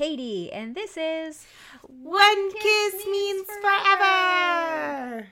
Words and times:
Katie, 0.00 0.50
and 0.50 0.74
this 0.74 0.96
is 0.96 1.46
One, 1.86 2.52
Kiss, 2.52 2.94
Kiss, 2.94 3.06
Means 3.06 3.46
forever. 3.46 3.98
forever. 3.98 5.26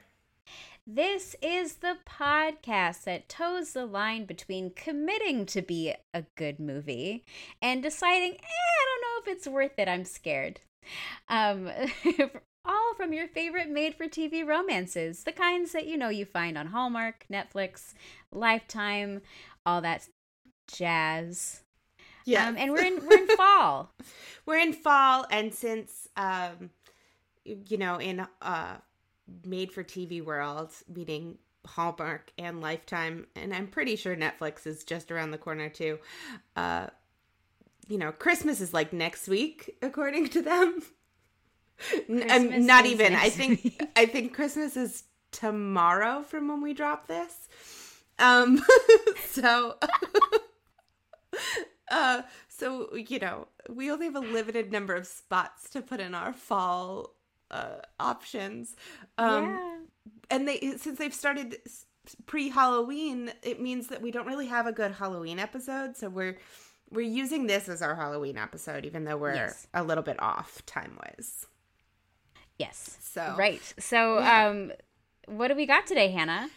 This 0.87 1.35
is 1.41 1.77
the 1.77 1.96
podcast 2.07 3.04
that 3.04 3.31
toes 3.31 3.73
the 3.73 3.86
line 3.86 4.27
between 4.27 4.73
committing 4.73 5.46
to 5.46 5.62
be 5.62 5.95
a 6.12 6.25
good 6.36 6.61
movie 6.61 7.25
and 7.62 7.82
deciding, 7.82 8.32
eh, 8.32 8.36
I 8.36 8.85
don't 8.85 9.00
know 9.00 9.32
if 9.32 9.36
it's 9.39 9.49
worth 9.49 9.79
it. 9.79 9.89
I'm 9.89 10.04
scared. 10.04 10.61
Um, 11.31 11.71
all 12.67 12.93
from 12.95 13.14
your 13.14 13.26
favorite 13.26 13.71
made 13.71 13.95
for 13.95 14.04
TV 14.04 14.46
romances, 14.46 15.25
the 15.25 15.32
kinds 15.32 15.73
that 15.73 15.87
you 15.87 15.96
know 15.96 16.11
you 16.11 16.26
find 16.26 16.59
on 16.59 16.67
Hallmark, 16.67 17.25
Netflix, 17.32 17.95
Lifetime, 18.31 19.23
all 19.64 19.81
that 19.81 20.07
jazz. 20.71 21.62
Yeah. 22.29 22.46
Um, 22.46 22.57
and 22.59 22.73
we're 22.73 22.85
in 22.85 23.00
we're 23.07 23.18
in 23.18 23.27
fall. 23.37 23.93
we're 24.45 24.59
in 24.59 24.75
fall 24.75 25.25
and 25.31 25.53
since 25.55 26.09
um 26.17 26.71
you 27.45 27.79
know 27.79 27.96
in 27.96 28.27
uh 28.43 28.77
made 29.45 29.73
for 29.73 29.82
TV 29.82 30.23
world, 30.23 30.71
meaning 30.95 31.39
Hallmark 31.67 32.33
and 32.39 32.61
Lifetime, 32.61 33.27
and 33.34 33.55
I'm 33.55 33.67
pretty 33.67 33.97
sure 33.97 34.14
Netflix 34.14 34.67
is 34.67 34.84
just 34.84 35.11
around 35.11 35.31
the 35.31 35.39
corner 35.39 35.70
too. 35.70 35.98
Uh 36.55 36.89
you 37.89 37.97
know, 37.97 38.12
Christmas 38.12 38.61
is 38.61 38.75
like 38.75 38.92
next 38.92 39.27
week 39.29 39.77
according 39.81 40.29
to 40.29 40.42
them. 40.42 40.83
I'm 42.11 42.67
not 42.67 42.85
even. 42.85 43.15
I 43.15 43.31
think 43.31 43.65
week. 43.65 43.91
I 43.97 44.05
think 44.05 44.35
Christmas 44.35 44.77
is 44.77 45.05
tomorrow 45.33 46.23
from 46.23 46.48
when 46.48 46.61
we 46.61 46.75
drop 46.75 47.07
this. 47.07 47.48
Um 48.19 48.63
so 49.29 49.77
uh 51.91 52.22
so 52.48 52.94
you 52.94 53.19
know, 53.19 53.48
we 53.69 53.91
only 53.91 54.06
have 54.06 54.17
a 54.17 54.20
limited 54.20 54.72
number 54.72 54.94
of 54.94 55.06
spots 55.06 55.70
to 55.70 55.83
put 55.83 56.00
in 56.00 56.14
our 56.14 56.33
fall 56.33 57.14
uh 57.50 57.77
options. 57.98 58.77
Um 59.17 59.45
yeah. 59.45 59.78
and 60.30 60.48
they 60.48 60.58
since 60.77 60.98
they've 60.98 61.14
started 61.14 61.58
pre-Halloween, 62.27 63.33
it 63.42 63.61
means 63.61 63.89
that 63.89 64.00
we 64.00 64.11
don't 64.11 64.27
really 64.27 64.47
have 64.47 64.67
a 64.67 64.72
good 64.72 64.92
Halloween 64.92 65.39
episode, 65.39 65.97
so 65.97 66.08
we're 66.08 66.39
we're 66.91 67.03
using 67.03 67.47
this 67.47 67.69
as 67.69 67.83
our 67.83 67.95
Halloween 67.95 68.39
episode, 68.39 68.86
even 68.86 69.05
though 69.05 69.17
we're 69.17 69.34
yes. 69.34 69.67
a 69.75 69.83
little 69.83 70.05
bit 70.05 70.20
off 70.23 70.64
time 70.64 70.98
wise. 71.02 71.47
Yes. 72.58 72.98
So 73.02 73.34
right. 73.36 73.62
So 73.78 74.19
yeah. 74.19 74.47
um 74.47 74.73
what 75.27 75.48
do 75.48 75.55
we 75.55 75.67
got 75.67 75.86
today, 75.86 76.11
Hannah? 76.11 76.48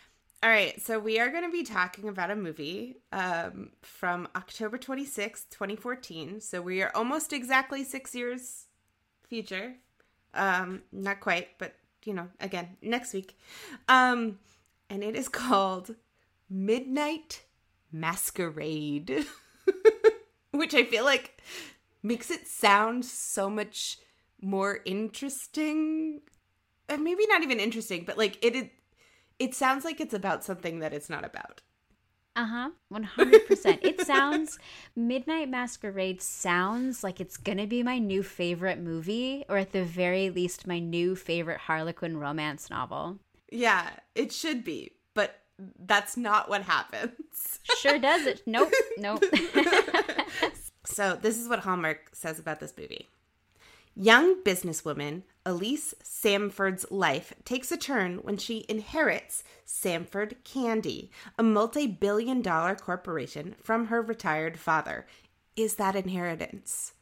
All 0.44 0.50
right, 0.50 0.82
so 0.82 0.98
we 0.98 1.20
are 1.20 1.30
going 1.30 1.44
to 1.44 1.52
be 1.52 1.62
talking 1.62 2.10
about 2.10 2.32
a 2.32 2.36
movie 2.36 2.98
um, 3.12 3.70
from 3.84 4.28
October 4.36 4.80
26th, 4.80 5.48
2014. 5.52 6.42
So 6.42 6.64
we 6.64 6.82
are 6.82 6.92
almost 6.96 7.32
exactly 7.32 7.84
six 7.84 8.16
years 8.16 8.66
future. 9.30 9.76
Um, 10.34 10.82
not 10.92 11.20
quite, 11.20 11.50
but 11.60 11.76
you 12.06 12.16
know, 12.16 12.28
again, 12.40 12.70
next 12.82 13.14
week. 13.14 13.38
Um, 13.88 14.40
and 14.90 15.04
it 15.04 15.16
is 15.16 15.30
called 15.30 15.94
Midnight 16.50 17.44
Masquerade, 17.92 19.28
which 20.52 20.74
I 20.74 20.86
feel 20.86 21.06
like 21.06 21.40
makes 22.02 22.32
it 22.32 22.48
sound 22.48 23.06
so 23.06 23.48
much 23.48 24.00
more 24.42 24.80
interesting 24.86 26.22
and 26.90 27.04
maybe 27.04 27.28
not 27.28 27.44
even 27.44 27.60
interesting 27.60 28.04
but 28.04 28.18
like 28.18 28.44
it, 28.44 28.56
it 28.56 28.72
it 29.40 29.56
sounds 29.56 29.84
like 29.86 30.00
it's 30.00 30.14
about 30.14 30.44
something 30.44 30.80
that 30.80 30.94
it's 30.94 31.10
not 31.10 31.26
about. 31.26 31.62
Uh-huh. 32.36 32.70
100% 32.94 33.80
it 33.82 34.06
sounds 34.06 34.58
midnight 34.96 35.50
masquerade 35.50 36.22
sounds 36.22 37.04
like 37.04 37.20
it's 37.20 37.36
gonna 37.36 37.68
be 37.68 37.84
my 37.84 37.98
new 37.98 38.24
favorite 38.24 38.80
movie 38.80 39.44
or 39.50 39.58
at 39.58 39.74
the 39.74 39.84
very 39.84 40.30
least 40.30 40.66
my 40.66 40.80
new 40.80 41.14
favorite 41.14 41.60
harlequin 41.60 42.16
romance 42.18 42.70
novel. 42.70 43.20
Yeah 43.52 43.90
it 44.16 44.32
should 44.32 44.64
be 44.64 44.94
but 45.14 45.42
that's 45.78 46.16
not 46.16 46.50
what 46.50 46.62
happens. 46.62 47.60
Sure 47.80 48.00
does 48.00 48.26
it. 48.26 48.44
Nope. 48.46 48.72
Nope. 48.98 49.24
So 50.84 51.18
this 51.22 51.38
is 51.38 51.48
what 51.48 51.60
hallmark 51.60 52.10
says 52.14 52.40
about 52.40 52.60
this 52.60 52.74
movie 52.78 53.08
Young 53.96 54.42
businesswoman 54.44 55.24
Elise 55.46 55.94
Samford's 56.04 56.90
life 56.92 57.34
takes 57.44 57.72
a 57.72 57.78
turn 57.78 58.18
when 58.18 58.38
she 58.38 58.66
inherits 58.70 59.44
Samford 59.66 60.36
Candy, 60.44 61.12
a 61.38 61.44
multi 61.44 61.88
billion 61.88 62.42
dollar 62.42 62.76
corporation 62.76 63.56
from 63.62 63.88
her 63.88 64.02
retired 64.02 64.60
father. 64.60 65.08
Is 65.56 65.76
that 65.76 65.96
inheritance? 65.96 66.94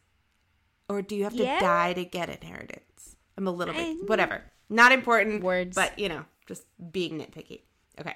Or 0.88 1.02
do 1.02 1.16
you 1.16 1.26
have 1.26 1.36
to 1.36 1.44
yeah. 1.44 1.60
die 1.60 1.94
to 1.94 2.06
get 2.06 2.30
inheritance? 2.30 3.16
I'm 3.38 3.48
a 3.48 3.52
little 3.52 3.74
bit, 3.74 4.08
whatever. 4.08 4.42
Not 4.70 4.92
important 4.92 5.44
words, 5.44 5.76
but 5.76 6.00
you 6.00 6.10
know, 6.10 6.26
just 6.48 6.64
being 6.92 7.20
nitpicky. 7.20 7.62
Okay. 8.00 8.16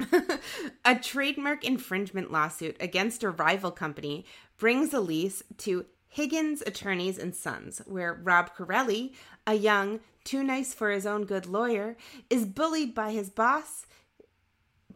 a 0.84 0.96
trademark 0.96 1.64
infringement 1.64 2.32
lawsuit 2.32 2.76
against 2.80 3.22
a 3.22 3.30
rival 3.30 3.70
company 3.70 4.24
brings 4.58 4.92
Elise 4.92 5.42
to 5.58 5.86
Higgins 6.12 6.60
Attorneys 6.66 7.18
and 7.18 7.34
Sons, 7.34 7.80
where 7.86 8.12
Rob 8.12 8.52
Corelli, 8.54 9.14
a 9.46 9.54
young, 9.54 10.00
too 10.24 10.42
nice 10.42 10.74
for 10.74 10.90
his 10.90 11.06
own 11.06 11.24
good 11.24 11.46
lawyer, 11.46 11.96
is 12.28 12.44
bullied 12.44 12.94
by 12.94 13.12
his 13.12 13.30
boss, 13.30 13.86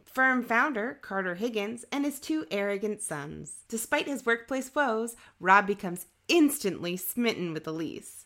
firm 0.03 0.43
founder 0.43 0.99
Carter 1.01 1.35
Higgins, 1.35 1.85
and 1.89 2.03
his 2.03 2.19
two 2.19 2.45
arrogant 2.51 3.01
sons. 3.01 3.63
Despite 3.69 4.07
his 4.07 4.25
workplace 4.25 4.75
woes, 4.75 5.15
Rob 5.39 5.65
becomes 5.65 6.05
instantly 6.27 6.97
smitten 6.97 7.53
with 7.53 7.65
Elise. 7.65 8.25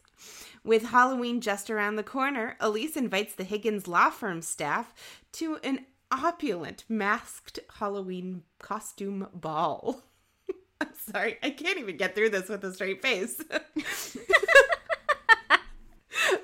With 0.64 0.88
Halloween 0.88 1.42
just 1.42 1.70
around 1.70 1.96
the 1.96 2.04
corner, 2.04 2.58
Elise 2.60 2.98
invites 2.98 3.36
the 3.36 3.44
Higgins 3.44 3.88
law 3.88 4.10
firm 4.10 4.42
staff 4.42 4.94
to 5.34 5.58
an 5.58 5.86
opulent 6.12 6.86
masked 6.90 7.60
Halloween 7.76 8.42
costume 8.58 9.28
ball. 9.34 10.02
I'm 10.82 10.94
sorry, 11.14 11.38
I 11.44 11.50
can't 11.52 11.78
even 11.78 11.98
get 11.98 12.16
through 12.16 12.30
this 12.30 12.50
with 12.50 12.64
a 12.64 12.74
straight 12.74 13.02
face. 13.02 13.42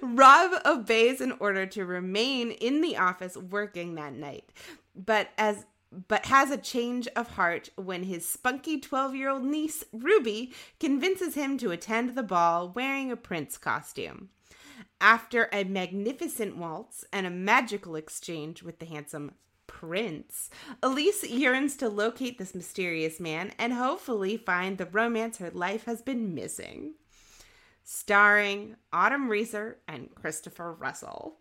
Rob 0.01 0.51
obeys 0.65 1.21
in 1.21 1.33
order 1.33 1.65
to 1.67 1.85
remain 1.85 2.51
in 2.51 2.81
the 2.81 2.97
office 2.97 3.37
working 3.37 3.95
that 3.95 4.13
night, 4.13 4.51
but 4.95 5.29
as 5.37 5.65
but 6.07 6.25
has 6.25 6.51
a 6.51 6.57
change 6.57 7.07
of 7.15 7.31
heart 7.31 7.69
when 7.77 8.03
his 8.03 8.27
spunky 8.27 8.81
12-year-old 8.81 9.45
niece 9.45 9.83
Ruby 9.93 10.53
convinces 10.77 11.35
him 11.35 11.57
to 11.59 11.71
attend 11.71 12.15
the 12.15 12.23
ball 12.23 12.69
wearing 12.69 13.11
a 13.11 13.15
prince 13.15 13.57
costume. 13.57 14.29
After 14.99 15.47
a 15.53 15.63
magnificent 15.63 16.57
waltz 16.57 17.05
and 17.13 17.25
a 17.25 17.29
magical 17.29 17.95
exchange 17.95 18.61
with 18.61 18.79
the 18.79 18.85
handsome 18.85 19.35
prince. 19.85 20.49
Elise 20.81 21.23
yearns 21.23 21.75
to 21.77 21.89
locate 21.89 22.37
this 22.37 22.55
mysterious 22.55 23.19
man 23.19 23.51
and 23.59 23.73
hopefully 23.73 24.37
find 24.37 24.77
the 24.77 24.85
romance 24.85 25.37
her 25.37 25.51
life 25.51 25.85
has 25.85 26.01
been 26.01 26.33
missing. 26.33 26.93
Starring 27.83 28.75
Autumn 28.91 29.29
Reeser 29.29 29.77
and 29.87 30.13
Christopher 30.15 30.73
Russell. 30.73 31.37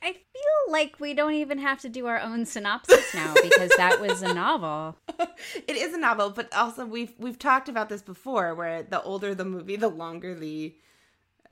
I 0.00 0.12
feel 0.12 0.72
like 0.72 1.00
we 1.00 1.14
don't 1.14 1.34
even 1.34 1.58
have 1.58 1.80
to 1.80 1.88
do 1.88 2.06
our 2.06 2.20
own 2.20 2.44
synopsis 2.44 3.14
now 3.14 3.34
because 3.42 3.70
that 3.76 4.00
was 4.00 4.22
a 4.22 4.34
novel. 4.34 4.96
it 5.18 5.76
is 5.76 5.94
a 5.94 5.98
novel, 5.98 6.30
but 6.30 6.54
also 6.54 6.84
we've 6.84 7.14
we've 7.18 7.38
talked 7.38 7.68
about 7.70 7.88
this 7.88 8.02
before, 8.02 8.54
where 8.54 8.82
the 8.82 9.02
older 9.02 9.34
the 9.34 9.46
movie, 9.46 9.76
the 9.76 9.88
longer 9.88 10.34
the 10.34 10.76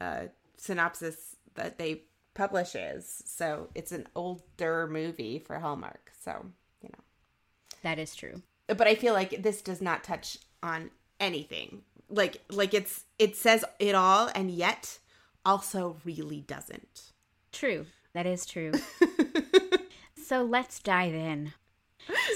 uh, 0.00 0.24
synopsis 0.58 1.36
that 1.54 1.78
they 1.78 2.02
publishes. 2.34 3.22
So 3.26 3.68
it's 3.74 3.92
an 3.92 4.06
older 4.14 4.86
movie 4.86 5.38
for 5.38 5.58
Hallmark. 5.58 6.12
So, 6.20 6.46
you 6.80 6.88
know. 6.88 7.04
That 7.82 7.98
is 7.98 8.14
true. 8.14 8.42
But 8.66 8.86
I 8.86 8.94
feel 8.94 9.12
like 9.12 9.42
this 9.42 9.60
does 9.62 9.82
not 9.82 10.04
touch 10.04 10.38
on 10.62 10.90
anything. 11.20 11.82
Like 12.08 12.42
like 12.50 12.74
it's 12.74 13.04
it 13.18 13.36
says 13.36 13.64
it 13.78 13.94
all 13.94 14.30
and 14.34 14.50
yet 14.50 14.98
also 15.44 15.96
really 16.04 16.40
doesn't. 16.40 17.12
True. 17.52 17.86
That 18.12 18.26
is 18.26 18.44
true. 18.46 18.72
so 20.26 20.42
let's 20.42 20.78
dive 20.78 21.14
in. 21.14 21.52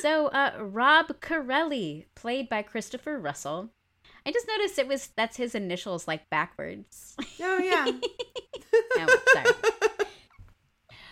So 0.00 0.28
uh 0.28 0.52
Rob 0.60 1.20
Corelli, 1.20 2.06
played 2.14 2.49
by 2.49 2.62
Christopher 2.62 3.19
Russell. 3.19 3.70
I 4.26 4.32
just 4.32 4.49
noticed 4.49 4.78
it 4.78 4.88
was 4.88 5.08
that's 5.14 5.37
his 5.37 5.54
initials 5.54 6.08
like 6.08 6.28
backwards. 6.31 7.14
Oh 7.40 7.58
yeah. 7.58 7.87
oh, 8.99 9.19
sorry. 9.32 9.72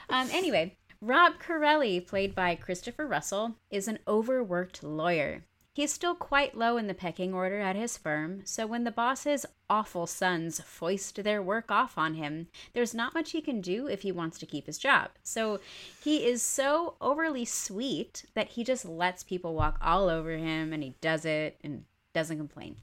Um, 0.09 0.29
anyway, 0.33 0.77
Rob 1.01 1.39
Corelli, 1.39 2.01
played 2.01 2.35
by 2.35 2.55
Christopher 2.55 3.07
Russell, 3.07 3.57
is 3.71 3.89
an 3.89 3.99
overworked 4.09 4.83
lawyer. 4.83 5.45
He's 5.75 5.93
still 5.93 6.15
quite 6.15 6.57
low 6.57 6.77
in 6.77 6.87
the 6.87 6.95
pecking 6.95 7.35
order 7.35 7.59
at 7.59 7.75
his 7.75 7.99
firm, 7.99 8.43
so 8.45 8.65
when 8.65 8.85
the 8.85 8.93
boss's 8.93 9.45
awful 9.69 10.07
sons 10.07 10.61
foist 10.61 11.25
their 11.25 11.43
work 11.43 11.69
off 11.73 11.99
on 11.99 12.15
him, 12.15 12.47
there's 12.75 12.95
not 12.95 13.13
much 13.13 13.33
he 13.33 13.41
can 13.41 13.61
do 13.61 13.89
if 13.89 14.03
he 14.03 14.13
wants 14.13 14.39
to 14.39 14.47
keep 14.47 14.67
his 14.67 14.79
job. 14.79 15.11
So 15.25 15.59
he 16.01 16.25
is 16.25 16.43
so 16.43 16.95
overly 17.01 17.45
sweet 17.45 18.25
that 18.35 18.51
he 18.51 18.63
just 18.63 18.85
lets 18.85 19.25
people 19.25 19.55
walk 19.55 19.79
all 19.83 20.09
over 20.09 20.37
him 20.37 20.73
and 20.73 20.81
he 20.81 20.95
does 21.01 21.25
it 21.25 21.59
and 21.65 21.85
doesn't 22.13 22.39
complain. 22.39 22.77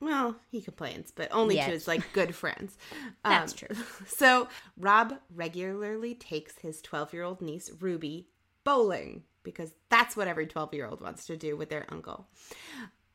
Well, 0.00 0.36
he 0.50 0.60
complains, 0.60 1.10
but 1.10 1.28
only 1.32 1.54
Yes. 1.56 1.66
to 1.66 1.72
his 1.72 1.88
like 1.88 2.12
good 2.12 2.34
friends. 2.34 2.76
That's 3.24 3.52
Um, 3.52 3.58
true. 3.58 3.76
So 4.06 4.48
Rob 4.76 5.14
regularly 5.34 6.14
takes 6.14 6.58
his 6.58 6.82
12 6.82 7.12
year 7.14 7.22
old 7.22 7.40
niece 7.40 7.70
Ruby 7.80 8.28
bowling 8.64 9.22
because 9.42 9.72
that's 9.90 10.16
what 10.16 10.26
every 10.28 10.46
12 10.46 10.72
year 10.74 10.86
old 10.86 11.00
wants 11.02 11.26
to 11.26 11.36
do 11.36 11.56
with 11.56 11.68
their 11.68 11.84
uncle. 11.90 12.28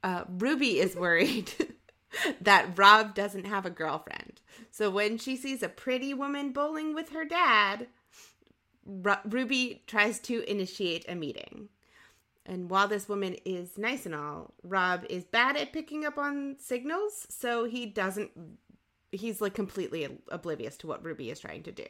Uh, 0.03 0.23
Ruby 0.29 0.79
is 0.79 0.95
worried 0.95 1.51
that 2.41 2.77
Rob 2.77 3.13
doesn't 3.15 3.45
have 3.45 3.65
a 3.65 3.69
girlfriend. 3.71 4.41
So 4.71 4.89
when 4.89 5.17
she 5.17 5.35
sees 5.35 5.61
a 5.63 5.69
pretty 5.69 6.13
woman 6.13 6.51
bowling 6.51 6.93
with 6.93 7.09
her 7.09 7.25
dad, 7.25 7.87
Ru- 8.85 9.15
Ruby 9.25 9.83
tries 9.87 10.19
to 10.21 10.43
initiate 10.49 11.05
a 11.09 11.15
meeting. 11.15 11.69
And 12.45 12.69
while 12.69 12.87
this 12.87 13.07
woman 13.07 13.35
is 13.45 13.77
nice 13.77 14.05
and 14.05 14.15
all, 14.15 14.53
Rob 14.63 15.05
is 15.09 15.23
bad 15.23 15.55
at 15.55 15.71
picking 15.73 16.05
up 16.05 16.17
on 16.17 16.55
signals, 16.59 17.27
so 17.29 17.65
he 17.65 17.85
doesn't. 17.85 18.31
He's 19.11 19.41
like 19.41 19.53
completely 19.53 20.07
oblivious 20.29 20.77
to 20.77 20.87
what 20.87 21.03
Ruby 21.03 21.29
is 21.29 21.39
trying 21.39 21.63
to 21.63 21.71
do. 21.71 21.85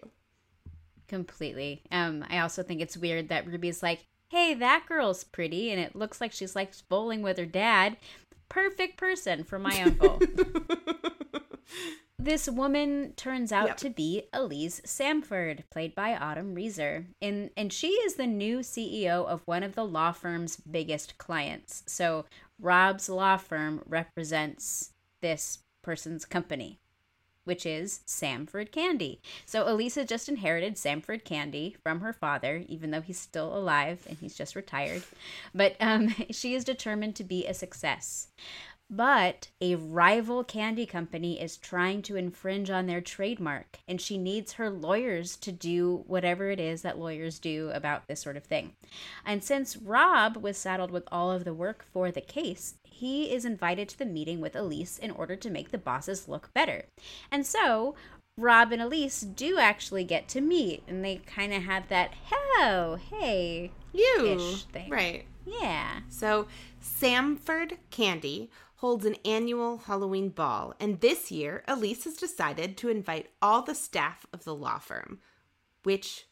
Completely. 1.07 1.83
Um, 1.91 2.25
I 2.29 2.39
also 2.39 2.61
think 2.63 2.81
it's 2.81 2.97
weird 2.97 3.29
that 3.29 3.47
Ruby's 3.47 3.81
like, 3.81 4.05
hey, 4.29 4.53
that 4.55 4.85
girl's 4.87 5.23
pretty, 5.23 5.71
and 5.71 5.79
it 5.79 5.95
looks 5.95 6.21
like 6.21 6.31
she's 6.31 6.55
like 6.55 6.73
bowling 6.87 7.21
with 7.21 7.37
her 7.37 7.45
dad. 7.45 7.97
Perfect 8.47 8.97
person 8.97 9.43
for 9.43 9.59
my 9.59 9.81
uncle. 9.81 10.19
This 12.21 12.49
woman 12.49 13.13
turns 13.15 13.53
out 13.53 13.67
Yep. 13.67 13.77
to 13.77 13.89
be 13.89 14.23
Elise 14.33 14.81
Samford, 14.81 15.63
played 15.69 15.95
by 15.95 16.17
Autumn 16.17 16.53
Reeser. 16.53 17.05
And, 17.21 17.49
and 17.55 17.71
she 17.71 17.87
is 17.91 18.15
the 18.15 18.27
new 18.27 18.59
CEO 18.59 19.25
of 19.25 19.41
one 19.45 19.63
of 19.63 19.73
the 19.73 19.85
law 19.85 20.11
firm's 20.11 20.57
biggest 20.57 21.17
clients. 21.17 21.81
So 21.87 22.25
Rob's 22.59 23.07
law 23.07 23.37
firm 23.37 23.81
represents 23.85 24.91
this 25.21 25.59
person's 25.81 26.25
company, 26.25 26.77
which 27.45 27.65
is 27.65 28.01
Samford 28.05 28.73
Candy. 28.73 29.21
So 29.45 29.67
Elisa 29.71 30.03
just 30.03 30.27
inherited 30.27 30.75
Samford 30.75 31.23
Candy 31.23 31.77
from 31.81 32.01
her 32.01 32.11
father, 32.11 32.65
even 32.67 32.91
though 32.91 32.99
he's 33.01 33.17
still 33.17 33.57
alive 33.57 34.05
and 34.09 34.17
he's 34.17 34.35
just 34.35 34.57
retired. 34.57 35.03
But 35.55 35.77
um, 35.79 36.13
she 36.31 36.53
is 36.53 36.65
determined 36.65 37.15
to 37.15 37.23
be 37.23 37.47
a 37.47 37.53
success. 37.53 38.27
But 38.91 39.49
a 39.61 39.75
rival 39.75 40.43
candy 40.43 40.87
company 40.87 41.39
is 41.39 41.57
trying 41.57 42.01
to 42.03 42.15
infringe 42.15 42.71
on 42.71 42.87
their 42.87 43.01
trademark, 43.01 43.77
and 43.87 44.01
she 44.01 44.17
needs 44.17 44.53
her 44.53 44.69
lawyers 44.69 45.35
to 45.37 45.51
do 45.51 46.03
whatever 46.07 46.49
it 46.49 46.59
is 46.59 46.81
that 46.81 46.97
lawyers 46.97 47.37
do 47.37 47.69
about 47.71 48.07
this 48.07 48.19
sort 48.19 48.35
of 48.35 48.43
thing. 48.43 48.73
And 49.25 49.43
since 49.43 49.77
Rob 49.77 50.37
was 50.37 50.57
saddled 50.57 50.89
with 50.89 51.07
all 51.11 51.31
of 51.31 51.43
the 51.45 51.53
work 51.53 51.85
for 51.93 52.09
the 52.09 52.19
case, 52.21 52.75
he 52.83 53.31
is 53.31 53.45
invited 53.45 53.89
to 53.89 53.97
the 53.99 54.05
meeting 54.05 54.41
with 54.41 54.55
Elise 54.55 54.97
in 54.97 55.11
order 55.11 55.35
to 55.35 55.49
make 55.51 55.69
the 55.69 55.77
bosses 55.77 56.27
look 56.27 56.51
better. 56.55 56.85
And 57.31 57.45
so, 57.45 57.93
Rob 58.37 58.71
and 58.71 58.81
Elise 58.81 59.21
do 59.21 59.59
actually 59.59 60.03
get 60.03 60.27
to 60.29 60.41
meet, 60.41 60.81
and 60.87 61.05
they 61.05 61.17
kind 61.17 61.53
of 61.53 61.61
have 61.63 61.89
that, 61.89 62.13
oh, 62.57 62.97
hey, 63.11 63.71
You 63.93 64.55
thing. 64.73 64.89
right? 64.89 65.25
yeah. 65.45 65.99
So 66.09 66.47
Samford 66.83 67.77
Candy 67.91 68.49
holds 68.79 69.05
an 69.05 69.15
annual 69.25 69.77
Halloween 69.79 70.29
ball, 70.29 70.73
and 70.79 71.01
this 71.01 71.31
year 71.31 71.63
Elise 71.67 72.05
has 72.05 72.15
decided 72.15 72.77
to 72.77 72.87
invite 72.87 73.29
all 73.41 73.61
the 73.61 73.75
staff 73.75 74.25
of 74.31 74.45
the 74.45 74.55
law 74.55 74.79
firm. 74.79 75.19
Which, 75.83 76.27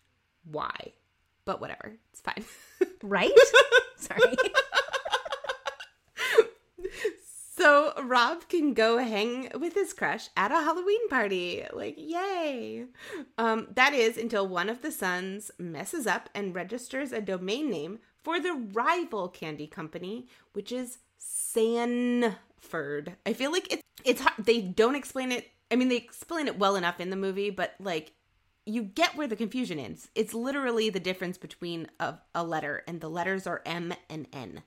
why? 0.50 0.94
But 1.44 1.60
whatever, 1.60 1.98
it's 2.12 2.22
fine. 2.22 2.46
Right? 3.04 3.32
Sorry. 3.98 4.22
So 7.56 7.94
Rob 8.04 8.48
can 8.50 8.74
go 8.74 9.00
hang 9.00 9.50
with 9.60 9.74
his 9.74 9.94
crush 9.94 10.30
at 10.38 10.52
a 10.52 10.56
Halloween 10.56 11.10
party. 11.10 11.64
Like, 11.74 11.96
yay. 11.98 12.86
Um, 13.38 13.68
that 13.74 13.94
is 13.94 14.18
until 14.18 14.48
one 14.48 14.70
of 14.70 14.82
the 14.82 14.92
sons 14.92 15.52
messes 15.58 16.06
up 16.06 16.30
and 16.36 16.56
registers 16.56 17.12
a 17.12 17.20
domain 17.20 17.70
name 17.70 18.00
for 18.24 18.40
the 18.40 18.54
rival 18.54 19.28
candy 19.28 19.68
company, 19.68 20.28
which 20.54 20.72
is 20.72 21.00
Sanford. 21.28 23.16
I 23.26 23.34
feel 23.34 23.52
like 23.52 23.72
it's 23.72 23.84
it's 24.06 24.22
they 24.40 24.62
don't 24.62 24.96
explain 24.96 25.32
it. 25.32 25.50
I 25.70 25.76
mean, 25.76 25.90
they 25.90 25.98
explain 25.98 26.48
it 26.48 26.58
well 26.58 26.76
enough 26.76 27.00
in 27.00 27.10
the 27.10 27.16
movie, 27.16 27.50
but 27.50 27.76
like 27.80 28.14
you 28.66 28.84
get 28.84 29.16
where 29.16 29.28
the 29.28 29.36
confusion 29.36 29.80
is. 29.80 30.10
It's 30.16 30.34
literally 30.34 30.90
the 30.90 31.00
difference 31.00 31.38
between 31.38 31.88
a, 32.00 32.16
a 32.36 32.44
letter, 32.44 32.84
and 32.88 33.00
the 33.02 33.10
letters 33.10 33.48
are 33.48 33.62
M 33.66 33.94
and 34.10 34.28
N. 34.34 34.64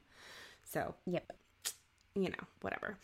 So 0.65 0.95
Yep. 1.07 1.33
you 2.15 2.29
know, 2.31 2.45
whatever. 2.61 2.97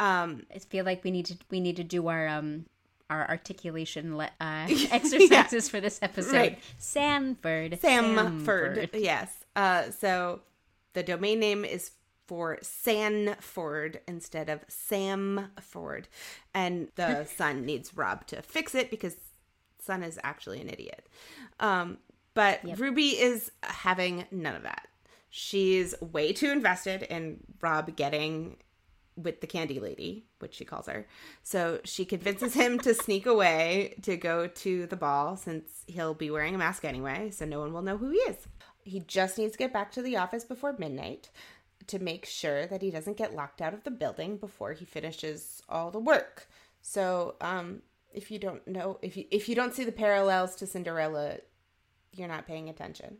Um, 0.00 0.44
I 0.54 0.58
feel 0.58 0.84
like 0.84 1.04
we 1.04 1.10
need 1.10 1.26
to 1.26 1.36
we 1.50 1.60
need 1.60 1.76
to 1.76 1.84
do 1.84 2.08
our 2.08 2.26
um 2.28 2.66
our 3.10 3.28
articulation 3.28 4.16
le- 4.16 4.30
uh, 4.40 4.66
exercises 4.90 5.68
for 5.68 5.80
this 5.80 5.98
episode. 6.02 6.32
Right. 6.32 6.58
Sanford. 6.78 7.78
Samford, 7.80 8.90
yes. 8.94 9.30
Uh, 9.54 9.90
so 9.90 10.40
the 10.94 11.02
domain 11.02 11.38
name 11.38 11.64
is 11.64 11.92
for 12.26 12.58
Sanford 12.62 14.00
instead 14.08 14.48
of 14.48 14.66
Samford, 14.68 16.04
and 16.54 16.88
the 16.96 17.24
son 17.36 17.64
needs 17.66 17.96
Rob 17.96 18.26
to 18.28 18.42
fix 18.42 18.74
it 18.74 18.90
because 18.90 19.16
son 19.78 20.02
is 20.02 20.18
actually 20.22 20.60
an 20.60 20.68
idiot. 20.68 21.06
Um, 21.60 21.98
but 22.34 22.64
Yep. 22.64 22.78
Ruby 22.78 23.10
is 23.10 23.52
having 23.62 24.24
none 24.30 24.56
of 24.56 24.62
that. 24.62 24.88
She's 25.30 25.94
way 26.00 26.32
too 26.32 26.50
invested 26.50 27.02
in 27.02 27.40
Rob 27.60 27.94
getting 27.96 28.56
with 29.16 29.40
the 29.40 29.46
candy 29.46 29.78
lady, 29.78 30.24
which 30.40 30.54
she 30.54 30.64
calls 30.64 30.86
her. 30.86 31.06
So 31.42 31.80
she 31.84 32.04
convinces 32.04 32.54
him 32.54 32.78
to 32.80 32.94
sneak 33.04 33.26
away 33.26 33.94
to 34.02 34.16
go 34.16 34.46
to 34.48 34.86
the 34.86 34.96
ball 34.96 35.36
since 35.36 35.84
he'll 35.86 36.14
be 36.14 36.30
wearing 36.30 36.54
a 36.54 36.58
mask 36.58 36.84
anyway, 36.84 37.30
so 37.30 37.44
no 37.44 37.60
one 37.60 37.72
will 37.72 37.82
know 37.82 37.96
who 37.96 38.10
he 38.10 38.18
is. 38.18 38.36
He 38.82 39.00
just 39.00 39.38
needs 39.38 39.52
to 39.52 39.58
get 39.58 39.72
back 39.72 39.92
to 39.92 40.02
the 40.02 40.16
office 40.16 40.44
before 40.44 40.74
midnight 40.78 41.30
to 41.88 41.98
make 41.98 42.26
sure 42.26 42.66
that 42.66 42.82
he 42.82 42.90
doesn't 42.90 43.16
get 43.16 43.34
locked 43.34 43.60
out 43.60 43.74
of 43.74 43.84
the 43.84 43.90
building 43.90 44.36
before 44.36 44.72
he 44.72 44.84
finishes 44.84 45.62
all 45.68 45.90
the 45.90 45.98
work. 45.98 46.48
So, 46.82 47.36
um 47.40 47.82
if 48.12 48.30
you 48.30 48.38
don't 48.38 48.66
know 48.68 48.98
if 49.02 49.16
you 49.16 49.24
if 49.30 49.48
you 49.48 49.54
don't 49.54 49.74
see 49.74 49.84
the 49.84 49.92
parallels 49.92 50.54
to 50.56 50.66
Cinderella, 50.66 51.38
you're 52.12 52.28
not 52.28 52.46
paying 52.46 52.68
attention. 52.68 53.18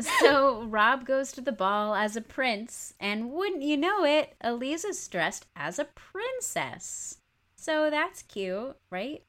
So 0.00 0.62
Rob 0.62 1.04
goes 1.06 1.32
to 1.32 1.40
the 1.40 1.52
ball 1.52 1.94
as 1.94 2.16
a 2.16 2.20
prince, 2.20 2.94
and 3.00 3.32
wouldn't 3.32 3.62
you 3.62 3.76
know 3.76 4.04
it, 4.04 4.34
Elisa's 4.40 5.06
dressed 5.08 5.46
as 5.56 5.78
a 5.78 5.86
princess. 5.86 7.18
So 7.56 7.90
that's 7.90 8.22
cute, 8.22 8.76
right? 8.90 9.24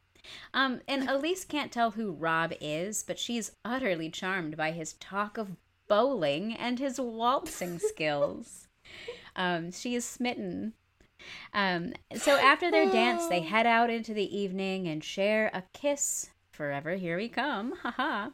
Um, 0.54 0.82
and 0.88 1.10
Elise 1.10 1.46
can't 1.46 1.72
tell 1.72 1.92
who 1.92 2.12
Rob 2.12 2.54
is, 2.60 3.04
but 3.04 3.20
she's 3.20 3.52
utterly 3.64 4.10
charmed 4.10 4.58
by 4.58 4.72
his 4.72 4.94
talk 4.94 5.38
of 5.38 5.56
bowling 5.88 6.54
and 6.54 6.80
his 6.80 7.00
waltzing 7.00 7.80
skills. 7.80 8.68
Um, 9.36 9.72
she 9.72 9.96
is 9.96 10.06
smitten. 10.06 10.74
Um, 11.54 11.94
so 12.16 12.38
after 12.38 12.72
their 12.72 12.90
dance, 12.90 13.28
they 13.28 13.42
head 13.42 13.66
out 13.66 13.90
into 13.90 14.14
the 14.14 14.38
evening 14.38 14.88
and 14.88 15.04
share 15.04 15.52
a 15.54 15.64
kiss. 15.74 16.30
Forever, 16.60 16.96
here 16.96 17.16
we 17.16 17.30
come, 17.30 17.72
haha. 17.84 18.32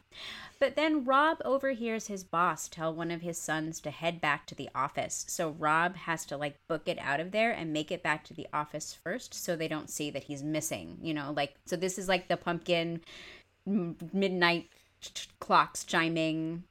But 0.60 0.76
then 0.76 1.06
Rob 1.06 1.38
overhears 1.46 2.08
his 2.08 2.24
boss 2.24 2.68
tell 2.68 2.92
one 2.92 3.12
of 3.12 3.22
his 3.22 3.38
sons 3.38 3.80
to 3.82 3.92
head 3.92 4.20
back 4.20 4.48
to 4.48 4.56
the 4.56 4.68
office. 4.74 5.26
So 5.28 5.52
Rob 5.52 5.96
has 5.96 6.26
to 6.26 6.36
like 6.36 6.58
book 6.68 6.88
it 6.88 6.98
out 6.98 7.20
of 7.20 7.30
there 7.30 7.52
and 7.52 7.72
make 7.72 7.92
it 7.92 8.02
back 8.02 8.24
to 8.24 8.34
the 8.34 8.48
office 8.52 8.98
first 9.04 9.36
so 9.36 9.56
they 9.56 9.68
don't 9.68 9.92
see 9.92 10.10
that 10.10 10.24
he's 10.24 10.42
missing, 10.42 10.98
you 11.04 11.14
know, 11.14 11.34
like 11.38 11.54
so 11.68 11.76
this 11.76 12.00
is 12.00 12.08
like 12.08 12.28
the 12.28 12.36
pumpkin 12.36 13.02
midnight 13.68 14.70
clocks 15.40 15.84
chiming 15.84 16.64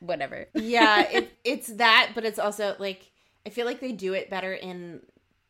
whatever. 0.00 0.46
yeah, 0.54 1.02
it, 1.10 1.36
it's 1.44 1.74
that, 1.74 2.12
but 2.14 2.24
it's 2.24 2.38
also 2.38 2.74
like 2.78 3.10
I 3.44 3.50
feel 3.50 3.66
like 3.66 3.80
they 3.80 3.92
do 3.92 4.14
it 4.14 4.30
better 4.30 4.54
in 4.54 5.02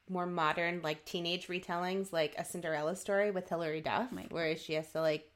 more 0.08 0.26
modern, 0.26 0.80
like 0.82 1.04
teenage 1.04 1.48
retellings, 1.48 2.12
like 2.12 2.34
a 2.36 2.44
Cinderella 2.44 2.96
story 2.96 3.30
with 3.30 3.48
Hilary 3.48 3.80
Duff, 3.80 4.08
where 4.30 4.56
she 4.56 4.74
has 4.74 4.90
to 4.92 5.00
like 5.00 5.30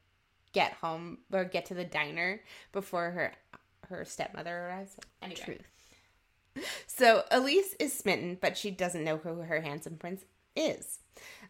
get 0.51 0.73
home 0.73 1.19
or 1.31 1.43
get 1.43 1.65
to 1.67 1.73
the 1.73 1.85
diner 1.85 2.41
before 2.71 3.11
her 3.11 3.33
her 3.89 4.05
stepmother 4.05 4.55
arrives. 4.55 4.95
Anyway, 5.21 5.41
Truth. 5.41 6.65
so 6.87 7.23
Elise 7.31 7.75
is 7.79 7.93
smitten, 7.93 8.37
but 8.39 8.57
she 8.57 8.71
doesn't 8.71 9.03
know 9.03 9.17
who 9.17 9.41
her 9.41 9.61
handsome 9.61 9.97
prince 9.97 10.23
is. 10.55 10.99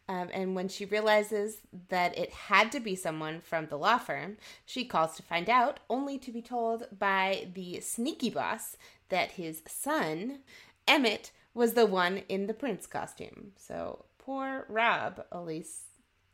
Um, 0.08 0.30
and 0.34 0.56
when 0.56 0.70
she 0.70 0.86
realizes 0.86 1.62
that 1.90 2.18
it 2.18 2.32
had 2.32 2.72
to 2.72 2.80
be 2.80 2.96
someone 2.96 3.42
from 3.42 3.68
the 3.68 3.78
law 3.78 4.00
firm, 4.00 4.38
she 4.66 4.86
calls 4.86 5.16
to 5.16 5.24
find 5.24 5.50
out, 5.50 5.80
only 5.90 6.18
to 6.20 6.32
be 6.32 6.42
told 6.42 6.88
by 6.98 7.48
the 7.54 7.80
sneaky 7.82 8.32
boss 8.32 8.76
that 9.10 9.32
his 9.32 9.62
son, 9.68 10.40
Emmett, 10.88 11.32
was 11.54 11.74
the 11.74 11.86
one 11.86 12.18
in 12.30 12.48
the 12.48 12.54
prince 12.54 12.88
costume. 12.88 13.52
So 13.56 14.06
poor 14.18 14.66
Rob, 14.70 15.26
Elise, 15.32 15.84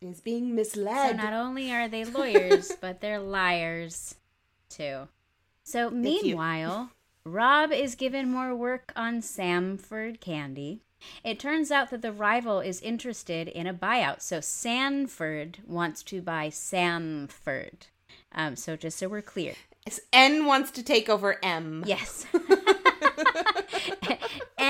is 0.02 0.22
being 0.22 0.56
misled. 0.56 1.18
So 1.18 1.24
not 1.24 1.34
only 1.34 1.72
are 1.72 1.88
they 1.88 2.06
lawyers, 2.06 2.72
but 2.82 3.02
they're 3.02 3.20
liars 3.20 4.16
too. 4.70 5.08
So 5.64 5.90
meanwhile, 5.90 6.92
Rob 7.24 7.72
is 7.72 7.96
given 7.96 8.30
more 8.30 8.56
work 8.56 8.94
on 8.96 9.22
Samford 9.22 10.20
Candy. 10.20 10.82
It 11.24 11.40
turns 11.40 11.72
out 11.72 11.90
that 11.90 12.02
the 12.02 12.12
rival 12.12 12.60
is 12.60 12.82
interested 12.82 13.48
in 13.48 13.68
a 13.68 13.74
buyout. 13.74 14.22
So 14.22 14.42
Sanford 14.42 15.60
wants 15.66 16.04
to 16.04 16.22
buy 16.22 16.50
Samford. 16.50 17.88
Um, 18.32 18.56
so 18.56 18.76
just 18.76 18.98
so 18.98 19.08
we're 19.08 19.22
clear. 19.22 19.54
N 20.12 20.46
wants 20.46 20.72
to 20.72 20.84
take 20.84 21.10
over 21.10 21.38
M. 21.44 21.84
Yes. 21.86 22.26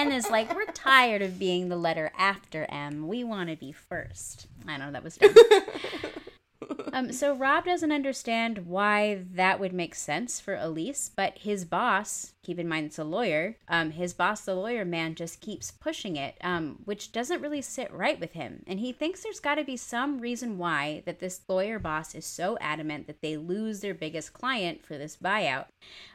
N 0.05 0.11
is 0.11 0.29
like, 0.29 0.53
we're 0.55 0.65
tired 0.65 1.23
of 1.23 1.39
being 1.39 1.69
the 1.69 1.75
letter 1.75 2.11
after 2.17 2.65
M. 2.69 3.07
We 3.07 3.23
want 3.23 3.49
to 3.49 3.55
be 3.55 3.71
first. 3.71 4.45
I 4.67 4.77
know 4.77 4.91
that 4.91 5.03
was 5.03 5.17
dumb. 5.17 5.33
Um, 6.95 7.11
so 7.11 7.35
Rob 7.35 7.65
doesn't 7.65 7.91
understand 7.91 8.67
why 8.67 9.25
that 9.33 9.59
would 9.59 9.73
make 9.73 9.95
sense 9.95 10.39
for 10.39 10.55
Elise, 10.55 11.11
but 11.13 11.39
his 11.39 11.65
boss, 11.65 12.31
keep 12.41 12.57
in 12.57 12.69
mind 12.69 12.85
it's 12.85 12.97
a 12.97 13.03
lawyer, 13.03 13.57
um, 13.67 13.91
his 13.91 14.13
boss, 14.13 14.45
the 14.45 14.55
lawyer 14.55 14.85
man, 14.85 15.13
just 15.13 15.41
keeps 15.41 15.71
pushing 15.71 16.15
it, 16.15 16.37
um, 16.39 16.77
which 16.85 17.11
doesn't 17.11 17.41
really 17.41 17.61
sit 17.61 17.91
right 17.91 18.17
with 18.17 18.31
him. 18.31 18.63
And 18.65 18.79
he 18.79 18.93
thinks 18.93 19.23
there's 19.23 19.41
got 19.41 19.55
to 19.55 19.65
be 19.65 19.75
some 19.75 20.19
reason 20.19 20.57
why 20.57 21.03
that 21.05 21.19
this 21.19 21.41
lawyer 21.49 21.79
boss 21.79 22.15
is 22.15 22.25
so 22.25 22.57
adamant 22.61 23.07
that 23.07 23.21
they 23.21 23.35
lose 23.35 23.81
their 23.81 23.93
biggest 23.93 24.31
client 24.31 24.85
for 24.85 24.97
this 24.97 25.17
buyout. 25.17 25.65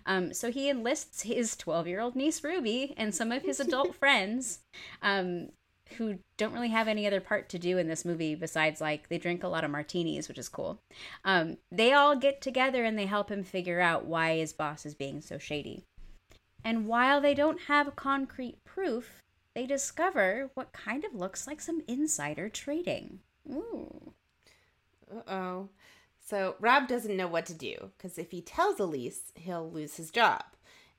Um, 0.07 0.33
so 0.33 0.51
he 0.51 0.71
enlists 0.71 1.23
his 1.23 1.57
12 1.57 1.89
year 1.89 2.01
old 2.01 2.17
niece 2.17 2.43
Ruby 2.43 2.95
and 2.97 3.15
some 3.15 3.33
of 3.33 3.43
his 3.43 3.61
adult 3.61 3.95
friends 3.99 4.61
um, 5.03 5.51
who 5.95 6.19
don't 6.37 6.53
really 6.53 6.69
have 6.69 6.89
any 6.89 7.07
other 7.07 7.21
part 7.21 7.49
to 7.51 7.59
do 7.59 7.79
in 7.79 7.89
this 7.89 8.05
movie 8.05 8.35
besides 8.35 8.81
like 8.81 9.09
they 9.09 9.19
drink 9.19 9.43
a 9.43 9.49
lot 9.49 9.65
of 9.65 9.71
martinis, 9.71 10.29
which 10.29 10.39
is 10.39 10.49
cool. 10.49 10.81
Um, 11.25 11.57
they 11.71 11.93
all 11.93 12.17
get 12.17 12.41
together 12.41 12.85
and 12.85 12.99
they 12.99 13.07
help 13.07 13.31
him 13.31 13.45
figure 13.45 13.81
out 13.81 14.07
why 14.07 14.37
his 14.37 14.53
boss 14.53 14.87
is 14.87 14.95
being 14.95 15.21
so 15.21 15.39
shady. 15.39 15.85
And 16.65 16.87
while 16.87 17.21
they 17.21 17.35
don't 17.35 17.63
have 17.63 17.97
concrete 17.97 18.63
proof, 18.65 19.23
they 19.55 19.67
discover 19.67 20.51
what 20.55 20.73
kind 20.73 21.05
of 21.05 21.15
looks 21.15 21.47
like 21.47 21.61
some 21.61 21.83
insider 21.89 22.49
trading. 22.49 23.21
Ooh. 23.51 24.13
Uh 25.11 25.31
oh. 25.31 25.69
So 26.25 26.55
Rob 26.61 26.87
doesn't 26.87 27.17
know 27.17 27.27
what 27.27 27.47
to 27.47 27.55
do 27.55 27.91
because 27.97 28.19
if 28.19 28.31
he 28.31 28.41
tells 28.41 28.79
Elise, 28.79 29.33
he'll 29.35 29.69
lose 29.69 29.97
his 29.97 30.11
job. 30.11 30.45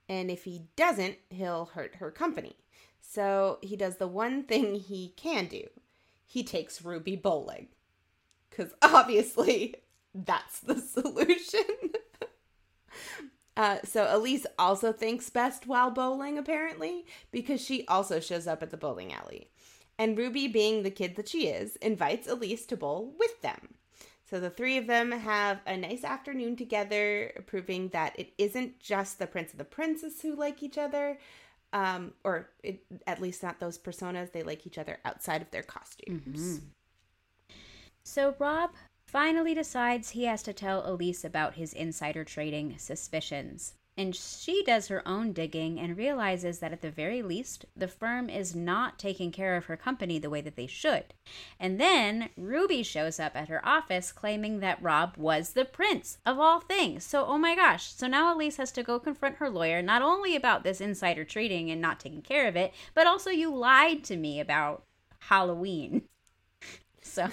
And 0.09 0.29
if 0.29 0.43
he 0.43 0.63
doesn't, 0.75 1.17
he'll 1.29 1.65
hurt 1.65 1.95
her 1.95 2.11
company. 2.11 2.57
So 3.13 3.59
he 3.61 3.75
does 3.75 3.97
the 3.97 4.07
one 4.07 4.43
thing 4.43 4.75
he 4.75 5.13
can 5.17 5.47
do 5.47 5.67
he 6.31 6.43
takes 6.43 6.81
Ruby 6.81 7.17
bowling. 7.17 7.67
Because 8.49 8.73
obviously, 8.81 9.75
that's 10.15 10.61
the 10.61 10.79
solution. 10.79 11.65
uh, 13.57 13.79
so 13.83 14.07
Elise 14.09 14.45
also 14.57 14.93
thinks 14.93 15.29
best 15.29 15.67
while 15.67 15.91
bowling, 15.91 16.37
apparently, 16.37 17.05
because 17.31 17.59
she 17.59 17.85
also 17.87 18.21
shows 18.21 18.47
up 18.47 18.63
at 18.63 18.71
the 18.71 18.77
bowling 18.77 19.11
alley. 19.11 19.49
And 19.99 20.17
Ruby, 20.17 20.47
being 20.47 20.83
the 20.83 20.89
kid 20.89 21.17
that 21.17 21.27
she 21.27 21.47
is, 21.47 21.75
invites 21.77 22.29
Elise 22.29 22.65
to 22.67 22.77
bowl 22.77 23.13
with 23.19 23.41
them. 23.41 23.75
So 24.29 24.39
the 24.39 24.49
three 24.49 24.77
of 24.77 24.87
them 24.87 25.11
have 25.11 25.59
a 25.67 25.75
nice 25.75 26.05
afternoon 26.05 26.55
together, 26.55 27.43
proving 27.45 27.89
that 27.89 28.17
it 28.17 28.31
isn't 28.37 28.79
just 28.79 29.19
the 29.19 29.27
prince 29.27 29.51
and 29.51 29.59
the 29.59 29.65
princess 29.65 30.21
who 30.21 30.33
like 30.33 30.63
each 30.63 30.77
other, 30.77 31.19
um, 31.73 32.13
or 32.23 32.49
it, 32.63 32.83
at 33.07 33.21
least 33.21 33.43
not 33.43 33.59
those 33.59 33.77
personas. 33.77 34.31
They 34.31 34.43
like 34.43 34.67
each 34.67 34.77
other 34.77 34.99
outside 35.05 35.41
of 35.41 35.51
their 35.51 35.63
costumes. 35.63 36.59
Mm-hmm. 36.59 37.55
So 38.03 38.35
Rob 38.39 38.71
finally 39.05 39.53
decides 39.53 40.11
he 40.11 40.25
has 40.25 40.41
to 40.43 40.53
tell 40.53 40.89
Elise 40.89 41.23
about 41.23 41.55
his 41.55 41.73
insider 41.73 42.23
trading 42.23 42.77
suspicions. 42.77 43.73
And 43.97 44.15
she 44.15 44.63
does 44.63 44.87
her 44.87 45.05
own 45.07 45.33
digging 45.33 45.79
and 45.79 45.97
realizes 45.97 46.59
that 46.59 46.71
at 46.71 46.81
the 46.81 46.89
very 46.89 47.21
least, 47.21 47.65
the 47.75 47.89
firm 47.89 48.29
is 48.29 48.55
not 48.55 48.97
taking 48.97 49.31
care 49.31 49.57
of 49.57 49.65
her 49.65 49.75
company 49.75 50.17
the 50.17 50.29
way 50.29 50.39
that 50.41 50.55
they 50.55 50.65
should. 50.65 51.13
And 51.59 51.79
then 51.79 52.29
Ruby 52.37 52.83
shows 52.83 53.19
up 53.19 53.35
at 53.35 53.49
her 53.49 53.63
office 53.67 54.11
claiming 54.11 54.59
that 54.59 54.81
Rob 54.81 55.17
was 55.17 55.51
the 55.51 55.65
prince 55.65 56.19
of 56.25 56.39
all 56.39 56.61
things. 56.61 57.03
So, 57.03 57.25
oh 57.25 57.37
my 57.37 57.53
gosh. 57.53 57.93
So 57.93 58.07
now 58.07 58.33
Elise 58.33 58.57
has 58.57 58.71
to 58.73 58.83
go 58.83 58.97
confront 58.97 59.35
her 59.35 59.49
lawyer 59.49 59.81
not 59.81 60.01
only 60.01 60.35
about 60.35 60.63
this 60.63 60.81
insider 60.81 61.25
trading 61.25 61.69
and 61.69 61.81
not 61.81 61.99
taking 61.99 62.21
care 62.21 62.47
of 62.47 62.55
it, 62.55 62.73
but 62.93 63.07
also 63.07 63.29
you 63.29 63.53
lied 63.53 64.03
to 64.05 64.15
me 64.15 64.39
about 64.39 64.83
Halloween. 65.19 66.03
So 67.03 67.27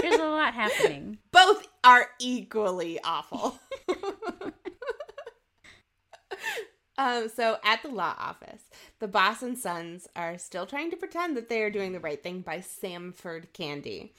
there's 0.00 0.20
a 0.20 0.28
lot 0.28 0.54
happening. 0.54 1.18
Both 1.32 1.66
are 1.82 2.06
equally 2.20 3.00
awful. 3.02 3.58
Um, 7.00 7.30
so 7.30 7.56
at 7.64 7.82
the 7.82 7.88
law 7.88 8.14
office, 8.18 8.64
the 8.98 9.08
boss 9.08 9.40
and 9.40 9.56
sons 9.56 10.06
are 10.14 10.36
still 10.36 10.66
trying 10.66 10.90
to 10.90 10.98
pretend 10.98 11.34
that 11.34 11.48
they 11.48 11.62
are 11.62 11.70
doing 11.70 11.92
the 11.92 11.98
right 11.98 12.22
thing 12.22 12.42
by 12.42 12.58
Samford 12.58 13.54
Candy 13.54 14.12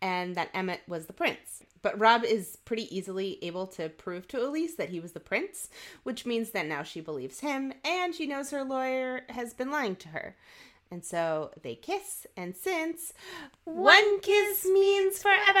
and 0.00 0.34
that 0.34 0.48
Emmett 0.54 0.80
was 0.88 1.04
the 1.04 1.12
prince. 1.12 1.62
But 1.82 2.00
Rob 2.00 2.24
is 2.24 2.56
pretty 2.64 2.96
easily 2.96 3.38
able 3.42 3.66
to 3.66 3.90
prove 3.90 4.26
to 4.28 4.42
Elise 4.42 4.76
that 4.76 4.88
he 4.88 5.00
was 5.00 5.12
the 5.12 5.20
prince, 5.20 5.68
which 6.02 6.24
means 6.24 6.52
that 6.52 6.66
now 6.66 6.82
she 6.82 7.02
believes 7.02 7.40
him 7.40 7.74
and 7.84 8.14
she 8.14 8.26
knows 8.26 8.50
her 8.52 8.64
lawyer 8.64 9.24
has 9.28 9.52
been 9.52 9.70
lying 9.70 9.96
to 9.96 10.08
her. 10.08 10.34
And 10.90 11.04
so 11.04 11.50
they 11.62 11.74
kiss, 11.74 12.26
and 12.38 12.56
since 12.56 13.12
one 13.64 14.20
kiss 14.20 14.64
means 14.64 15.22
forever, 15.22 15.58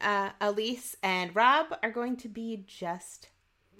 uh, 0.00 0.30
Elise 0.40 0.96
and 1.04 1.36
Rob 1.36 1.66
are 1.84 1.90
going 1.92 2.16
to 2.16 2.28
be 2.28 2.64
just 2.66 3.28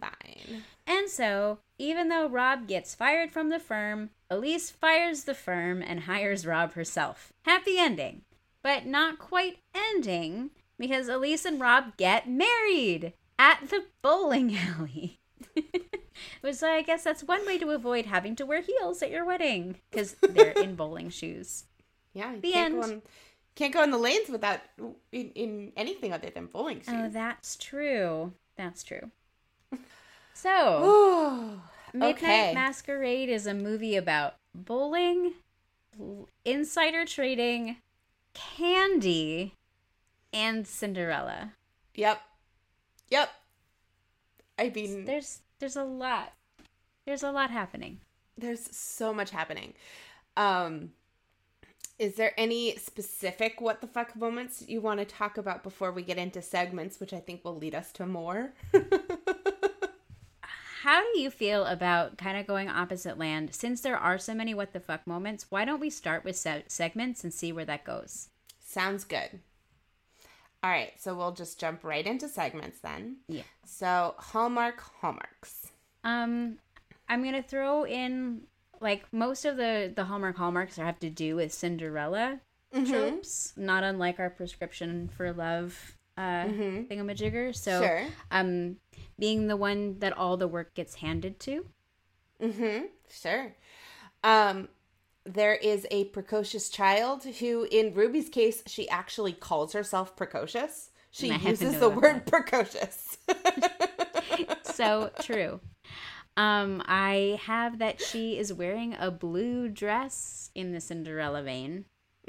fine. 0.03 0.65
And 0.87 1.09
so, 1.09 1.59
even 1.79 2.09
though 2.09 2.29
Rob 2.29 2.67
gets 2.67 2.95
fired 2.95 3.31
from 3.31 3.49
the 3.49 3.59
firm, 3.59 4.11
Elise 4.31 4.71
fires 4.71 5.25
the 5.25 5.35
firm 5.35 5.83
and 5.83 6.01
hires 6.01 6.47
Rob 6.47 6.73
herself. 6.75 7.33
Happy 7.43 7.79
ending. 7.79 8.23
But 8.63 8.87
not 8.87 9.19
quite 9.19 9.59
ending 9.75 10.51
because 10.79 11.09
Elise 11.09 11.45
and 11.45 11.61
Rob 11.61 11.97
get 11.97 12.29
married 12.29 13.13
at 13.39 13.69
the 13.71 13.85
bowling 14.03 14.57
alley. 14.79 15.21
Which 16.41 16.63
I 16.63 16.83
guess 16.83 17.05
that's 17.05 17.25
one 17.25 17.45
way 17.47 17.59
to 17.59 17.71
avoid 17.71 18.07
having 18.07 18.37
to 18.37 18.47
wear 18.47 18.63
heels 18.63 19.03
at 19.03 19.11
your 19.11 19.25
wedding 19.25 19.77
because 19.91 20.15
they're 20.21 20.53
in 20.53 20.75
bowling 20.77 21.11
shoes. 21.11 21.65
Yeah, 22.15 22.35
the 22.41 22.55
end. 22.55 22.75
Go 22.75 22.83
on, 22.83 23.03
can't 23.55 23.73
go 23.73 23.83
in 23.83 23.91
the 23.91 23.99
lanes 23.99 24.29
without 24.29 24.61
in, 25.11 25.31
in 25.35 25.73
anything 25.77 26.13
other 26.13 26.31
than 26.31 26.47
bowling 26.47 26.83
oh, 26.87 26.91
shoes. 26.91 27.01
Oh, 27.07 27.09
that's 27.13 27.57
true. 27.57 28.33
That's 28.57 28.83
true. 28.83 29.11
So, 30.35 31.61
Midnight 31.93 32.17
okay. 32.17 32.55
Masquerade 32.55 33.29
is 33.29 33.47
a 33.47 33.55
movie 33.55 33.97
about 33.97 34.37
bowling, 34.55 35.35
insider 36.45 37.05
trading, 37.05 37.77
candy, 38.35 39.55
and 40.33 40.67
Cinderella. 40.67 41.53
Yep. 41.95 42.21
Yep. 43.11 43.31
I 44.59 44.71
mean, 44.71 45.05
there's 45.05 45.41
there's 45.59 45.77
a 45.77 45.85
lot. 45.85 46.33
There's 47.07 47.23
a 47.23 47.31
lot 47.31 47.51
happening. 47.51 48.01
There's 48.39 48.75
so 48.75 49.13
much 49.13 49.31
happening. 49.31 49.75
Um 50.37 50.93
is 51.99 52.17
there 52.17 52.33
any 52.37 52.77
specific 52.77 53.61
what 53.61 53.81
the 53.81 53.87
fuck 53.87 54.17
moments 54.17 54.65
you 54.67 54.81
want 54.81 54.99
to 54.99 55.05
talk 55.05 55.39
about 55.39 55.63
before 55.63 55.93
we 55.93 56.03
get 56.03 56.19
into 56.19 56.43
segments, 56.43 56.99
which 56.99 57.13
I 57.13 57.21
think 57.21 57.45
will 57.45 57.57
lead 57.57 57.75
us 57.75 57.93
to 57.93 58.07
more? 58.07 58.55
how 60.83 61.01
do 61.01 61.21
you 61.21 61.31
feel 61.31 61.65
about 61.65 62.19
kind 62.19 62.37
of 62.37 62.45
going 62.45 62.69
opposite 62.69 63.17
land? 63.17 63.55
Since 63.55 63.83
there 63.83 63.97
are 63.97 64.19
so 64.19 64.35
many 64.35 64.53
what 64.53 64.73
the 64.73 64.81
fuck 64.81 65.07
moments, 65.07 65.47
why 65.49 65.65
don't 65.65 65.81
we 65.81 65.91
start 65.91 66.25
with 66.25 66.37
se- 66.37 66.65
segments 66.67 67.23
and 67.23 67.33
see 67.33 67.53
where 67.53 67.65
that 67.65 67.85
goes? 67.85 68.31
Sounds 68.59 69.05
good. 69.05 69.39
All 70.61 70.71
right, 70.71 70.93
so 70.99 71.15
we'll 71.15 71.33
just 71.33 71.61
jump 71.61 71.85
right 71.85 72.05
into 72.05 72.29
segments 72.29 72.81
then. 72.81 73.19
Yeah. 73.29 73.43
So 73.65 74.17
Hallmark 74.19 74.81
hallmarks. 75.01 75.69
Um, 76.03 76.59
I'm 77.09 77.23
gonna 77.23 77.43
throw 77.43 77.87
in 77.87 78.43
like 78.81 79.05
most 79.13 79.45
of 79.45 79.57
the 79.57 79.93
the 79.95 80.05
Hallmark 80.05 80.37
hallmarks 80.37 80.77
have 80.77 80.99
to 80.99 81.11
do 81.11 81.37
with 81.37 81.53
Cinderella 81.53 82.41
mm-hmm. 82.75 82.91
tropes, 82.91 83.53
not 83.57 83.85
unlike 83.85 84.19
our 84.19 84.31
prescription 84.31 85.09
for 85.17 85.33
love 85.33 85.97
uh 86.17 86.21
mm-hmm. 86.21 86.81
thingamajigger. 86.83 87.55
So 87.55 87.83
sure. 87.83 88.07
um 88.31 88.77
being 89.19 89.47
the 89.47 89.57
one 89.57 89.99
that 90.01 90.17
all 90.17 90.37
the 90.37 90.49
work 90.49 90.75
gets 90.75 90.97
handed 90.97 91.41
to. 91.41 91.67
Mm-hmm. 92.41 92.87
Sure. 93.09 93.55
Um 94.25 94.69
there 95.25 95.55
is 95.55 95.87
a 95.91 96.07
precocious 96.07 96.69
child 96.69 97.25
who, 97.25 97.67
in 97.71 97.95
Ruby's 97.95 98.29
case, 98.29 98.63
she 98.67 98.89
actually 98.89 99.33
calls 99.33 99.73
herself 99.73 100.17
precocious. 100.17 100.91
She 101.11 101.31
I 101.33 101.35
have 101.35 101.59
to 101.59 101.65
uses 101.65 101.81
the 101.81 101.89
word 101.89 102.27
precocious. 102.27 103.19
so 104.65 105.11
true. 105.21 105.61
Um, 106.37 106.83
I 106.87 107.39
have 107.45 107.79
that 107.79 108.01
she 108.01 108.39
is 108.39 108.53
wearing 108.53 108.97
a 108.99 109.11
blue 109.11 109.69
dress 109.69 110.51
in 110.55 110.73
the 110.73 110.81
Cinderella 110.81 111.43
vein. 111.43 111.85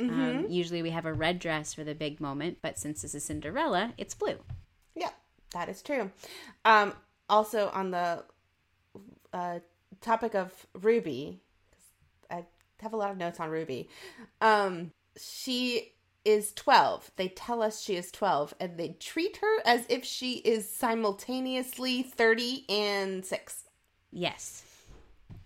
Um, 0.09 0.45
usually 0.49 0.81
we 0.81 0.89
have 0.91 1.05
a 1.05 1.13
red 1.13 1.39
dress 1.39 1.73
for 1.73 1.83
the 1.83 1.95
big 1.95 2.19
moment, 2.19 2.57
but 2.61 2.77
since 2.77 3.01
this 3.01 3.15
is 3.15 3.23
Cinderella, 3.23 3.93
it's 3.97 4.13
blue. 4.13 4.37
Yeah, 4.95 5.11
that 5.53 5.69
is 5.69 5.81
true. 5.81 6.11
Um, 6.65 6.93
also, 7.29 7.69
on 7.73 7.91
the 7.91 8.23
uh, 9.31 9.59
topic 10.01 10.35
of 10.35 10.67
Ruby, 10.79 11.41
I 12.29 12.45
have 12.81 12.93
a 12.93 12.97
lot 12.97 13.11
of 13.11 13.17
notes 13.17 13.39
on 13.39 13.49
Ruby. 13.49 13.89
Um, 14.41 14.91
she 15.17 15.93
is 16.25 16.53
12. 16.53 17.11
They 17.15 17.27
tell 17.29 17.61
us 17.61 17.81
she 17.81 17.95
is 17.95 18.11
12, 18.11 18.53
and 18.59 18.77
they 18.77 18.89
treat 18.99 19.37
her 19.37 19.61
as 19.65 19.85
if 19.89 20.05
she 20.05 20.35
is 20.35 20.69
simultaneously 20.69 22.03
30 22.03 22.65
and 22.69 23.25
6. 23.25 23.63
Yes, 24.11 24.63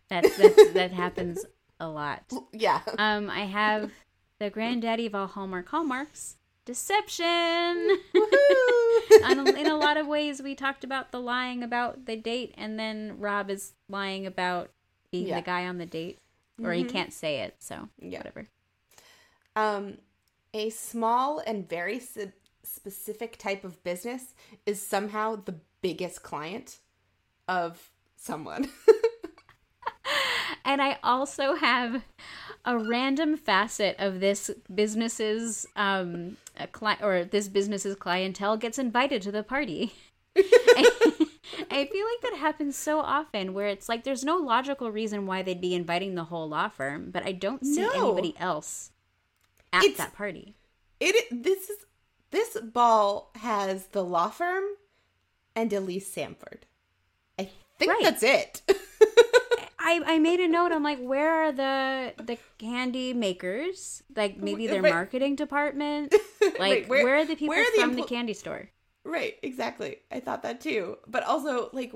that's, 0.09 0.37
that's 0.37 0.71
that 0.73 0.91
happens 0.91 1.45
a 1.79 1.87
lot. 1.87 2.23
Yeah. 2.53 2.81
Um, 2.97 3.29
I 3.29 3.41
have 3.41 3.91
the 4.39 4.49
granddaddy 4.49 5.05
of 5.07 5.15
all 5.15 5.27
Hallmark 5.27 5.69
hallmarks, 5.69 6.35
deception. 6.65 7.25
Woohoo! 8.13 9.57
In 9.57 9.67
a 9.67 9.77
lot 9.77 9.97
of 9.97 10.07
ways, 10.07 10.41
we 10.41 10.55
talked 10.55 10.83
about 10.83 11.11
the 11.11 11.19
lying 11.19 11.63
about 11.63 12.05
the 12.05 12.15
date, 12.15 12.53
and 12.57 12.79
then 12.79 13.15
Rob 13.19 13.49
is 13.49 13.73
lying 13.89 14.25
about 14.25 14.69
being 15.11 15.27
Yeah. 15.27 15.35
the 15.39 15.45
guy 15.45 15.65
on 15.65 15.77
the 15.77 15.85
date, 15.85 16.19
or 16.63 16.73
he 16.73 16.83
can't 16.83 17.13
say 17.13 17.39
it, 17.41 17.55
so 17.59 17.89
Yeah. 17.99 18.19
whatever. 18.19 18.47
Um, 19.55 19.97
a 20.53 20.69
small 20.69 21.39
and 21.39 21.67
very 21.67 21.97
s- 21.97 22.17
specific 22.63 23.37
type 23.37 23.63
of 23.63 23.83
business 23.83 24.35
is 24.65 24.81
somehow 24.85 25.35
the 25.37 25.55
biggest 25.81 26.21
client 26.23 26.79
of 27.47 27.89
someone. 28.17 28.69
And 30.65 30.81
I 30.81 30.97
also 31.03 31.55
have 31.55 32.03
a 32.65 32.77
random 32.77 33.37
facet 33.37 33.95
of 33.99 34.19
this 34.19 34.49
business's 34.73 35.65
um 35.75 36.37
a 36.59 36.67
cli- 36.67 36.97
or 37.01 37.23
this 37.23 37.47
business's 37.47 37.95
clientele 37.95 38.57
gets 38.57 38.77
invited 38.79 39.21
to 39.23 39.31
the 39.31 39.43
party. 39.43 39.93
I 41.71 41.85
feel 41.91 42.05
like 42.05 42.21
that 42.23 42.37
happens 42.39 42.75
so 42.75 42.99
often 42.99 43.53
where 43.53 43.67
it's 43.67 43.87
like 43.89 44.03
there's 44.03 44.23
no 44.23 44.37
logical 44.37 44.91
reason 44.91 45.25
why 45.25 45.41
they'd 45.41 45.61
be 45.61 45.73
inviting 45.75 46.15
the 46.15 46.25
whole 46.25 46.47
law 46.49 46.67
firm, 46.69 47.09
but 47.11 47.25
I 47.25 47.31
don't 47.31 47.65
see 47.65 47.81
No. 47.81 47.91
anybody 48.09 48.35
else 48.37 48.91
at 49.73 49.83
It's- 49.83 49.97
that 49.97 50.13
party. 50.13 50.55
It 50.99 51.27
this 51.31 51.69
is 51.69 51.77
this 52.31 52.57
ball 52.61 53.31
has 53.35 53.87
the 53.87 54.03
law 54.03 54.29
firm 54.29 54.63
and 55.55 55.71
Elise 55.71 56.13
Samford. 56.13 56.63
I 57.39 57.49
think 57.79 57.91
Right. 57.91 58.03
that's 58.03 58.23
it. 58.23 58.61
I, 59.89 60.01
I 60.15 60.19
made 60.19 60.39
a 60.41 60.47
note. 60.47 60.71
I'm 60.73 60.83
like, 60.83 60.99
where 60.99 61.31
are 61.43 61.51
the 61.51 62.13
the 62.21 62.37
candy 62.57 63.13
makers? 63.13 64.03
Like 64.15 64.37
maybe 64.37 64.67
their 64.67 64.81
Right. 64.81 64.93
marketing 64.93 65.35
department. 65.35 66.13
Like 66.41 66.59
Right, 66.59 66.89
where, 66.89 67.03
where- 67.03 67.15
are 67.17 67.25
the 67.25 67.35
people 67.35 67.55
are 67.55 67.63
the 67.75 67.81
from 67.81 67.95
the 67.95 68.03
candy 68.03 68.33
store? 68.33 68.69
right, 69.03 69.35
exactly. 69.41 69.97
I 70.11 70.19
thought 70.19 70.43
that 70.43 70.59
too. 70.61 70.97
But 71.07 71.23
also 71.23 71.69
like 71.73 71.93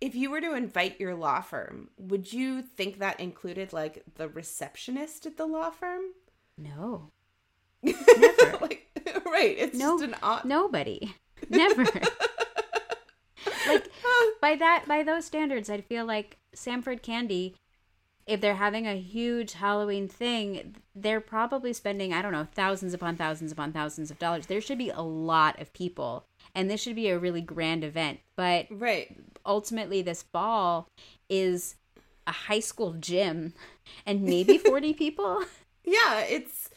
if 0.00 0.14
you 0.14 0.30
were 0.30 0.40
to 0.40 0.54
invite 0.54 1.00
your 1.00 1.14
law 1.16 1.40
firm, 1.40 1.90
would 1.98 2.32
you 2.32 2.62
think 2.62 2.98
that 2.98 3.18
included 3.20 3.72
like 3.72 4.04
the 4.14 4.28
receptionist 4.28 5.26
at 5.26 5.36
the 5.36 5.46
law 5.46 5.70
firm? 5.70 6.02
No, 6.56 7.10
like 7.84 8.86
right, 9.26 9.54
it's 9.58 9.76
no, 9.76 9.98
just 9.98 10.04
an 10.04 10.16
odd 10.22 10.44
nobody, 10.44 11.14
never. 11.48 11.84
like 13.66 13.84
by 14.40 14.56
that 14.56 14.84
by 14.86 15.02
those 15.02 15.24
standards, 15.24 15.68
I'd 15.70 15.84
feel 15.84 16.04
like 16.04 16.37
Sanford 16.54 17.02
Candy. 17.02 17.54
If 18.26 18.42
they're 18.42 18.56
having 18.56 18.86
a 18.86 19.00
huge 19.00 19.54
Halloween 19.54 20.06
thing, 20.06 20.76
they're 20.94 21.20
probably 21.20 21.72
spending, 21.72 22.12
I 22.12 22.20
don't 22.20 22.32
know, 22.32 22.46
thousands 22.52 22.92
upon 22.92 23.16
thousands 23.16 23.52
upon 23.52 23.72
thousands 23.72 24.10
of 24.10 24.18
dollars. 24.18 24.46
There 24.46 24.60
should 24.60 24.76
be 24.76 24.90
a 24.90 25.00
lot 25.00 25.58
of 25.60 25.72
people, 25.72 26.26
and 26.54 26.70
this 26.70 26.82
should 26.82 26.96
be 26.96 27.08
a 27.08 27.18
really 27.18 27.40
grand 27.40 27.84
event. 27.84 28.20
But 28.36 28.66
right. 28.70 29.16
ultimately 29.46 30.02
this 30.02 30.22
ball 30.22 30.88
is 31.30 31.76
a 32.26 32.32
high 32.32 32.60
school 32.60 32.92
gym 33.00 33.54
and 34.04 34.22
maybe 34.22 34.58
40 34.58 34.92
people 34.92 35.44
Yeah, 35.84 36.20
it's 36.20 36.68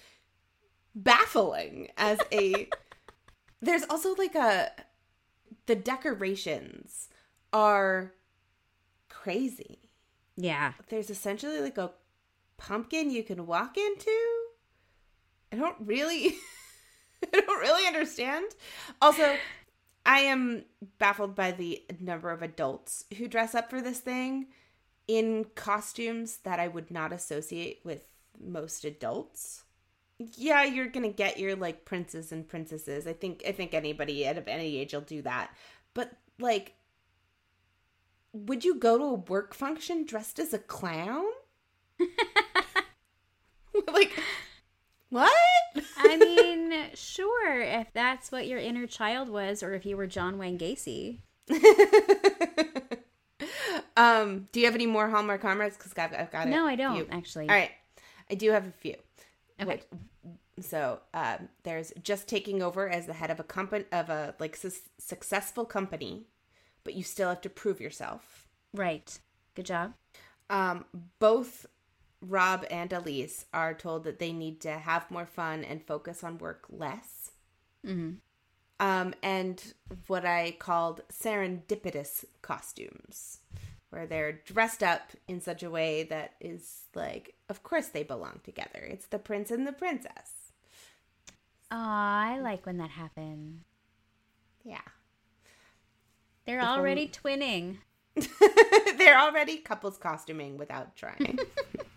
baffling 0.96 1.90
as 1.98 2.20
a 2.32 2.70
There's 3.62 3.84
also 3.90 4.16
like 4.16 4.36
a 4.36 4.72
the 5.68 5.76
decorations 5.76 7.10
are 7.54 8.14
crazy. 9.22 9.80
yeah 10.36 10.74
There's 10.90 11.10
essentially 11.10 11.60
like 11.60 11.78
a 11.78 11.92
pumpkin 12.58 13.10
you 13.10 13.24
can 13.24 13.46
walk 13.48 13.78
into. 13.78 14.12
I 15.52 15.58
don't 15.58 15.78
really 15.80 16.36
I 17.34 17.40
don't 17.40 17.60
really 17.60 17.86
understand. 17.88 18.46
Also, 19.02 19.36
I 20.06 20.20
am 20.22 20.66
baffled 20.98 21.36
by 21.36 21.52
the 21.52 21.84
number 22.00 22.32
of 22.32 22.42
adults 22.42 23.06
who 23.18 23.28
dress 23.28 23.54
up 23.54 23.70
for 23.70 23.82
this 23.82 24.00
thing 24.00 24.48
in 25.08 25.46
costumes 25.56 26.38
that 26.38 26.60
I 26.60 26.68
would 26.68 26.90
not 26.90 27.14
associate 27.14 27.82
with 27.84 28.04
most 28.40 28.86
adults. 28.86 29.64
Yeah, 30.18 30.64
you're 30.64 30.88
gonna 30.88 31.10
get 31.10 31.40
your 31.40 31.56
like 31.56 31.86
princes 31.86 32.32
and 32.32 32.48
princesses. 32.48 33.06
I 33.06 33.14
think 33.14 33.44
I 33.48 33.52
think 33.52 33.74
anybody 33.74 34.26
at 34.26 34.48
any 34.48 34.78
age 34.78 34.94
will 34.94 35.02
do 35.02 35.22
that. 35.24 35.52
But 35.94 36.12
like 36.40 36.74
would 38.34 38.64
you 38.64 38.76
go 38.76 38.98
to 38.98 39.04
a 39.04 39.14
work 39.14 39.54
function 39.54 40.06
dressed 40.06 40.40
as 40.40 40.54
a 40.54 40.60
clown? 40.60 41.26
like 43.94 44.12
what? 45.10 45.32
i 45.98 46.18
mean 46.18 46.74
sure 46.94 47.62
if 47.62 47.88
that's 47.94 48.32
what 48.32 48.48
your 48.48 48.60
inner 48.60 48.88
child 48.88 49.30
was 49.30 49.62
or 49.64 49.74
if 49.74 49.86
you 49.86 49.96
were 49.96 50.08
john 50.08 50.38
wayne 50.38 50.58
gacy 50.58 51.20
um, 53.98 54.48
do 54.52 54.60
you 54.60 54.66
have 54.66 54.76
any 54.76 54.86
more 54.86 55.10
Hallmark 55.10 55.42
comrades? 55.42 55.76
Because 55.78 55.94
I've, 55.98 56.14
I've 56.18 56.32
got 56.32 56.48
it. 56.48 56.50
no 56.50 56.66
I 56.66 56.76
don't 56.76 56.96
few. 56.96 57.08
actually 57.12 57.50
All 57.50 57.56
right, 57.56 57.72
I 58.30 58.36
do 58.36 58.52
have 58.52 58.66
a 58.66 58.72
few. 58.72 58.96
okay 59.62 59.82
So 60.62 61.00
um, 61.14 61.50
there's 61.64 61.92
just 62.04 62.28
taking 62.28 62.62
over 62.62 62.88
as 62.88 63.06
the 63.06 63.14
head 63.14 63.30
of 63.32 63.40
a 63.40 63.44
company 63.44 63.86
of 63.92 64.10
a 64.10 64.34
like 64.40 64.56
su- 64.56 64.72
successful 64.98 65.66
company, 65.66 66.26
but 66.84 66.94
you 66.94 67.04
still 67.04 67.30
have 67.30 67.42
to 67.42 67.50
prove 67.50 67.80
yourself. 67.82 68.48
right 68.74 69.20
good 69.56 69.66
job 69.66 69.94
Um, 70.50 70.86
both 71.20 71.66
Rob 72.22 72.66
and 72.70 72.92
Elise 72.94 73.46
are 73.54 73.74
told 73.74 74.04
that 74.04 74.20
they 74.20 74.32
need 74.32 74.62
to 74.62 74.72
have 74.74 75.10
more 75.10 75.26
fun 75.26 75.64
and 75.64 75.82
focus 75.86 76.24
on 76.24 76.38
work 76.38 76.66
less. 76.70 77.32
hmm 77.86 78.12
um, 78.80 79.14
and 79.22 79.74
what 80.08 80.26
I 80.26 80.56
called 80.58 81.02
serendipitous 81.12 82.26
costumes, 82.42 83.38
where 83.92 84.08
they're 84.08 84.32
dressed 84.32 84.82
up 84.82 85.12
in 85.28 85.40
such 85.40 85.62
a 85.62 85.70
way 85.70 86.02
that 86.04 86.34
is 86.42 86.86
like, 86.96 87.36
of 87.48 87.62
course 87.62 87.88
they 87.90 88.02
belong 88.02 88.40
together. 88.44 88.80
It's 88.80 89.06
the 89.06 89.20
prince 89.20 89.52
and 89.52 89.68
the 89.68 89.72
princess. 89.72 90.52
oh 91.72 91.76
i 91.78 92.40
like 92.42 92.66
when 92.66 92.78
that 92.78 92.90
happens 92.92 93.62
Yeah. 94.64 94.82
They're 96.46 96.62
already 96.62 97.08
twinning 97.08 97.78
they're 98.98 99.18
already 99.20 99.58
couples 99.58 99.98
costuming 99.98 100.58
without 100.58 100.96
trying. 100.98 101.40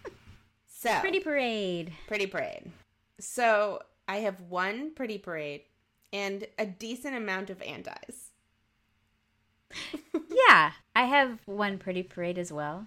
so, 0.66 1.00
pretty 1.00 1.20
parade 1.20 1.92
pretty 2.06 2.26
parade. 2.26 2.70
So, 3.18 3.82
I 4.06 4.18
have 4.18 4.40
one 4.42 4.92
pretty 4.94 5.18
parade 5.18 5.62
and 6.12 6.46
a 6.58 6.66
decent 6.66 7.16
amount 7.16 7.50
of 7.50 7.60
antis. 7.62 8.30
yeah 10.48 10.72
i 10.94 11.02
have 11.04 11.40
one 11.46 11.78
pretty 11.78 12.02
parade 12.02 12.38
as 12.38 12.52
well 12.52 12.86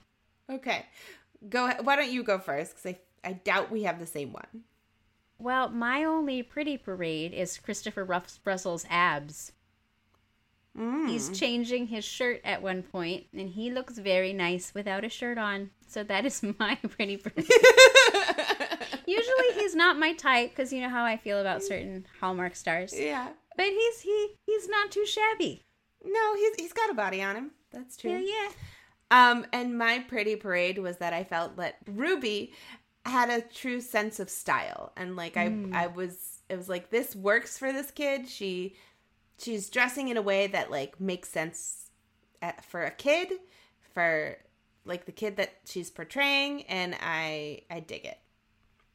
Okay. 0.50 0.86
Go. 1.50 1.70
Why 1.84 1.98
don't 1.98 2.10
you 2.10 2.24
go 2.24 2.39
first? 2.39 2.78
Because 2.78 2.98
I, 3.26 3.30
I 3.30 3.34
doubt 3.34 3.70
we 3.70 3.84
have 3.84 4.00
the 4.00 4.06
same 4.06 4.32
one. 4.32 4.63
well 5.38 5.67
my 5.67 6.06
only 6.06 6.41
pretty 6.41 6.78
parade 6.78 7.34
is 7.34 7.58
christopher 7.58 8.06
Ruff- 8.06 8.39
russell's 8.46 8.86
abs 8.89 9.52
Mm. 10.78 11.10
He's 11.10 11.38
changing 11.38 11.88
his 11.88 12.06
shirt 12.06 12.40
at 12.44 12.62
one 12.62 12.84
point, 12.84 13.26
and 13.34 13.50
he 13.50 13.72
looks 13.72 13.98
very 13.98 14.32
nice 14.34 14.74
without 14.76 15.04
a 15.04 15.10
shirt 15.10 15.38
on. 15.38 15.72
So 15.88 16.04
that 16.04 16.26
is 16.26 16.44
my 16.60 16.76
pretty 16.90 17.18
parade. 17.18 17.50
Usually 19.06 19.54
he's 19.56 19.74
not 19.76 19.98
my 19.98 20.13
type 20.13 20.50
because 20.52 20.72
you 20.74 20.82
know 20.82 20.90
how 20.90 21.04
I 21.06 21.18
feel 21.18 21.40
about 21.40 21.63
certain 21.63 22.06
Hallmark 22.20 22.56
stars. 22.56 22.94
yeah. 22.98 23.30
But 23.56 23.68
he's 23.68 24.02
he 24.02 24.36
he's 24.46 24.68
not 24.70 24.92
too 24.92 25.06
shabby. 25.06 25.62
No, 26.06 26.36
he's 26.36 26.56
he's 26.58 26.74
got 26.74 26.90
a 26.92 26.94
body 26.94 27.24
on 27.24 27.36
him. 27.36 27.52
That's 27.72 27.98
true. 27.98 28.12
Yeah, 28.12 28.20
yeah. 28.20 28.50
Um, 29.10 29.46
and 29.54 29.78
my 29.78 30.00
pretty 30.00 30.36
parade 30.36 30.78
was 30.78 30.98
that 30.98 31.13
I 31.13 31.24
felt 31.24 31.56
that 31.58 31.78
Ruby 31.88 32.54
had 33.06 33.30
a 33.30 33.42
true 33.42 33.80
sense 33.80 34.20
of 34.20 34.30
style 34.30 34.92
and 34.98 35.16
like 35.16 35.38
I 35.38 35.48
Mm. 35.48 35.74
I 35.74 35.88
was 35.88 36.42
it 36.50 36.58
was 36.58 36.70
like 36.70 36.90
this 36.92 37.16
works 37.16 37.58
for 37.58 37.72
this 37.74 37.90
kid. 37.90 38.28
She 38.30 38.76
she's 39.38 39.69
dressing 39.69 40.08
in 40.10 40.17
a 40.17 40.21
way 40.21 40.47
that 40.47 40.71
like 40.71 41.00
makes 41.00 41.30
sense 41.30 41.89
at, 42.41 42.63
for 42.63 42.84
a 42.84 42.91
kid 42.91 43.34
for 43.93 44.38
like 44.86 45.06
the 45.06 45.12
kid 45.12 45.38
that 45.38 45.54
she's 45.65 45.89
portraying 45.89 46.63
and 46.63 46.95
I 47.02 47.62
I 47.69 47.80
dig 47.80 48.06
it. 48.06 48.19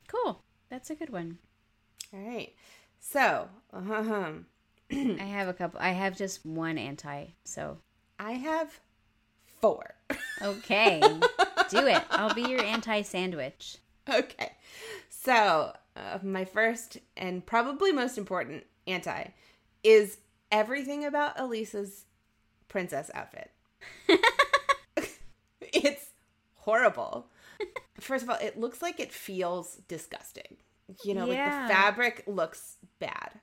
Cool. 0.08 0.42
That's 0.68 0.90
a 0.90 0.94
good 0.94 1.10
one. 1.10 1.38
All 2.14 2.20
right. 2.20 2.54
So, 2.98 3.48
uh-huh. 3.72 4.32
I 4.92 5.24
have 5.24 5.48
a 5.48 5.52
couple. 5.52 5.80
I 5.80 5.90
have 5.90 6.16
just 6.16 6.44
one 6.44 6.78
anti. 6.78 7.26
So 7.44 7.78
I 8.18 8.32
have 8.32 8.80
four. 9.60 9.94
okay, 10.42 11.00
do 11.70 11.86
it. 11.86 12.02
I'll 12.10 12.34
be 12.34 12.42
your 12.42 12.62
anti 12.62 13.02
sandwich. 13.02 13.78
okay. 14.08 14.52
So, 15.08 15.72
uh, 15.96 16.18
my 16.22 16.44
first 16.44 16.98
and 17.16 17.44
probably 17.44 17.92
most 17.92 18.18
important 18.18 18.64
anti 18.86 19.28
is 19.82 20.18
everything 20.52 21.04
about 21.04 21.38
Elisa's 21.40 22.04
princess 22.68 23.10
outfit. 23.14 23.50
it's 25.60 26.06
horrible. 26.54 27.26
First 28.00 28.24
of 28.24 28.30
all, 28.30 28.36
it 28.40 28.58
looks 28.58 28.82
like 28.82 29.00
it 29.00 29.12
feels 29.12 29.76
disgusting. 29.88 30.56
You 31.04 31.14
know, 31.14 31.26
Yeah. 31.26 31.60
like 31.60 31.68
the 31.68 31.74
fabric 31.74 32.22
looks 32.26 32.76
bad. 32.98 33.40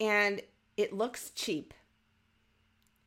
And 0.00 0.40
it 0.76 0.92
looks 0.92 1.30
cheap. 1.30 1.74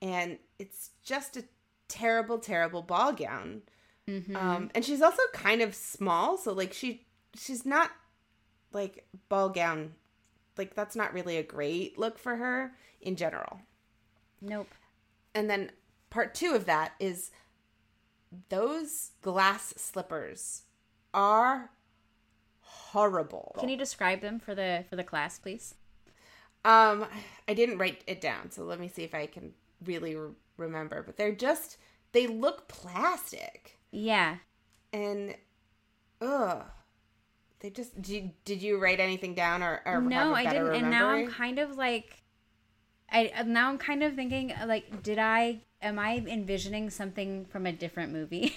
And 0.01 0.37
it's 0.59 0.91
just 1.03 1.37
a 1.37 1.43
terrible, 1.87 2.37
terrible 2.37 2.81
ball 2.81 3.13
gown. 3.13 3.63
Mhm. 4.07 4.35
Um, 4.35 4.71
and 4.75 4.85
she's 4.85 5.01
also 5.01 5.21
kind 5.33 5.61
of 5.61 5.73
small, 5.73 6.37
so 6.37 6.53
like 6.53 6.73
she 6.73 7.07
she's 7.35 7.65
not 7.65 7.89
like 8.71 9.07
ball 9.29 9.49
gown. 9.49 9.95
Like 10.57 10.75
that's 10.75 10.95
not 10.95 11.13
really 11.13 11.37
a 11.37 11.43
great 11.43 11.97
look 11.97 12.17
for 12.17 12.35
her 12.37 12.73
in 13.01 13.15
general. 13.15 13.59
nope. 14.41 14.73
And 15.33 15.49
then 15.49 15.71
part 16.09 16.33
two 16.33 16.53
of 16.53 16.65
that 16.65 16.93
is 16.99 17.31
those 18.49 19.11
glass 19.21 19.73
slippers 19.77 20.63
are 21.13 21.71
horrible. 22.61 23.55
Can 23.59 23.69
you 23.69 23.77
describe 23.77 24.21
them 24.21 24.39
for 24.39 24.55
the 24.55 24.85
for 24.89 24.95
the 24.95 25.03
class, 25.03 25.39
please? 25.39 25.75
Um, 26.63 27.05
I 27.47 27.53
didn't 27.53 27.77
write 27.77 28.03
it 28.07 28.21
down, 28.21 28.49
so 28.49 28.63
let 28.63 28.79
me 28.79 28.87
see 28.87 29.03
if 29.03 29.13
I 29.13 29.27
can 29.27 29.53
really 29.83 30.15
re- 30.15 30.31
remember. 30.57 31.03
But 31.03 31.17
they're 31.17 31.35
just 31.35 31.77
they 32.11 32.27
look 32.27 32.67
plastic. 32.67 33.77
Yeah. 33.91 34.37
and 34.93 35.35
ugh 36.21 36.63
they 37.65 37.71
just 37.71 37.99
did, 37.99 38.32
did 38.45 38.62
you 38.62 38.78
write 38.78 38.99
anything 38.99 39.34
down 39.34 39.63
or, 39.63 39.82
or 39.88 39.99
no, 39.99 40.36
I 40.36 40.43
didn't. 40.45 40.75
And 40.75 40.91
now 40.91 41.10
I'm 41.10 41.32
kind 41.32 41.58
of 41.58 41.75
like, 41.75 42.21
I 43.12 43.32
now 43.43 43.69
I'm 43.69 43.80
kind 43.80 44.04
of 44.04 44.13
thinking 44.13 44.54
like, 44.67 45.01
did 45.01 45.17
I? 45.17 45.62
Am 45.82 45.97
I 45.97 46.23
envisioning 46.28 46.91
something 46.91 47.45
from 47.45 47.65
a 47.65 47.71
different 47.71 48.13
movie? 48.13 48.56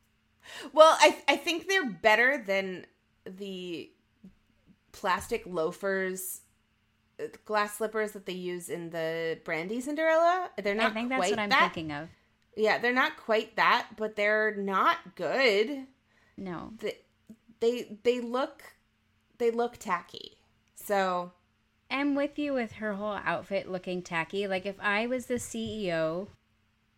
well 0.74 0.96
I, 1.00 1.16
I 1.26 1.36
think 1.36 1.66
they're 1.66 1.88
better 1.90 2.42
than 2.46 2.84
the 3.24 3.90
plastic 4.92 5.42
loafers 5.46 6.42
uh, 7.18 7.24
glass 7.46 7.78
slippers 7.78 8.12
that 8.12 8.26
they 8.26 8.32
use 8.34 8.68
in 8.68 8.90
the 8.90 9.38
brandy 9.44 9.80
cinderella 9.80 10.50
they're 10.62 10.74
not 10.74 10.92
I 10.92 10.94
think 10.94 11.08
that's 11.08 11.20
quite 11.20 11.30
what 11.32 11.38
I'm 11.38 11.48
that 11.50 11.72
thinking 11.74 11.92
of. 11.92 12.08
yeah 12.56 12.78
they're 12.78 12.94
not 12.94 13.16
quite 13.16 13.56
that 13.56 13.88
but 13.96 14.14
they're 14.16 14.54
not 14.56 14.98
good 15.16 15.86
No. 16.36 16.72
they 16.78 16.98
they, 17.60 17.98
they 18.02 18.20
look 18.20 18.62
they 19.38 19.50
look 19.50 19.76
tacky 19.78 20.38
so 20.74 21.32
I'm 21.90 22.14
with 22.14 22.38
you 22.38 22.52
with 22.54 22.72
her 22.72 22.94
whole 22.94 23.18
outfit 23.24 23.70
looking 23.70 24.02
tacky. 24.02 24.48
Like 24.48 24.66
if 24.66 24.74
I 24.80 25.06
was 25.06 25.26
the 25.26 25.34
CEO 25.34 26.28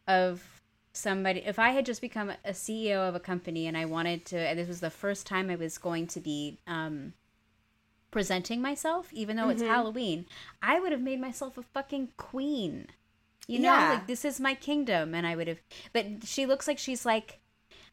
of 0.06 0.62
somebody, 0.92 1.40
if 1.40 1.58
I 1.58 1.70
had 1.70 1.84
just 1.84 2.00
become 2.00 2.30
a 2.44 2.50
CEO 2.52 3.06
of 3.08 3.14
a 3.14 3.20
company 3.20 3.66
and 3.66 3.76
I 3.76 3.84
wanted 3.84 4.24
to, 4.26 4.38
and 4.38 4.58
this 4.58 4.68
was 4.68 4.80
the 4.80 4.90
first 4.90 5.26
time 5.26 5.50
I 5.50 5.56
was 5.56 5.76
going 5.76 6.06
to 6.08 6.20
be 6.20 6.58
um, 6.66 7.12
presenting 8.10 8.62
myself, 8.62 9.12
even 9.12 9.36
though 9.36 9.50
it's 9.50 9.62
Halloween, 9.62 10.24
I 10.62 10.80
would 10.80 10.92
have 10.92 11.02
made 11.02 11.20
myself 11.20 11.58
a 11.58 11.62
fucking 11.62 12.12
queen. 12.16 12.86
You 13.46 13.60
know, 13.60 13.72
Yeah. 13.72 13.90
like 13.90 14.06
this 14.06 14.24
is 14.24 14.40
my 14.40 14.54
kingdom, 14.54 15.14
and 15.14 15.26
I 15.26 15.36
would 15.36 15.48
have. 15.48 15.60
But 15.92 16.24
she 16.24 16.46
looks 16.46 16.66
like 16.66 16.78
she's 16.78 17.04
like, 17.06 17.40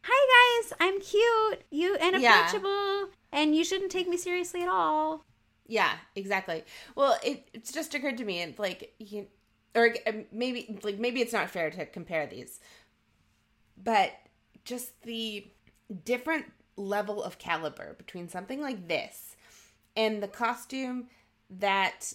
"Hi 0.08 0.62
guys, 0.62 0.74
I'm 0.80 1.00
cute, 1.02 1.64
you 1.72 1.96
and 1.96 2.22
Yeah. 2.22 2.46
approachable, 2.48 3.10
and 3.32 3.56
you 3.56 3.64
shouldn't 3.64 3.92
take 3.92 4.08
me 4.08 4.18
seriously 4.18 4.62
at 4.62 4.70
all." 4.70 5.24
Yeah, 5.68 5.98
exactly. 6.16 6.64
Well, 6.96 7.18
it 7.24 7.50
it's 7.54 7.72
just 7.72 7.94
occurred 7.96 8.18
to 8.18 8.26
me, 8.26 8.42
and 8.42 8.58
like 8.60 8.94
you, 9.00 9.28
or 9.74 9.96
uh, 10.06 10.12
maybe 10.32 10.80
like 10.84 11.00
maybe 11.00 11.22
it's 11.22 11.34
not 11.34 11.50
fair 11.50 11.72
to 11.72 11.86
compare 11.86 12.28
these, 12.28 12.60
but 13.78 14.12
just 14.64 15.02
the 15.04 15.48
different 16.04 16.52
level 16.78 17.24
of 17.24 17.38
caliber 17.38 17.94
between 17.94 18.28
something 18.30 18.62
like 18.62 18.88
this 18.88 19.36
and 19.96 20.22
the 20.22 20.28
costume 20.28 21.08
that 21.50 22.14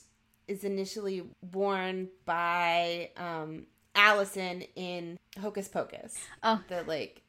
is 0.49 0.65
initially 0.65 1.23
worn 1.53 2.09
by 2.25 3.11
um, 3.17 3.67
Allison 3.95 4.63
in 4.75 5.19
Hocus 5.41 5.69
Pocus. 5.69 6.19
Oh. 6.43 6.61
the 6.69 6.83
like 6.83 7.23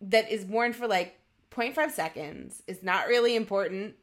that 0.00 0.30
is 0.30 0.44
worn 0.44 0.72
for 0.72 0.86
like 0.86 1.18
0.5 1.50 1.90
seconds 1.90 2.62
is 2.66 2.82
not 2.82 3.08
really 3.08 3.34
important 3.36 3.94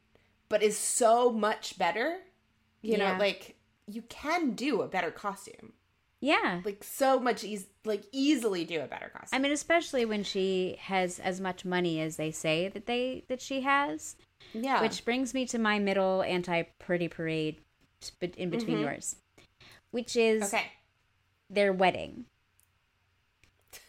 but 0.49 0.61
is 0.63 0.77
so 0.77 1.31
much 1.31 1.77
better 1.77 2.17
you 2.81 2.97
know 2.97 3.15
like 3.19 3.55
you 3.87 4.01
can 4.03 4.51
do 4.51 4.81
a 4.81 4.87
better 4.87 5.11
costume 5.11 5.73
Yeah. 6.21 6.61
like 6.65 6.83
so 6.83 7.19
much 7.19 7.43
eas- 7.43 7.67
like 7.85 8.03
easily 8.11 8.65
do 8.65 8.81
a 8.81 8.87
better 8.87 9.09
costume 9.09 9.37
I 9.37 9.39
mean, 9.39 9.51
especially 9.51 10.05
when 10.05 10.23
she 10.23 10.75
has 10.81 11.19
as 11.19 11.39
much 11.39 11.63
money 11.65 12.01
as 12.01 12.15
they 12.17 12.31
say 12.31 12.67
that 12.69 12.87
they 12.87 13.23
that 13.27 13.41
she 13.41 13.61
has. 13.61 14.15
yeah 14.53 14.81
Which 14.81 15.05
brings 15.05 15.33
me 15.33 15.45
to 15.47 15.59
my 15.59 15.77
middle 15.79 16.23
anti 16.23 16.63
pretty 16.79 17.07
parade, 17.07 17.61
but 18.19 18.35
in 18.35 18.49
between 18.49 18.77
Mhm. 18.77 18.81
yours, 18.81 19.15
which 19.91 20.15
is 20.15 20.43
okay 20.43 20.71
their 21.49 21.71
wedding. 21.71 22.25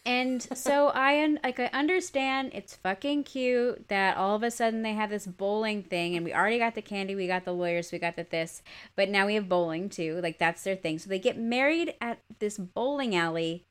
And 0.05 0.41
so 0.57 0.87
I 0.89 1.21
un- 1.23 1.39
like 1.43 1.59
I 1.59 1.65
understand 1.73 2.51
it's 2.53 2.75
fucking 2.75 3.23
cute 3.23 3.87
that 3.89 4.15
all 4.17 4.35
of 4.35 4.43
a 4.43 4.51
sudden 4.51 4.81
they 4.83 4.93
have 4.93 5.09
this 5.09 5.27
bowling 5.27 5.83
thing 5.83 6.15
and 6.15 6.23
we 6.25 6.33
already 6.33 6.59
got 6.59 6.75
the 6.75 6.81
candy, 6.81 7.15
we 7.15 7.27
got 7.27 7.45
the 7.45 7.53
lawyers, 7.53 7.91
we 7.91 7.99
got 7.99 8.15
the 8.15 8.23
this, 8.29 8.61
but 8.95 9.09
now 9.09 9.25
we 9.25 9.35
have 9.35 9.49
bowling 9.49 9.89
too. 9.89 10.19
Like 10.21 10.37
that's 10.37 10.63
their 10.63 10.75
thing. 10.75 10.99
So 10.99 11.09
they 11.09 11.19
get 11.19 11.37
married 11.37 11.93
at 12.01 12.19
this 12.39 12.57
bowling 12.57 13.15
alley. 13.15 13.65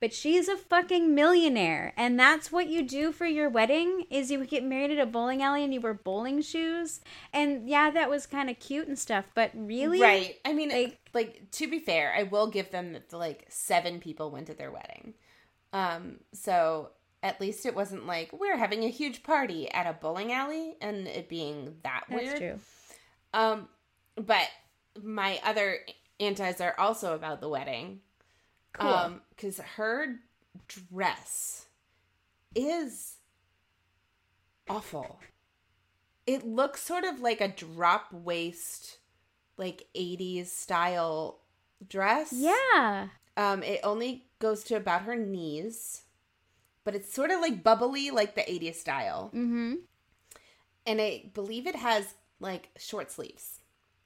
But 0.00 0.14
she's 0.14 0.48
a 0.48 0.56
fucking 0.56 1.14
millionaire 1.14 1.92
and 1.94 2.18
that's 2.18 2.50
what 2.50 2.68
you 2.68 2.82
do 2.82 3.12
for 3.12 3.26
your 3.26 3.50
wedding 3.50 4.06
is 4.08 4.30
you 4.30 4.42
get 4.46 4.64
married 4.64 4.90
at 4.90 4.98
a 4.98 5.04
bowling 5.04 5.42
alley 5.42 5.62
and 5.62 5.74
you 5.74 5.80
wear 5.82 5.92
bowling 5.92 6.40
shoes. 6.40 7.02
And 7.34 7.68
yeah, 7.68 7.90
that 7.90 8.08
was 8.08 8.26
kind 8.26 8.48
of 8.48 8.58
cute 8.58 8.88
and 8.88 8.98
stuff, 8.98 9.26
but 9.34 9.50
really 9.54 10.00
right 10.00 10.36
i 10.44 10.52
mean 10.52 10.70
Like- 10.70 10.96
like, 11.12 11.50
to 11.52 11.68
be 11.68 11.80
fair 11.80 12.14
i 12.16 12.22
will 12.22 12.46
give 12.46 12.70
them 12.70 12.92
that 12.92 13.12
like 13.12 13.44
seven 13.48 13.98
people 14.00 14.30
went 14.30 14.46
to 14.46 14.54
their 14.54 14.70
wedding 14.70 15.14
um 15.72 16.18
so 16.32 16.90
at 17.22 17.40
least 17.40 17.66
it 17.66 17.74
wasn't 17.74 18.06
like 18.06 18.32
we're 18.32 18.56
having 18.56 18.84
a 18.84 18.88
huge 18.88 19.22
party 19.22 19.70
at 19.72 19.86
a 19.86 19.92
bowling 19.92 20.32
alley 20.32 20.76
and 20.80 21.06
it 21.06 21.28
being 21.28 21.76
that 21.82 22.04
That's 22.08 22.22
weird 22.22 22.38
true. 22.38 22.58
Um, 23.32 23.68
but 24.16 24.48
my 25.00 25.38
other 25.44 25.78
antis 26.18 26.60
are 26.60 26.74
also 26.78 27.14
about 27.14 27.40
the 27.40 27.48
wedding. 27.48 28.00
Cool. 28.72 28.88
Um, 28.88 29.20
because 29.30 29.58
her 29.76 30.16
dress 30.68 31.66
is 32.54 33.16
awful. 34.68 35.18
It 36.26 36.46
looks 36.46 36.82
sort 36.82 37.04
of 37.04 37.20
like 37.20 37.40
a 37.40 37.48
drop 37.48 38.12
waist, 38.12 38.98
like 39.56 39.86
80s 39.96 40.46
style 40.46 41.40
dress. 41.86 42.32
yeah. 42.32 43.08
Um, 43.36 43.62
it 43.62 43.80
only 43.84 44.26
goes 44.40 44.64
to 44.64 44.74
about 44.74 45.02
her 45.02 45.14
knees, 45.14 46.02
but 46.82 46.94
it's 46.96 47.12
sort 47.12 47.30
of 47.30 47.40
like 47.40 47.62
bubbly, 47.62 48.10
like 48.10 48.34
the 48.34 48.50
80s 48.50 48.74
style. 48.74 49.30
Mhm. 49.32 49.82
And 50.86 51.00
I 51.00 51.30
believe 51.32 51.66
it 51.66 51.76
has 51.76 52.14
like 52.40 52.70
short 52.76 53.12
sleeves, 53.12 53.60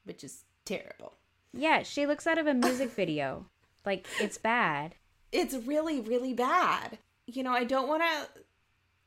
which 0.05 0.23
is 0.23 0.45
terrible. 0.67 1.15
Yeah, 1.53 1.83
she 1.83 2.05
looks 2.07 2.27
out 2.27 2.37
of 2.39 2.47
a 2.47 2.55
music 2.55 2.91
video. 2.97 3.47
Like 3.87 4.07
it's 4.21 4.39
bad. 4.39 4.97
It's 5.33 5.55
really, 5.55 6.01
really 6.01 6.35
bad. 6.35 6.99
You 7.27 7.43
know, 7.43 7.53
I 7.53 7.65
don't 7.65 7.89
want 7.89 8.03
to 8.03 8.43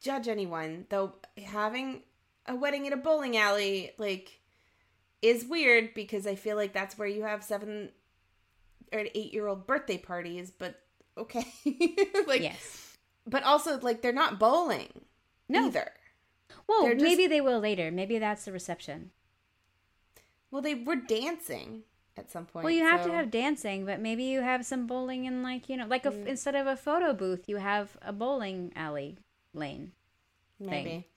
judge 0.02 0.28
anyone, 0.28 0.86
though 0.90 1.14
having 1.46 2.02
a 2.46 2.56
wedding 2.56 2.88
at 2.88 2.94
a 2.94 2.98
bowling 2.98 3.38
alley, 3.38 3.92
like, 3.98 4.40
is 5.22 5.46
weird 5.46 5.94
because 5.94 6.26
I 6.26 6.36
feel 6.36 6.56
like 6.56 6.74
that's 6.74 6.98
where 6.98 7.08
you 7.08 7.24
have 7.24 7.44
seven 7.44 7.90
or 8.94 9.00
eight 9.14 9.34
year 9.34 9.48
old 9.48 9.68
birthday 9.68 9.98
parties, 9.98 10.52
but 10.52 10.80
okay. 11.18 11.46
like, 12.28 12.42
yes. 12.42 12.96
but 13.26 13.44
also, 13.44 13.80
like, 13.80 14.02
they're 14.02 14.12
not 14.14 14.40
bowling 14.40 14.90
No. 15.50 15.68
either. 15.68 15.92
Well, 16.68 16.90
just- 16.90 17.02
maybe 17.02 17.28
they 17.28 17.42
will 17.42 17.60
later. 17.60 17.92
Maybe 17.92 18.20
that's 18.20 18.46
the 18.46 18.52
reception. 18.52 19.12
Well, 20.52 20.62
they 20.62 20.76
were 20.76 20.96
dancing 20.96 21.84
at 22.16 22.32
some 22.32 22.46
point. 22.46 22.64
Well, 22.64 22.74
you 22.74 22.84
have 22.84 23.02
so- 23.04 23.08
to 23.10 23.14
have 23.14 23.30
dancing, 23.32 23.86
but 23.86 24.00
maybe 24.00 24.24
you 24.24 24.42
have 24.42 24.66
some 24.66 24.88
bowling 24.88 25.28
and 25.28 25.44
like 25.44 25.70
you 25.70 25.78
know, 25.78 25.86
like 25.88 26.06
a, 26.06 26.12
Mm. 26.12 26.26
instead 26.28 26.56
of 26.56 26.68
a 26.68 26.76
photo 26.78 27.14
booth, 27.14 27.48
you 27.48 27.58
have 27.58 27.98
a 28.02 28.14
bowling 28.14 28.72
alley 28.76 29.18
lane. 29.54 29.92
maybe. 30.60 31.08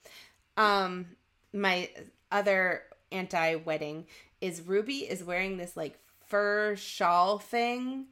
Um, 0.57 1.15
my 1.53 1.89
other 2.31 2.83
anti-wedding 3.11 4.05
is 4.39 4.61
Ruby 4.61 4.99
is 4.99 5.23
wearing 5.23 5.57
this 5.57 5.75
like 5.75 5.97
fur 6.27 6.75
shawl 6.75 7.39
thing 7.39 8.05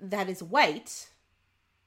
that 0.00 0.28
is 0.28 0.42
white, 0.42 1.08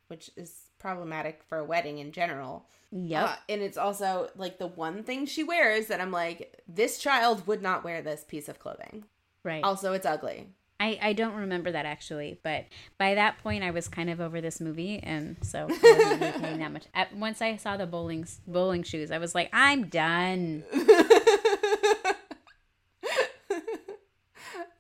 which 0.07 0.31
is 0.35 0.67
problematic 0.79 1.41
for 1.47 1.57
a 1.57 1.63
wedding 1.63 1.99
in 1.99 2.11
general. 2.11 2.65
Yeah. 2.91 3.23
Uh, 3.23 3.35
and 3.47 3.61
it's 3.61 3.77
also 3.77 4.29
like 4.35 4.57
the 4.57 4.67
one 4.67 5.03
thing 5.03 5.25
she 5.25 5.43
wears 5.43 5.87
that 5.87 6.01
I'm 6.01 6.11
like, 6.11 6.61
this 6.67 6.97
child 6.97 7.47
would 7.47 7.61
not 7.61 7.83
wear 7.83 8.01
this 8.01 8.25
piece 8.27 8.49
of 8.49 8.59
clothing. 8.59 9.05
right. 9.43 9.63
Also, 9.63 9.93
it's 9.93 10.05
ugly. 10.05 10.47
I, 10.81 10.99
I 10.99 11.13
don't 11.13 11.35
remember 11.35 11.71
that 11.71 11.85
actually, 11.85 12.39
but 12.41 12.65
by 12.97 13.13
that 13.13 13.37
point 13.43 13.63
I 13.63 13.69
was 13.69 13.87
kind 13.87 14.09
of 14.09 14.19
over 14.19 14.41
this 14.41 14.59
movie, 14.59 14.99
and 15.03 15.37
so 15.43 15.59
I 15.59 15.65
wasn't 15.65 16.21
really 16.21 16.39
paying 16.39 16.57
that 16.57 16.71
much. 16.71 16.85
At, 16.95 17.15
once 17.15 17.39
I 17.39 17.55
saw 17.57 17.77
the 17.77 17.85
bowling 17.85 18.25
bowling 18.47 18.81
shoes, 18.81 19.11
I 19.11 19.19
was 19.19 19.35
like, 19.35 19.51
I'm 19.53 19.89
done. 19.89 20.63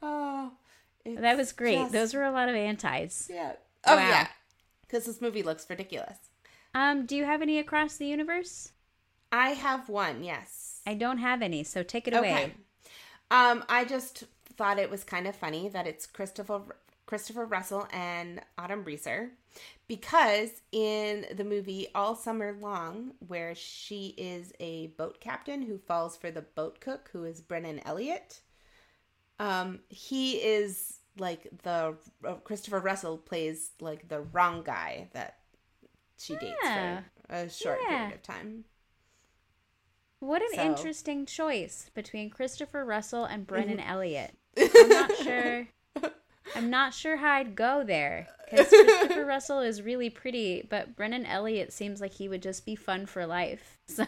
oh, 0.01 0.53
That 1.15 1.37
was 1.37 1.51
great. 1.51 1.75
just- 1.75 1.91
Those 1.91 2.13
were 2.13 2.23
a 2.23 2.31
lot 2.31 2.49
of 2.49 2.55
antis. 2.55 3.29
yeah. 3.31 3.53
Oh 3.85 3.95
Wow. 3.95 4.07
yeah, 4.09 4.27
because 4.81 5.05
this 5.05 5.21
movie 5.21 5.43
looks 5.43 5.67
ridiculous. 5.69 6.17
Um, 6.75 7.05
do 7.05 7.15
you 7.15 7.25
have 7.25 7.41
any 7.41 7.57
across 7.59 7.97
the 7.97 8.05
universe? 8.07 8.71
I 9.31 9.49
have 9.49 9.89
one. 9.89 10.23
Yes. 10.23 10.81
I 10.85 10.93
don't 10.93 11.17
have 11.19 11.41
any, 11.41 11.63
so 11.63 11.83
take 11.83 12.07
it 12.07 12.13
away. 12.13 12.53
Um, 13.29 13.63
I 13.69 13.85
just 13.85 14.25
thought 14.57 14.77
it 14.79 14.89
was 14.91 15.03
kind 15.03 15.25
of 15.27 15.35
funny 15.35 15.69
that 15.69 15.87
it's 15.87 16.05
Christopher 16.05 16.61
Christopher 17.05 17.45
Russell 17.45 17.87
and 17.91 18.41
Autumn 18.57 18.83
Reeser 18.85 19.31
because 19.87 20.61
in 20.71 21.25
the 21.35 21.43
movie 21.43 21.87
All 21.93 22.15
Summer 22.15 22.55
Long, 22.59 23.11
where 23.27 23.53
she 23.53 24.13
is 24.17 24.53
a 24.61 24.87
boat 24.97 25.19
captain 25.19 25.61
who 25.63 25.77
falls 25.77 26.15
for 26.15 26.31
the 26.31 26.41
boat 26.41 26.79
cook 26.79 27.09
who 27.11 27.25
is 27.25 27.41
Brennan 27.41 27.81
Elliott, 27.85 28.39
um, 29.39 29.79
he 29.89 30.35
is 30.37 30.99
like 31.17 31.47
the 31.63 31.95
uh, 32.27 32.33
Christopher 32.43 32.79
Russell 32.79 33.17
plays 33.17 33.71
like 33.79 34.07
the 34.07 34.21
wrong 34.21 34.63
guy 34.63 35.09
that 35.13 35.37
she 36.17 36.35
dates 36.35 36.55
Yeah. 36.63 37.01
for 37.27 37.35
a 37.35 37.49
short 37.49 37.79
Yeah. 37.83 37.97
period 37.97 38.15
of 38.15 38.23
time. 38.23 38.65
What 40.19 40.41
an 40.41 40.49
So- 40.55 40.63
interesting 40.63 41.25
choice 41.25 41.89
between 41.93 42.29
Christopher 42.29 42.85
Russell 42.85 43.25
and 43.25 43.47
Brennan 43.47 43.77
Mm-hmm. 43.77 43.89
Elliott. 43.89 44.37
I'm 44.57 44.89
not 44.89 45.15
sure. 45.17 45.67
I'm 46.55 46.69
not 46.69 46.93
sure 46.93 47.15
how 47.15 47.31
I'd 47.35 47.55
go 47.55 47.83
there 47.83 48.27
because 48.49 48.67
Christopher 48.67 49.25
Russell 49.35 49.59
is 49.61 49.81
really 49.81 50.09
pretty, 50.09 50.67
but 50.69 50.95
Brennan 50.97 51.25
Elliott 51.25 51.71
seems 51.71 52.01
like 52.01 52.13
he 52.13 52.27
would 52.27 52.41
just 52.41 52.65
be 52.65 52.75
fun 52.75 53.05
for 53.05 53.25
life. 53.25 53.77
So 53.91 54.05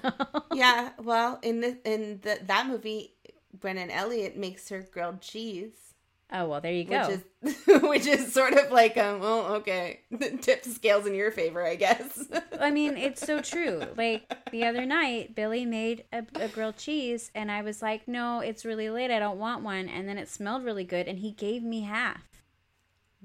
yeah, 0.53 0.91
well, 0.97 1.39
in 1.41 1.59
the 1.59 1.77
in 1.83 2.19
the, 2.21 2.39
that 2.45 2.67
movie, 2.67 3.15
Brennan 3.53 3.89
Elliott 3.91 4.37
makes 4.37 4.69
her 4.69 4.81
grilled 4.81 5.19
cheese, 5.19 5.92
oh 6.31 6.47
well, 6.47 6.61
there 6.61 6.71
you 6.73 6.85
go. 6.85 7.07
which 7.41 7.53
is 7.57 7.67
which 7.83 8.05
is 8.07 8.33
sort 8.33 8.53
of 8.53 8.71
like 8.71 8.97
um, 8.97 9.19
well, 9.19 9.45
okay, 9.55 10.01
tip 10.41 10.63
scales 10.65 11.05
in 11.05 11.13
your 11.15 11.31
favor, 11.31 11.65
I 11.65 11.75
guess. 11.75 12.27
I 12.59 12.71
mean, 12.71 12.97
it's 12.97 13.25
so 13.25 13.41
true. 13.53 13.83
Like 13.97 14.23
the 14.51 14.63
other 14.65 14.85
night, 14.85 15.35
Billy 15.35 15.65
made 15.65 16.05
a, 16.13 16.23
a 16.35 16.47
grilled 16.47 16.77
cheese, 16.77 17.31
and 17.35 17.51
I 17.51 17.61
was 17.61 17.81
like, 17.81 18.07
"No, 18.07 18.39
it's 18.39 18.65
really 18.65 18.89
late. 18.89 19.11
I 19.11 19.19
don't 19.19 19.39
want 19.39 19.63
one." 19.63 19.89
And 19.89 20.07
then 20.07 20.17
it 20.17 20.29
smelled 20.29 20.63
really 20.63 20.85
good, 20.85 21.07
and 21.07 21.19
he 21.19 21.31
gave 21.31 21.63
me 21.63 21.81
half. 21.81 22.23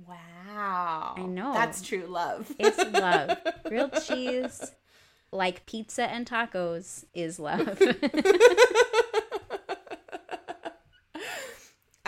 wow, 0.06 1.14
I 1.16 1.22
know. 1.22 1.52
that's 1.52 1.82
true 1.82 2.06
love. 2.08 2.52
It's 2.58 2.78
love. 2.92 3.38
Grilled 3.66 4.02
cheese, 4.06 4.72
like 5.32 5.66
pizza 5.66 6.04
and 6.04 6.26
tacos, 6.26 7.04
is 7.14 7.38
love. 7.38 7.80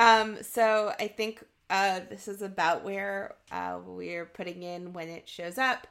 Um, 0.00 0.42
so 0.42 0.92
I 0.98 1.08
think 1.08 1.44
uh, 1.68 2.00
this 2.08 2.26
is 2.26 2.42
about 2.42 2.84
where 2.84 3.36
uh, 3.52 3.78
we're 3.84 4.24
putting 4.24 4.62
in 4.62 4.92
when 4.92 5.08
it 5.08 5.28
shows 5.28 5.58
up. 5.58 5.86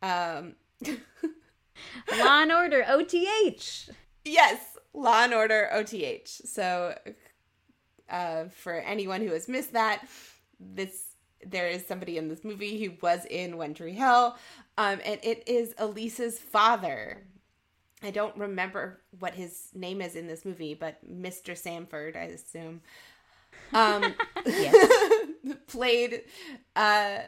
Um, 0.00 0.54
Law 0.86 2.42
and 2.42 2.52
Order, 2.52 2.84
OTH. 2.88 3.90
Yes, 4.24 4.78
Law 4.94 5.24
and 5.24 5.34
Order 5.34 5.68
OTH. 5.72 6.28
So, 6.28 6.96
uh, 8.08 8.44
for 8.44 8.74
anyone 8.74 9.20
who 9.20 9.32
has 9.32 9.48
missed 9.48 9.72
that, 9.72 10.06
this 10.60 11.02
there 11.44 11.68
is 11.68 11.86
somebody 11.86 12.16
in 12.16 12.28
this 12.28 12.44
movie 12.44 12.82
who 12.82 12.92
was 13.02 13.24
in 13.26 13.56
One 13.56 13.74
Tree 13.74 13.92
Hill, 13.92 14.36
um, 14.78 15.00
and 15.04 15.20
it 15.22 15.42
is 15.46 15.74
Elise's 15.78 16.38
father. 16.38 17.22
I 18.02 18.10
don't 18.10 18.36
remember 18.36 19.00
what 19.18 19.34
his 19.34 19.68
name 19.74 20.00
is 20.00 20.16
in 20.16 20.26
this 20.26 20.44
movie, 20.44 20.74
but 20.74 20.98
Mr. 21.08 21.52
Samford, 21.52 22.16
I 22.16 22.24
assume, 22.24 22.82
um, 23.72 24.14
played 25.66 26.22
uh, 26.74 27.18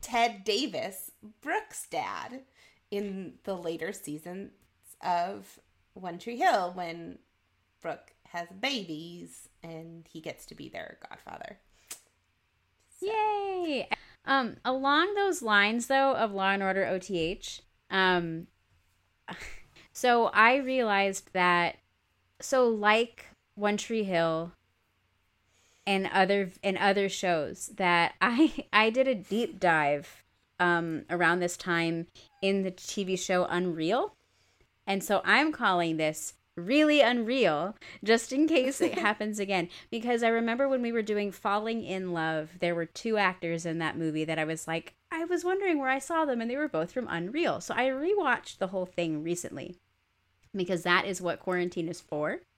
Ted 0.00 0.44
Davis, 0.44 1.10
Brooke's 1.40 1.86
dad, 1.90 2.42
in 2.90 3.34
the 3.44 3.56
later 3.56 3.92
seasons 3.92 4.50
of 5.00 5.58
One 5.94 6.18
Tree 6.18 6.36
Hill 6.36 6.72
when 6.74 7.18
Brooke 7.80 8.12
has 8.28 8.48
babies 8.60 9.48
and 9.62 10.06
he 10.10 10.20
gets 10.20 10.46
to 10.46 10.54
be 10.54 10.68
their 10.68 10.98
godfather. 11.08 11.58
Yay! 13.00 13.88
Um, 14.24 14.56
along 14.64 15.14
those 15.14 15.42
lines, 15.42 15.88
though, 15.88 16.14
of 16.14 16.32
Law 16.32 16.50
and 16.50 16.62
Order 16.62 16.84
OTH, 16.84 17.60
um, 17.90 18.46
so 19.92 20.26
I 20.26 20.56
realized 20.56 21.32
that, 21.32 21.78
so 22.40 22.68
like 22.68 23.26
One 23.54 23.76
Tree 23.76 24.04
Hill 24.04 24.52
and 25.86 26.08
other 26.12 26.50
and 26.62 26.78
other 26.78 27.08
shows 27.08 27.70
that 27.76 28.14
I 28.20 28.66
I 28.72 28.90
did 28.90 29.08
a 29.08 29.14
deep 29.14 29.58
dive 29.60 30.24
um 30.60 31.04
around 31.10 31.40
this 31.40 31.56
time 31.56 32.06
in 32.40 32.62
the 32.62 32.72
TV 32.72 33.18
show 33.18 33.44
Unreal. 33.44 34.14
And 34.86 35.02
so 35.02 35.22
I'm 35.24 35.52
calling 35.52 35.96
this 35.96 36.34
really 36.56 37.00
unreal 37.00 37.74
just 38.04 38.30
in 38.32 38.46
case 38.46 38.80
it 38.80 38.98
happens 38.98 39.38
again 39.38 39.68
because 39.90 40.22
I 40.22 40.28
remember 40.28 40.68
when 40.68 40.82
we 40.82 40.92
were 40.92 41.02
doing 41.02 41.30
Falling 41.32 41.82
in 41.82 42.12
Love 42.12 42.50
there 42.60 42.74
were 42.74 42.84
two 42.84 43.16
actors 43.16 43.64
in 43.64 43.78
that 43.78 43.96
movie 43.96 44.24
that 44.26 44.38
I 44.38 44.44
was 44.44 44.68
like 44.68 44.92
I 45.10 45.24
was 45.24 45.44
wondering 45.44 45.78
where 45.78 45.88
I 45.88 45.98
saw 45.98 46.24
them 46.24 46.40
and 46.40 46.50
they 46.50 46.56
were 46.56 46.68
both 46.68 46.92
from 46.92 47.08
Unreal. 47.08 47.60
So 47.60 47.74
I 47.74 47.84
rewatched 47.86 48.58
the 48.58 48.68
whole 48.68 48.86
thing 48.86 49.22
recently 49.22 49.76
because 50.54 50.82
that 50.82 51.06
is 51.06 51.22
what 51.22 51.40
quarantine 51.40 51.88
is 51.88 52.00
for. 52.00 52.40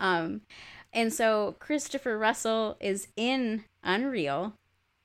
Um 0.00 0.42
and 0.92 1.12
so 1.12 1.56
Christopher 1.58 2.18
Russell 2.18 2.76
is 2.80 3.08
in 3.16 3.64
Unreal 3.82 4.54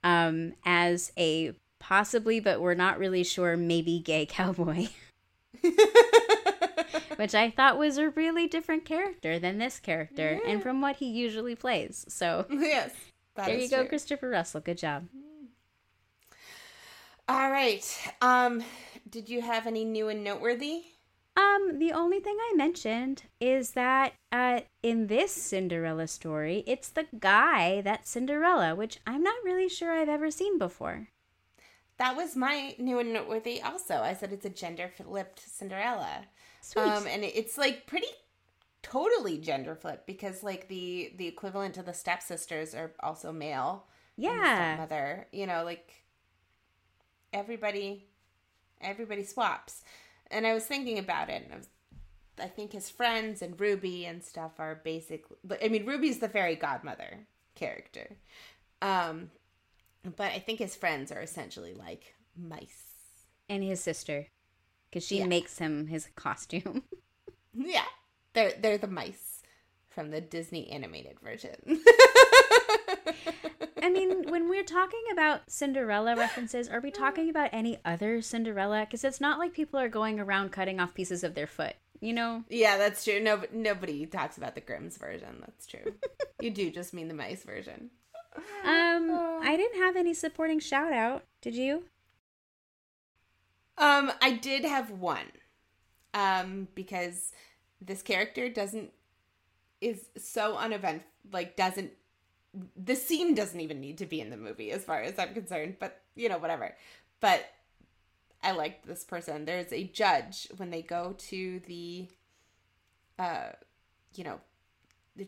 um 0.04 0.54
as 0.65 1.12
a 1.17 1.54
possibly 1.80 2.39
but 2.39 2.62
we're 2.62 2.73
not 2.73 3.00
really 3.00 3.23
sure 3.23 3.58
maybe 3.58 4.00
gay 4.00 4.26
cowboy. 4.30 4.88
which 7.17 7.36
I 7.36 7.50
thought 7.50 7.78
was 7.78 7.97
a 7.97 8.10
really 8.12 8.47
different 8.47 8.86
character 8.86 9.39
than 9.39 9.58
this 9.58 9.80
character 9.80 10.39
and 10.45 10.62
from 10.62 10.82
what 10.82 10.97
he 10.97 11.08
usually 11.08 11.56
plays. 11.56 12.06
So 12.08 12.45
yes. 12.52 12.91
there 13.36 13.58
you 13.58 13.69
go, 13.69 13.80
true. 13.80 13.89
Christopher 13.89 14.30
Russell. 14.30 14.62
Good 14.62 14.78
job. 14.78 15.08
All 17.28 17.52
right. 17.52 17.84
Um, 18.21 18.63
did 19.10 19.30
you 19.30 19.41
have 19.41 19.67
any 19.67 19.84
new 19.84 20.08
and 20.08 20.23
noteworthy? 20.23 20.86
Um, 21.38 21.78
the 21.78 21.91
only 21.91 22.19
thing 22.19 22.36
I 22.39 22.56
mentioned 22.56 23.23
is 23.39 23.71
that 23.71 24.13
uh, 24.32 24.62
in 24.82 25.06
this 25.06 25.32
Cinderella 25.32 26.08
story, 26.08 26.63
it's 26.65 26.89
the 26.89 27.06
guy 27.19 27.82
that's 27.82 28.10
Cinderella, 28.10 28.73
which 28.73 29.00
I'm 29.06 29.21
not 29.21 29.36
really 29.45 29.69
sure 29.69 29.91
I've 29.91 30.10
ever 30.10 30.32
seen 30.32 30.58
before. 30.58 31.10
That 32.00 32.15
was 32.15 32.36
my 32.36 32.73
new 32.80 32.97
and 32.97 33.13
noteworthy. 33.13 33.62
Also, 33.62 33.97
I 33.97 34.15
said 34.15 34.34
it's 34.34 34.45
a 34.45 34.50
gender 34.50 34.89
flipped 34.89 35.39
Cinderella. 35.39 36.26
Sweet. 36.62 36.82
Um, 36.82 37.06
and 37.06 37.23
it's 37.23 37.56
like 37.56 37.86
pretty 37.86 38.08
totally 38.82 39.38
gender 39.38 39.76
flipped 39.76 40.08
because 40.08 40.41
like 40.41 40.67
the 40.69 41.13
the 41.17 41.28
equivalent 41.28 41.76
to 41.76 41.84
the 41.84 41.93
stepsisters 41.93 42.73
are 42.73 42.93
also 43.02 43.32
male. 43.32 43.86
yeah. 44.15 44.76
stepmother. 44.76 45.28
You 45.32 45.45
know, 45.45 45.63
like 45.63 46.04
everybody, 47.32 48.08
everybody 48.82 49.23
swaps. 49.23 49.84
And 50.32 50.46
I 50.46 50.54
was 50.54 50.66
thinking 50.66 51.00
about 51.00 51.30
it, 51.30 51.44
and 51.44 51.54
I 51.54 51.58
was, 51.58 51.68
I 52.40 52.48
think 52.48 52.72
his 52.74 52.90
friends 52.90 53.42
and 53.42 53.60
Ruby 53.60 54.06
and 54.06 54.24
stuff 54.24 54.54
are 54.60 54.76
basically. 54.84 55.38
I 55.63 55.68
mean, 55.70 55.86
Ruby's 55.86 56.20
the 56.20 56.30
fairy 56.30 56.56
godmother 56.56 57.26
character, 57.56 58.18
um, 58.82 59.32
but 60.16 60.32
I 60.32 60.40
think 60.40 60.60
his 60.60 60.76
friends 60.76 61.12
are 61.12 61.22
essentially 61.22 61.74
like 61.74 62.13
mice. 62.38 62.84
And 63.50 63.63
his 63.63 63.80
sister, 63.82 64.28
because 64.90 65.06
she 65.08 65.20
Yeah. 65.20 65.28
makes 65.28 65.58
him 65.60 65.88
his 65.88 66.08
costume. 66.16 66.84
Yeah. 67.60 67.86
They're 68.34 68.54
they're 68.62 68.78
the 68.78 68.86
mice 68.88 69.42
from 69.90 70.12
the 70.12 70.22
Disney 70.22 70.70
animated 70.70 71.20
version. 71.22 71.56
I 73.88 73.89
mean, 73.89 74.30
when 74.30 74.50
we're 74.50 74.65
talking 74.65 75.02
about 75.13 75.50
Cinderella 75.50 76.13
references, 76.17 76.67
are 76.67 76.82
we 76.82 76.91
talking 76.91 77.30
about 77.30 77.52
any 77.54 77.80
other 77.86 78.21
Cinderella? 78.21 78.82
Because 78.82 79.06
it's 79.06 79.21
not 79.21 79.39
like 79.39 79.54
people 79.54 79.80
are 79.80 79.88
going 79.88 80.19
around 80.19 80.52
cutting 80.52 80.82
off 80.82 80.93
pieces 80.93 81.23
of 81.23 81.36
their 81.36 81.47
foot, 81.47 81.73
you 82.02 82.12
know? 82.12 82.43
yeah, 82.50 82.78
that's 82.78 83.06
true. 83.06 83.21
No, 83.21 83.43
nobody 83.54 84.06
talks 84.06 84.36
about 84.36 84.56
the 84.56 84.62
Grimm's 84.62 84.97
version. 84.97 85.38
That's 85.39 85.65
true. 85.65 85.93
you 86.41 86.50
do 86.50 86.69
just 86.69 86.93
mean 86.93 87.08
the 87.08 87.13
mice 87.13 87.43
version. 87.43 87.89
Um, 88.65 89.39
I 89.41 89.56
didn't 89.56 89.82
have 89.82 89.95
any 89.95 90.13
supporting 90.13 90.60
shout 90.60 90.91
out. 90.91 91.23
Did 91.41 91.56
you? 91.56 91.86
Um, 93.78 94.12
I 94.21 94.34
did 94.34 94.65
have 94.65 94.91
one. 94.91 95.32
Um, 96.13 96.67
because 96.76 97.32
this 97.80 98.02
character 98.02 98.50
doesn't 98.50 98.91
is 99.80 100.10
so 100.17 100.58
unevent 100.58 101.04
like 101.32 101.56
doesn't 101.56 101.91
the 102.76 102.96
scene 102.96 103.36
doesn't 103.36 103.60
even 103.60 103.80
need 103.80 103.98
to 104.00 104.06
be 104.06 104.22
in 104.22 104.30
the 104.30 104.38
movie 104.38 104.72
as 104.72 104.84
far 104.84 105.02
as 105.02 105.17
I'm 105.17 105.34
concerned, 105.34 105.78
but 105.80 106.02
you 106.15 106.30
know, 106.30 106.38
whatever. 106.38 106.76
But 107.20 107.46
I 108.43 108.52
liked 108.52 108.88
this 108.88 109.04
person. 109.04 109.46
There's 109.46 109.74
a 109.74 109.84
judge 109.86 110.48
when 110.58 110.70
they 110.70 110.82
go 110.82 111.15
to 111.17 111.62
the 111.67 112.08
uh 113.20 113.50
you 114.15 114.24
know 114.24 114.39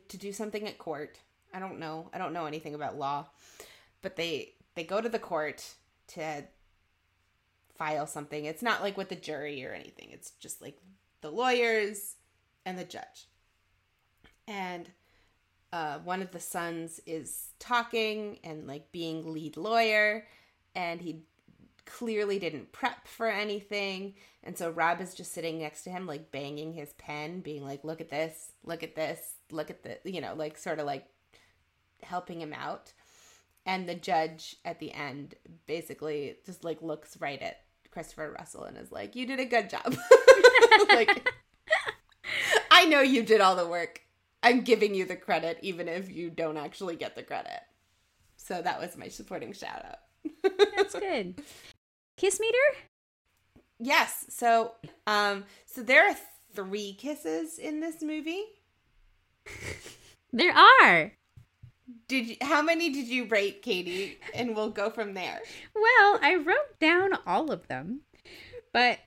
to 0.07 0.17
do 0.17 0.31
something 0.31 0.67
at 0.67 0.77
court. 0.77 1.19
I 1.53 1.59
don't 1.59 1.79
know. 1.79 2.09
I 2.13 2.17
don't 2.17 2.33
know 2.33 2.45
anything 2.45 2.75
about 2.75 2.97
law. 2.97 3.27
But 4.01 4.15
they 4.15 4.53
they 4.75 4.83
go 4.83 5.01
to 5.01 5.09
the 5.09 5.19
court 5.19 5.75
to 6.09 6.43
file 7.75 8.07
something. 8.07 8.45
It's 8.45 8.61
not 8.61 8.81
like 8.81 8.97
with 8.97 9.09
the 9.09 9.15
jury 9.15 9.65
or 9.65 9.73
anything. 9.73 10.09
It's 10.11 10.31
just 10.31 10.61
like 10.61 10.77
the 11.21 11.31
lawyers 11.31 12.15
and 12.65 12.77
the 12.77 12.83
judge. 12.83 13.27
And 14.47 14.89
uh, 15.71 15.99
one 15.99 16.21
of 16.21 16.31
the 16.31 16.39
sons 16.39 16.99
is 17.05 17.49
talking 17.59 18.39
and 18.43 18.67
like 18.67 18.91
being 18.91 19.33
lead 19.33 19.57
lawyer, 19.57 20.25
and 20.75 21.01
he 21.01 21.23
clearly 21.85 22.39
didn't 22.39 22.71
prep 22.71 23.07
for 23.07 23.27
anything. 23.27 24.13
And 24.43 24.57
so 24.57 24.69
Rob 24.69 25.01
is 25.01 25.15
just 25.15 25.33
sitting 25.33 25.59
next 25.59 25.83
to 25.83 25.89
him, 25.89 26.05
like 26.05 26.31
banging 26.31 26.73
his 26.73 26.93
pen, 26.93 27.41
being 27.41 27.63
like, 27.63 27.83
look 27.83 27.99
at 27.99 28.09
this, 28.09 28.51
look 28.63 28.83
at 28.83 28.95
this, 28.95 29.19
look 29.51 29.69
at 29.69 29.83
the, 29.83 29.97
you 30.05 30.21
know, 30.21 30.33
like 30.35 30.57
sort 30.57 30.79
of 30.79 30.85
like 30.85 31.05
helping 32.01 32.41
him 32.41 32.53
out. 32.53 32.93
And 33.65 33.87
the 33.87 33.95
judge 33.95 34.55
at 34.63 34.79
the 34.79 34.93
end 34.93 35.35
basically 35.67 36.37
just 36.45 36.63
like 36.63 36.81
looks 36.81 37.19
right 37.19 37.41
at 37.41 37.61
Christopher 37.91 38.35
Russell 38.37 38.63
and 38.63 38.77
is 38.77 38.91
like, 38.91 39.15
you 39.15 39.25
did 39.25 39.39
a 39.39 39.45
good 39.45 39.69
job. 39.69 39.95
like, 40.89 41.29
I 42.71 42.85
know 42.85 43.01
you 43.01 43.23
did 43.23 43.41
all 43.41 43.55
the 43.55 43.67
work. 43.67 44.01
I'm 44.41 44.61
giving 44.61 44.95
you 44.95 45.05
the 45.05 45.15
credit, 45.15 45.59
even 45.61 45.87
if 45.87 46.09
you 46.11 46.29
don't 46.29 46.57
actually 46.57 46.95
get 46.95 47.15
the 47.15 47.23
credit. 47.23 47.59
So 48.37 48.61
that 48.61 48.79
was 48.79 48.97
my 48.97 49.09
supporting 49.09 49.53
shout 49.53 49.85
out. 49.85 49.99
That's 50.75 50.95
good. 50.95 51.41
Kiss 52.17 52.39
meter? 52.39 52.57
Yes. 53.79 54.25
So, 54.29 54.73
um, 55.07 55.45
so 55.65 55.83
there 55.83 56.09
are 56.09 56.15
three 56.53 56.93
kisses 56.93 57.59
in 57.59 57.79
this 57.79 58.01
movie. 58.01 58.43
There 60.31 60.53
are. 60.53 61.13
Did 62.07 62.27
you, 62.27 62.35
how 62.41 62.61
many 62.61 62.91
did 62.91 63.07
you 63.07 63.25
rate, 63.25 63.61
Katie? 63.61 64.19
And 64.33 64.55
we'll 64.55 64.69
go 64.69 64.89
from 64.89 65.13
there. 65.15 65.39
Well, 65.75 66.19
I 66.21 66.35
wrote 66.35 66.79
down 66.79 67.11
all 67.25 67.51
of 67.51 67.67
them, 67.67 68.01
but 68.73 68.99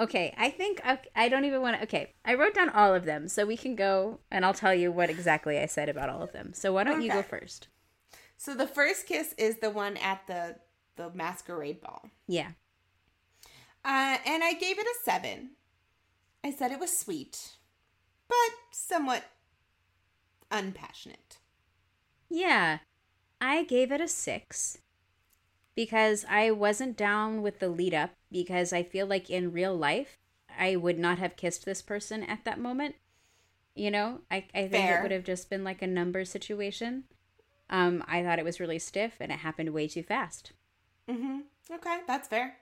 okay, 0.00 0.34
I 0.36 0.50
think 0.50 0.80
I, 0.84 0.98
I 1.14 1.28
don't 1.28 1.44
even 1.44 1.62
want 1.62 1.76
to. 1.76 1.82
Okay, 1.84 2.14
I 2.24 2.34
wrote 2.34 2.54
down 2.54 2.70
all 2.70 2.94
of 2.94 3.04
them, 3.04 3.28
so 3.28 3.46
we 3.46 3.56
can 3.56 3.76
go 3.76 4.18
and 4.30 4.44
I'll 4.44 4.54
tell 4.54 4.74
you 4.74 4.90
what 4.90 5.10
exactly 5.10 5.58
I 5.58 5.66
said 5.66 5.88
about 5.88 6.08
all 6.08 6.22
of 6.22 6.32
them. 6.32 6.52
So 6.54 6.72
why 6.72 6.84
don't 6.84 6.96
okay. 6.96 7.04
you 7.04 7.12
go 7.12 7.22
first? 7.22 7.68
So 8.36 8.54
the 8.54 8.66
first 8.66 9.06
kiss 9.06 9.34
is 9.36 9.58
the 9.58 9.70
one 9.70 9.96
at 9.98 10.26
the 10.26 10.56
the 10.96 11.10
masquerade 11.14 11.80
ball. 11.80 12.08
Yeah. 12.26 12.52
Uh, 13.84 14.18
and 14.26 14.42
I 14.42 14.54
gave 14.54 14.78
it 14.78 14.86
a 14.86 14.94
seven. 15.04 15.50
I 16.42 16.50
said 16.50 16.72
it 16.72 16.80
was 16.80 16.96
sweet, 16.96 17.56
but 18.28 18.36
somewhat 18.72 19.24
unpassionate. 20.50 21.38
Yeah. 22.28 22.78
I 23.40 23.64
gave 23.64 23.90
it 23.90 24.00
a 24.02 24.08
six 24.08 24.78
because 25.74 26.26
I 26.28 26.50
wasn't 26.50 26.96
down 26.96 27.40
with 27.40 27.58
the 27.58 27.68
lead 27.68 27.94
up 27.94 28.10
because 28.30 28.72
I 28.72 28.82
feel 28.82 29.06
like 29.06 29.30
in 29.30 29.52
real 29.52 29.76
life, 29.76 30.18
I 30.58 30.76
would 30.76 30.98
not 30.98 31.18
have 31.18 31.36
kissed 31.36 31.64
this 31.64 31.82
person 31.82 32.22
at 32.22 32.44
that 32.44 32.58
moment. 32.58 32.96
You 33.74 33.90
know, 33.90 34.20
I, 34.30 34.44
I 34.54 34.68
think 34.68 34.72
Fair. 34.72 34.98
it 34.98 35.02
would 35.02 35.12
have 35.12 35.24
just 35.24 35.48
been 35.48 35.64
like 35.64 35.82
a 35.82 35.86
number 35.86 36.24
situation. 36.24 37.04
Um, 37.68 38.04
I 38.06 38.22
thought 38.22 38.38
it 38.38 38.44
was 38.44 38.60
really 38.60 38.78
stiff 38.78 39.14
and 39.20 39.30
it 39.30 39.38
happened 39.38 39.70
way 39.70 39.86
too 39.86 40.02
fast. 40.02 40.52
Mm-hmm. 41.08 41.40
Okay, 41.72 41.98
that's 42.06 42.28
fair. 42.28 42.56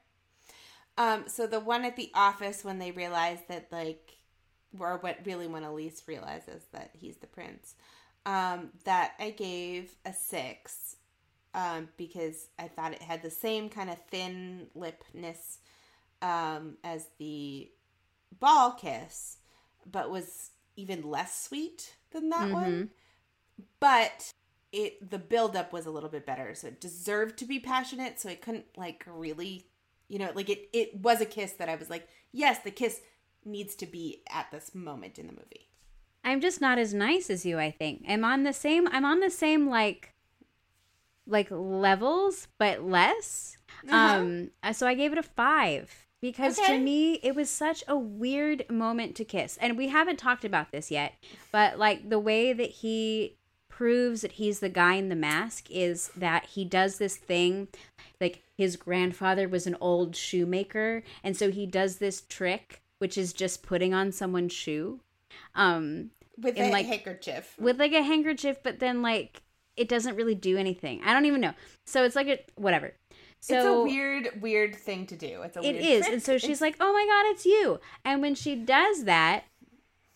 Um, 0.98 1.24
so 1.26 1.46
the 1.46 1.60
one 1.60 1.84
at 1.84 1.96
the 1.96 2.10
office 2.14 2.64
when 2.64 2.78
they 2.78 2.90
realize 2.90 3.38
that 3.48 3.68
like 3.72 4.18
or 4.78 4.98
what 4.98 5.18
really 5.24 5.46
when 5.46 5.64
Elise 5.64 6.02
realizes 6.06 6.64
that 6.72 6.90
he's 6.92 7.16
the 7.18 7.26
prince. 7.26 7.74
Um, 8.26 8.70
that 8.84 9.12
I 9.18 9.30
gave 9.30 9.96
a 10.04 10.12
six 10.12 10.96
um, 11.54 11.88
because 11.96 12.48
I 12.58 12.68
thought 12.68 12.92
it 12.92 13.02
had 13.02 13.22
the 13.22 13.30
same 13.30 13.68
kind 13.68 13.90
of 13.90 13.98
thin 14.10 14.68
lipness 14.76 15.58
um, 16.22 16.76
as 16.84 17.06
the 17.18 17.70
ball 18.38 18.72
kiss, 18.72 19.38
but 19.90 20.10
was 20.10 20.50
even 20.76 21.02
less 21.02 21.44
sweet 21.44 21.94
than 22.12 22.30
that 22.30 22.42
mm-hmm. 22.42 22.52
one. 22.52 22.90
But 23.80 24.32
it 24.72 25.10
the 25.10 25.18
buildup 25.18 25.72
was 25.72 25.86
a 25.86 25.90
little 25.90 26.08
bit 26.08 26.26
better, 26.26 26.54
so 26.54 26.68
it 26.68 26.80
deserved 26.80 27.38
to 27.38 27.44
be 27.44 27.58
passionate. 27.58 28.20
So 28.20 28.28
it 28.28 28.42
couldn't 28.42 28.66
like 28.76 29.04
really, 29.06 29.66
you 30.08 30.18
know, 30.18 30.30
like 30.34 30.48
it 30.48 30.68
it 30.72 30.94
was 30.96 31.20
a 31.20 31.26
kiss 31.26 31.52
that 31.52 31.68
I 31.68 31.76
was 31.76 31.90
like, 31.90 32.08
yes, 32.32 32.60
the 32.60 32.70
kiss 32.70 33.00
needs 33.44 33.74
to 33.76 33.86
be 33.86 34.22
at 34.30 34.50
this 34.50 34.74
moment 34.74 35.18
in 35.18 35.26
the 35.26 35.32
movie. 35.32 35.68
I'm 36.24 36.40
just 36.40 36.60
not 36.60 36.78
as 36.78 36.92
nice 36.92 37.30
as 37.30 37.46
you, 37.46 37.58
I 37.58 37.70
think. 37.70 38.04
I'm 38.06 38.24
on 38.24 38.42
the 38.42 38.52
same 38.52 38.86
I'm 38.88 39.04
on 39.04 39.20
the 39.20 39.30
same 39.30 39.68
like 39.68 40.14
like 41.28 41.48
levels 41.50 42.48
but 42.58 42.82
less. 42.84 43.56
Uh-huh. 43.88 43.96
Um 43.96 44.50
so 44.72 44.86
I 44.86 44.94
gave 44.94 45.12
it 45.12 45.18
a 45.18 45.22
5 45.22 46.06
because 46.20 46.58
okay. 46.58 46.76
to 46.76 46.82
me 46.82 47.14
it 47.22 47.34
was 47.34 47.48
such 47.48 47.84
a 47.86 47.96
weird 47.96 48.68
moment 48.70 49.14
to 49.16 49.24
kiss. 49.24 49.56
And 49.60 49.76
we 49.76 49.88
haven't 49.88 50.18
talked 50.18 50.44
about 50.44 50.72
this 50.72 50.90
yet, 50.90 51.14
but 51.52 51.78
like 51.78 52.08
the 52.08 52.18
way 52.18 52.52
that 52.52 52.70
he 52.70 53.36
proves 53.68 54.22
that 54.22 54.32
he's 54.32 54.58
the 54.58 54.68
guy 54.68 54.94
in 54.94 55.08
the 55.08 55.14
mask 55.14 55.70
is 55.70 56.10
that 56.16 56.46
he 56.46 56.64
does 56.64 56.98
this 56.98 57.16
thing 57.16 57.68
like 58.20 58.42
his 58.56 58.74
grandfather 58.74 59.46
was 59.46 59.68
an 59.68 59.76
old 59.80 60.16
shoemaker 60.16 61.04
and 61.22 61.36
so 61.36 61.52
he 61.52 61.64
does 61.64 61.98
this 61.98 62.22
trick 62.22 62.82
which 62.98 63.16
is 63.16 63.32
just 63.32 63.62
putting 63.62 63.94
on 63.94 64.10
someone's 64.10 64.52
shoe. 64.52 65.00
Um 65.54 66.10
with 66.40 66.58
a 66.58 66.70
like, 66.70 66.86
handkerchief. 66.86 67.54
With 67.58 67.78
like 67.78 67.92
a 67.92 68.02
handkerchief, 68.02 68.58
but 68.62 68.78
then 68.78 69.02
like 69.02 69.42
it 69.78 69.88
doesn't 69.88 70.16
really 70.16 70.34
do 70.34 70.56
anything. 70.56 71.00
I 71.04 71.12
don't 71.12 71.24
even 71.24 71.40
know. 71.40 71.54
So 71.86 72.04
it's 72.04 72.16
like 72.16 72.28
a 72.28 72.38
whatever. 72.56 72.94
So 73.40 73.56
it's 73.56 73.66
a 73.66 73.82
weird, 73.82 74.42
weird 74.42 74.74
thing 74.74 75.06
to 75.06 75.16
do. 75.16 75.42
It's 75.42 75.56
a 75.56 75.60
weird 75.60 75.76
thing. 75.76 75.84
it 75.84 75.88
is, 75.88 76.06
and 76.06 76.22
so 76.22 76.38
she's 76.38 76.60
like, 76.60 76.76
"Oh 76.80 76.92
my 76.92 77.06
god, 77.06 77.30
it's 77.32 77.46
you!" 77.46 77.80
And 78.04 78.20
when 78.20 78.34
she 78.34 78.56
does 78.56 79.04
that, 79.04 79.44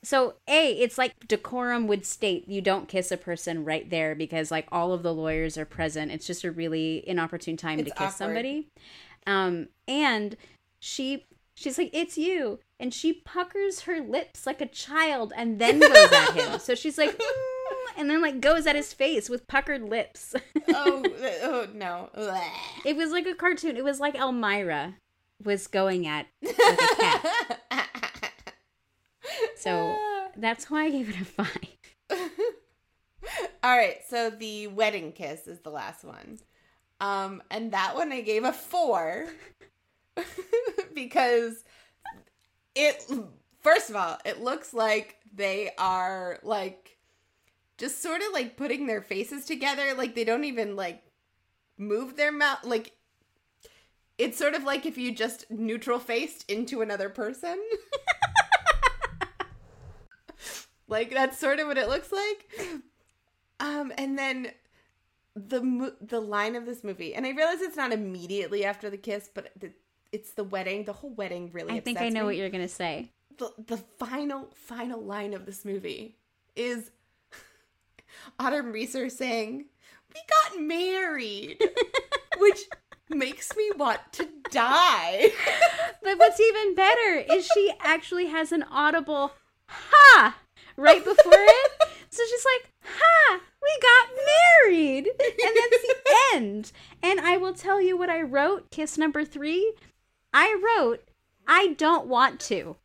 so 0.02 0.34
a, 0.48 0.72
it's 0.72 0.98
like 0.98 1.14
decorum 1.28 1.86
would 1.86 2.04
state 2.04 2.48
you 2.48 2.60
don't 2.60 2.88
kiss 2.88 3.12
a 3.12 3.16
person 3.16 3.64
right 3.64 3.88
there 3.88 4.16
because 4.16 4.50
like 4.50 4.66
all 4.72 4.92
of 4.92 5.04
the 5.04 5.14
lawyers 5.14 5.56
are 5.56 5.64
present. 5.64 6.10
It's 6.10 6.26
just 6.26 6.42
a 6.42 6.50
really 6.50 7.08
inopportune 7.08 7.56
time 7.56 7.78
it's 7.78 7.90
to 7.90 7.94
kiss 7.94 8.14
awkward. 8.14 8.16
somebody. 8.16 8.68
Um, 9.26 9.68
and 9.86 10.36
she 10.80 11.26
she's 11.54 11.78
like, 11.78 11.90
"It's 11.92 12.18
you," 12.18 12.58
and 12.80 12.92
she 12.92 13.12
puckers 13.12 13.82
her 13.82 14.00
lips 14.00 14.46
like 14.46 14.60
a 14.60 14.66
child 14.66 15.32
and 15.36 15.60
then 15.60 15.78
goes 15.78 16.12
at 16.12 16.32
him. 16.32 16.58
So 16.58 16.74
she's 16.74 16.98
like, 16.98 17.16
mm, 17.16 17.20
and 17.96 18.08
then 18.08 18.22
like 18.22 18.40
goes 18.40 18.66
at 18.66 18.76
his 18.76 18.92
face 18.92 19.28
with 19.28 19.46
puckered 19.46 19.82
lips. 19.82 20.34
oh, 20.68 21.02
oh 21.42 21.66
no! 21.74 22.10
It 22.84 22.96
was 22.96 23.10
like 23.10 23.26
a 23.26 23.34
cartoon. 23.34 23.76
It 23.76 23.84
was 23.84 24.00
like 24.00 24.14
Elmyra 24.14 24.94
was 25.42 25.66
going 25.66 26.06
at 26.06 26.26
like 26.42 26.58
a 26.58 26.96
cat. 26.96 27.92
so 29.56 29.96
that's 30.36 30.70
why 30.70 30.84
I 30.84 30.90
gave 30.90 31.08
it 31.08 31.20
a 31.20 31.24
five. 31.24 31.68
All 33.64 33.76
right, 33.76 33.98
so 34.08 34.30
the 34.30 34.66
wedding 34.66 35.12
kiss 35.12 35.46
is 35.46 35.60
the 35.60 35.70
last 35.70 36.04
one. 36.04 36.38
Um, 37.00 37.42
and 37.50 37.72
that 37.72 37.94
one 37.94 38.12
I 38.12 38.20
gave 38.20 38.44
a 38.44 38.52
four 38.52 39.26
because 40.94 41.64
it 42.74 43.04
first 43.60 43.90
of 43.90 43.96
all, 43.96 44.18
it 44.24 44.42
looks 44.42 44.74
like 44.74 45.16
they 45.34 45.70
are 45.78 46.38
like 46.42 46.91
just 47.82 48.00
sort 48.00 48.22
of 48.22 48.28
like 48.32 48.56
putting 48.56 48.86
their 48.86 49.02
faces 49.02 49.44
together, 49.44 49.92
like 49.94 50.14
they 50.14 50.24
don't 50.24 50.44
even 50.44 50.76
like 50.76 51.02
move 51.76 52.16
their 52.16 52.30
mouth 52.30 52.64
like 52.64 52.92
it's 54.18 54.38
sort 54.38 54.54
of 54.54 54.62
like 54.62 54.86
if 54.86 54.96
you 54.96 55.12
just 55.12 55.50
neutral 55.50 55.98
faced 55.98 56.48
into 56.50 56.80
another 56.80 57.08
person. 57.08 57.58
Like 60.92 61.10
that's 61.10 61.38
sort 61.38 61.58
of 61.58 61.68
what 61.68 61.78
it 61.78 61.88
looks 61.88 62.12
like. 62.12 62.50
Um, 63.60 63.92
and 63.96 64.18
then 64.18 64.52
the 65.34 65.62
mo- 65.62 65.94
the 66.02 66.20
line 66.20 66.54
of 66.54 66.66
this 66.66 66.84
movie, 66.84 67.14
and 67.14 67.24
I 67.24 67.30
realize 67.30 67.62
it's 67.62 67.78
not 67.78 67.92
immediately 67.92 68.66
after 68.66 68.90
the 68.90 68.98
kiss, 68.98 69.30
but 69.32 69.52
the, 69.58 69.72
it's 70.12 70.34
the 70.34 70.44
wedding. 70.44 70.84
The 70.84 70.92
whole 70.92 71.14
wedding 71.14 71.50
really. 71.50 71.74
I 71.74 71.80
think 71.80 71.98
I 71.98 72.10
know 72.10 72.20
me. 72.20 72.26
what 72.26 72.36
you're 72.36 72.50
gonna 72.50 72.68
say. 72.68 73.10
the 73.38 73.50
the 73.66 73.78
final 73.78 74.50
final 74.54 75.00
line 75.00 75.32
of 75.32 75.46
this 75.46 75.64
movie 75.64 76.18
is 76.56 76.90
Autumn 78.38 78.72
Reeser 78.72 79.08
saying, 79.08 79.66
"We 80.14 80.20
got 80.28 80.60
married," 80.60 81.62
which 82.38 82.66
makes 83.14 83.56
me 83.56 83.70
want 83.76 84.00
to 84.12 84.28
die. 84.50 85.32
But 86.04 86.18
what's 86.18 86.40
even 86.40 86.74
better 86.74 87.24
is 87.32 87.46
she 87.54 87.72
actually 87.78 88.26
has 88.26 88.50
an 88.50 88.64
audible 88.64 89.34
ha 89.68 90.36
right 90.76 91.04
before 91.04 91.32
it. 91.32 91.70
So 92.10 92.22
she's 92.28 92.44
like, 92.44 92.70
ha, 92.82 93.40
we 93.62 93.70
got 93.80 94.08
married. 94.66 95.06
And 95.06 95.56
that's 95.56 95.82
the 95.82 95.96
end. 96.34 96.72
And 97.02 97.20
I 97.20 97.38
will 97.38 97.54
tell 97.54 97.80
you 97.80 97.96
what 97.96 98.10
I 98.10 98.20
wrote, 98.20 98.70
kiss 98.70 98.98
number 98.98 99.24
three. 99.24 99.72
I 100.34 100.60
wrote, 100.62 101.08
I 101.46 101.68
don't 101.78 102.06
want 102.08 102.38
to. 102.40 102.76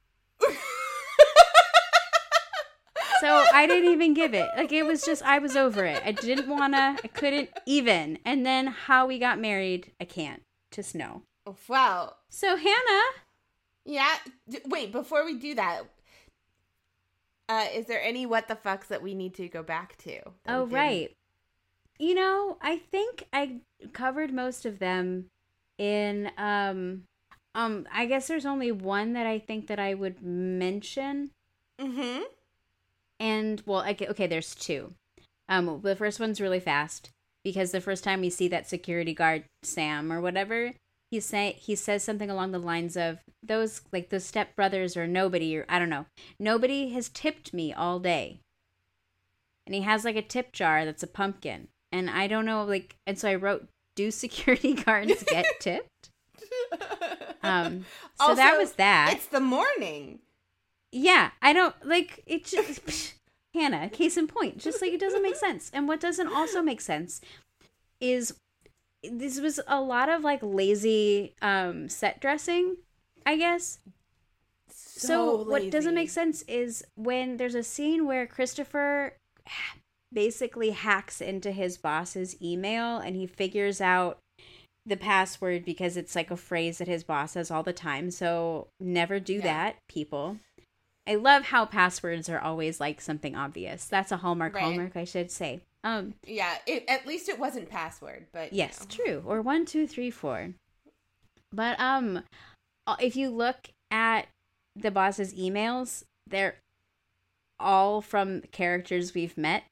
So 3.21 3.45
I 3.53 3.65
didn't 3.67 3.91
even 3.91 4.13
give 4.13 4.33
it. 4.33 4.47
Like 4.55 4.71
it 4.71 4.83
was 4.83 5.03
just 5.03 5.23
I 5.23 5.39
was 5.39 5.55
over 5.55 5.83
it. 5.85 6.01
I 6.05 6.11
didn't 6.11 6.47
wanna. 6.47 6.97
I 7.03 7.07
couldn't 7.07 7.49
even. 7.65 8.19
And 8.25 8.45
then 8.45 8.67
how 8.67 9.07
we 9.07 9.19
got 9.19 9.39
married, 9.39 9.91
I 9.99 10.05
can't. 10.05 10.41
Just 10.71 10.95
no. 10.95 11.23
wow. 11.67 12.15
So 12.29 12.55
Hannah, 12.57 13.03
Yeah. 13.85 14.15
D- 14.49 14.59
wait, 14.65 14.91
before 14.91 15.25
we 15.25 15.37
do 15.39 15.55
that, 15.55 15.83
uh, 17.49 17.65
is 17.73 17.85
there 17.85 18.01
any 18.01 18.25
what 18.25 18.47
the 18.47 18.55
fucks 18.55 18.87
that 18.87 19.01
we 19.01 19.13
need 19.13 19.33
to 19.35 19.47
go 19.47 19.63
back 19.63 19.97
to? 19.99 20.19
Oh 20.47 20.65
right. 20.67 21.15
You 21.99 22.13
know, 22.13 22.57
I 22.61 22.77
think 22.77 23.23
I 23.33 23.61
covered 23.93 24.31
most 24.33 24.65
of 24.65 24.79
them 24.79 25.25
in 25.77 26.31
um 26.37 27.03
um 27.55 27.87
I 27.93 28.05
guess 28.05 28.27
there's 28.27 28.45
only 28.45 28.71
one 28.71 29.13
that 29.13 29.25
I 29.25 29.39
think 29.39 29.67
that 29.67 29.79
I 29.79 29.93
would 29.93 30.21
mention 30.21 31.31
Mm-hmm. 31.79 32.23
And 33.19 33.61
well 33.65 33.87
okay, 33.89 34.07
okay 34.07 34.27
there's 34.27 34.55
two. 34.55 34.93
Um 35.49 35.81
the 35.83 35.95
first 35.95 36.19
one's 36.19 36.41
really 36.41 36.59
fast 36.59 37.09
because 37.43 37.71
the 37.71 37.81
first 37.81 38.03
time 38.03 38.21
we 38.21 38.29
see 38.29 38.47
that 38.49 38.67
security 38.67 39.13
guard 39.13 39.45
Sam 39.63 40.11
or 40.11 40.21
whatever 40.21 40.73
he 41.11 41.19
say 41.19 41.55
he 41.59 41.75
says 41.75 42.03
something 42.03 42.29
along 42.29 42.51
the 42.51 42.59
lines 42.59 42.97
of 42.97 43.19
those 43.41 43.81
like 43.93 44.09
those 44.09 44.29
stepbrothers 44.29 44.97
or 44.97 45.07
nobody 45.07 45.57
or 45.57 45.65
I 45.69 45.79
don't 45.79 45.89
know. 45.89 46.05
Nobody 46.39 46.89
has 46.89 47.09
tipped 47.09 47.53
me 47.53 47.73
all 47.73 47.99
day. 47.99 48.39
And 49.65 49.75
he 49.75 49.81
has 49.81 50.05
like 50.05 50.15
a 50.15 50.21
tip 50.21 50.51
jar 50.51 50.85
that's 50.85 51.03
a 51.03 51.07
pumpkin. 51.07 51.67
And 51.91 52.09
I 52.09 52.27
don't 52.27 52.45
know 52.45 52.63
like 52.63 52.95
and 53.05 53.17
so 53.17 53.29
I 53.29 53.35
wrote 53.35 53.67
do 53.95 54.11
security 54.11 54.73
guards 54.83 55.23
get 55.23 55.45
tipped? 55.59 56.09
Um 57.43 57.85
so 58.19 58.35
that 58.35 58.57
was 58.57 58.73
that. 58.73 59.13
It's 59.13 59.27
the 59.27 59.39
morning. 59.39 60.19
Yeah, 60.97 61.31
I 61.41 61.53
don't 61.53 61.75
like 61.85 62.23
it. 62.25 62.45
Just, 62.45 63.13
Hannah, 63.53 63.89
case 63.89 64.17
in 64.17 64.27
point, 64.27 64.57
just 64.57 64.81
like 64.81 64.91
it 64.91 64.99
doesn't 64.99 65.21
make 65.21 65.35
sense. 65.35 65.69
And 65.73 65.87
what 65.87 65.99
doesn't 65.99 66.27
also 66.27 66.61
make 66.61 66.81
sense 66.81 67.21
is 67.99 68.33
this 69.03 69.39
was 69.39 69.59
a 69.67 69.79
lot 69.79 70.09
of 70.09 70.23
like 70.23 70.39
lazy 70.41 71.35
um 71.41 71.87
set 71.89 72.19
dressing, 72.19 72.77
I 73.25 73.37
guess. 73.37 73.79
So, 74.69 75.43
what 75.43 75.69
doesn't 75.69 75.93
make 75.93 76.09
sense 76.09 76.41
is 76.43 76.83
when 76.95 77.37
there's 77.37 77.55
a 77.55 77.63
scene 77.63 78.05
where 78.07 78.25
Christopher 78.25 79.13
basically 80.11 80.71
hacks 80.71 81.21
into 81.21 81.51
his 81.51 81.77
boss's 81.77 82.41
email 82.41 82.97
and 82.97 83.15
he 83.15 83.27
figures 83.27 83.79
out 83.81 84.17
the 84.85 84.97
password 84.97 85.65
because 85.65 85.97
it's 85.97 86.15
like 86.15 86.31
a 86.31 86.37
phrase 86.37 86.77
that 86.79 86.87
his 86.87 87.03
boss 87.03 87.33
says 87.33 87.51
all 87.51 87.61
the 87.61 87.73
time. 87.73 88.09
So 88.09 88.69
never 88.79 89.19
do 89.19 89.33
Yeah. 89.33 89.41
that, 89.41 89.75
people. 89.87 90.37
I 91.07 91.15
love 91.15 91.43
how 91.45 91.65
passwords 91.65 92.27
are 92.29 92.39
always 92.39 92.79
like 92.79 92.99
something 93.01 93.35
obvious. 93.35 93.85
That's 93.85 94.11
a 94.11 94.17
hallmark 94.17 94.53
Right. 94.55 94.63
hallmark, 94.63 94.95
I 94.97 95.05
should 95.05 95.31
say. 95.31 95.61
Um, 95.83 96.15
Yeah, 96.25 96.53
it, 96.67 96.83
at 96.89 97.07
least 97.07 97.29
it 97.29 97.39
wasn't 97.39 97.69
password, 97.69 98.27
but 98.33 98.51
yes, 98.51 98.81
know. 98.81 98.87
true. 99.05 99.23
Or 99.25 99.41
one, 99.41 99.65
two, 99.65 99.87
three, 99.87 100.11
four. 100.11 100.49
But 101.53 101.79
um, 101.79 102.23
if 102.99 103.15
you 103.15 103.29
look 103.29 103.69
at 103.89 104.27
the 104.75 104.91
boss's 104.91 105.33
emails, 105.33 106.03
they're 106.27 106.55
all 107.59 108.01
from 108.01 108.41
characters 108.51 109.13
we've 109.13 109.37
met. 109.37 109.63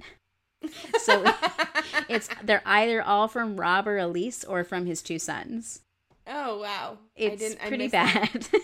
So 1.00 1.24
it's 2.10 2.30
they're 2.44 2.64
either 2.66 3.02
all 3.04 3.28
from 3.28 3.58
Rob 3.58 3.88
or 3.88 3.98
Elise 3.98 4.44
or 4.44 4.64
from 4.64 4.86
his 4.86 5.02
two 5.02 5.20
sons. 5.20 5.82
oh 6.28 6.60
wow, 6.60 6.98
I 7.18 7.22
It's 7.22 7.42
didn't- 7.42 7.62
I 7.62 7.68
pretty 7.68 7.88
bad. 7.90 8.48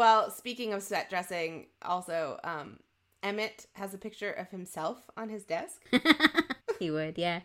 Well, 0.00 0.30
speaking 0.30 0.72
of 0.72 0.82
set 0.82 1.10
dressing, 1.10 1.66
also, 1.82 2.40
um, 2.42 2.78
Emmett 3.22 3.66
has 3.74 3.92
a 3.92 3.98
picture 3.98 4.30
of 4.30 4.48
himself 4.48 5.10
on 5.14 5.28
his 5.28 5.44
desk, 5.44 5.82
he 6.78 6.90
would, 6.90 7.18
yeah. 7.18 7.40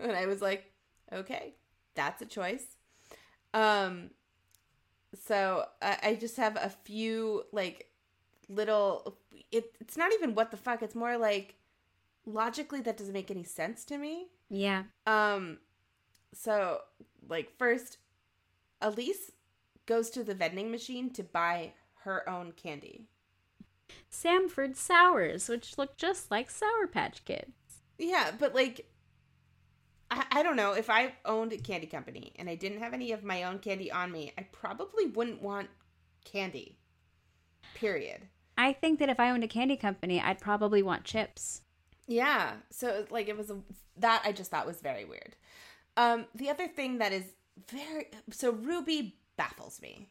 and 0.00 0.10
I 0.10 0.26
was 0.26 0.42
like, 0.42 0.72
okay, 1.12 1.54
that's 1.94 2.20
a 2.20 2.26
choice. 2.26 2.64
Um, 3.54 4.10
so 5.24 5.66
I, 5.80 5.98
I 6.02 6.14
just 6.16 6.36
have 6.36 6.56
a 6.56 6.68
few 6.68 7.44
like 7.52 7.88
little. 8.48 9.16
It, 9.52 9.76
it's 9.80 9.96
not 9.96 10.12
even 10.14 10.34
what 10.34 10.50
the 10.50 10.56
fuck. 10.56 10.82
It's 10.82 10.96
more 10.96 11.16
like 11.16 11.54
logically 12.26 12.80
that 12.80 12.96
doesn't 12.96 13.12
make 13.12 13.30
any 13.30 13.44
sense 13.44 13.84
to 13.84 13.98
me. 13.98 14.30
Yeah. 14.50 14.82
Um, 15.06 15.58
so 16.32 16.80
like 17.28 17.56
first, 17.56 17.98
Elise 18.82 19.30
goes 19.86 20.10
to 20.10 20.24
the 20.24 20.34
vending 20.34 20.72
machine 20.72 21.10
to 21.10 21.22
buy 21.22 21.74
her 22.04 22.28
own 22.28 22.52
candy. 22.52 23.06
Samford 24.10 24.76
Sours, 24.76 25.48
which 25.48 25.76
look 25.76 25.96
just 25.96 26.30
like 26.30 26.50
Sour 26.50 26.86
Patch 26.86 27.24
Kids. 27.24 27.52
Yeah, 27.98 28.32
but 28.38 28.54
like, 28.54 28.90
I, 30.10 30.24
I 30.30 30.42
don't 30.42 30.56
know. 30.56 30.72
If 30.72 30.88
I 30.90 31.14
owned 31.24 31.52
a 31.52 31.58
candy 31.58 31.86
company 31.86 32.32
and 32.36 32.48
I 32.48 32.54
didn't 32.54 32.80
have 32.80 32.94
any 32.94 33.12
of 33.12 33.24
my 33.24 33.42
own 33.42 33.58
candy 33.58 33.90
on 33.90 34.10
me, 34.10 34.32
I 34.38 34.42
probably 34.42 35.06
wouldn't 35.06 35.42
want 35.42 35.68
candy. 36.24 36.78
Period. 37.74 38.22
I 38.56 38.72
think 38.72 38.98
that 39.00 39.08
if 39.08 39.18
I 39.18 39.30
owned 39.30 39.44
a 39.44 39.48
candy 39.48 39.76
company, 39.76 40.20
I'd 40.20 40.40
probably 40.40 40.82
want 40.82 41.04
chips. 41.04 41.62
Yeah. 42.06 42.52
So 42.70 43.06
like 43.10 43.28
it 43.28 43.36
was 43.36 43.50
a, 43.50 43.58
that 43.96 44.22
I 44.24 44.32
just 44.32 44.50
thought 44.50 44.66
was 44.66 44.80
very 44.80 45.04
weird. 45.04 45.36
Um 45.96 46.26
the 46.34 46.50
other 46.50 46.68
thing 46.68 46.98
that 46.98 47.12
is 47.12 47.24
very 47.70 48.08
so 48.30 48.52
Ruby 48.52 49.16
baffles 49.36 49.80
me 49.80 50.10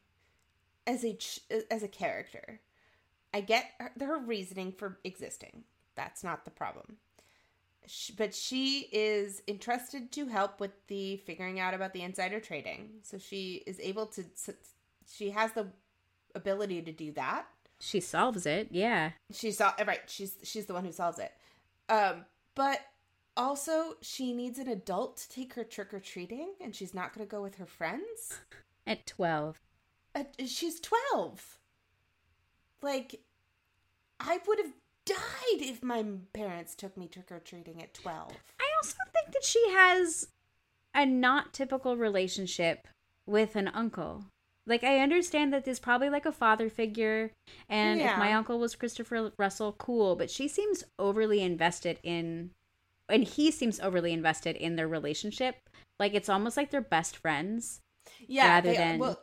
as 0.88 1.04
a 1.04 1.14
ch- 1.14 1.40
as 1.72 1.84
a 1.84 1.88
character. 1.88 2.60
I 3.34 3.42
get 3.42 3.72
her, 3.80 3.92
her 4.00 4.18
reasoning 4.20 4.72
for 4.72 5.00
existing. 5.04 5.64
That's 5.96 6.24
not 6.24 6.46
the 6.46 6.52
problem. 6.52 6.98
Sh 7.86 8.12
but 8.12 8.34
she 8.34 8.88
is 8.92 9.42
entrusted 9.48 10.12
to 10.14 10.28
help 10.28 10.60
with 10.60 10.72
the 10.88 11.18
figuring 11.18 11.60
out 11.60 11.74
about 11.74 11.94
the 11.94 12.02
insider 12.02 12.40
trading. 12.40 12.90
So 13.04 13.18
she 13.18 13.64
is 13.66 13.80
able 13.80 14.06
to 14.08 14.24
she 15.12 15.32
has 15.32 15.52
the 15.54 15.68
ability 16.36 16.82
to 16.82 16.92
do 16.92 17.12
that 17.12 17.46
She 17.80 18.00
solves 18.00 18.46
it, 18.46 18.70
yeah. 18.72 19.12
she 19.32 19.52
saw 19.52 19.74
right 19.86 20.02
she's 20.08 20.38
she's 20.44 20.66
the 20.66 20.74
one 20.74 20.86
who 20.86 20.92
solves 20.92 21.20
it 21.20 21.32
um 21.90 22.26
but 22.56 22.80
also 23.36 23.96
she 24.02 24.34
needs 24.34 24.58
an 24.60 24.68
adult 24.68 25.18
to 25.18 25.30
take 25.30 25.54
her 25.54 25.64
trick-or-treating 25.64 26.54
and 26.62 26.76
she's 26.76 26.94
not 26.94 27.14
going 27.14 27.26
to 27.28 27.30
go 27.30 27.42
with 27.42 27.56
her 27.56 27.66
friends 27.66 28.40
At 28.88 29.06
12. 29.06 29.60
Uh, 30.16 30.24
she's 30.46 30.80
12 30.80 31.58
like 32.82 33.22
i 34.20 34.40
would 34.48 34.60
have 34.60 34.74
died 35.06 35.60
if 35.60 35.84
my 35.84 36.04
parents 36.34 36.76
took 36.76 36.96
me 36.98 37.08
trick-or-treating 37.08 37.82
at 37.82 37.94
12 37.94 38.32
I 38.60 38.66
also 38.82 38.96
think 39.14 39.34
that 39.34 39.44
she 39.44 39.70
has 39.72 40.28
a 40.96 41.06
not 41.06 41.54
typical 41.54 41.98
relationship 41.98 42.88
with 43.26 43.56
an 43.56 43.68
uncle. 43.70 44.26
Like 44.68 44.84
I 44.84 45.00
understand 45.00 45.52
that 45.52 45.66
there's 45.66 45.80
probably 45.80 46.10
like 46.10 46.26
a 46.26 46.32
father 46.32 46.70
figure 46.70 47.32
and 47.68 48.00
if 48.00 48.18
my 48.18 48.32
uncle 48.34 48.60
was 48.60 48.76
Christopher 48.76 49.32
Russell, 49.38 49.74
cool, 49.78 50.16
but 50.16 50.30
she 50.30 50.48
seems 50.48 50.84
overly 51.00 51.42
invested 51.42 52.00
in 52.04 52.52
and 53.10 53.24
he 53.26 53.52
seems 53.52 53.80
overly 53.82 54.14
invested 54.14 54.56
in 54.56 54.76
their 54.78 54.88
relationship. 54.88 55.56
Like 56.00 56.14
it's 56.14 56.30
almost 56.30 56.56
like 56.56 56.70
they're 56.72 56.82
best 56.82 57.18
friends. 57.18 57.82
yeah 58.28 58.48
rather 58.50 58.72
they- 58.72 58.78
than- 58.78 59.00
well 59.00 59.20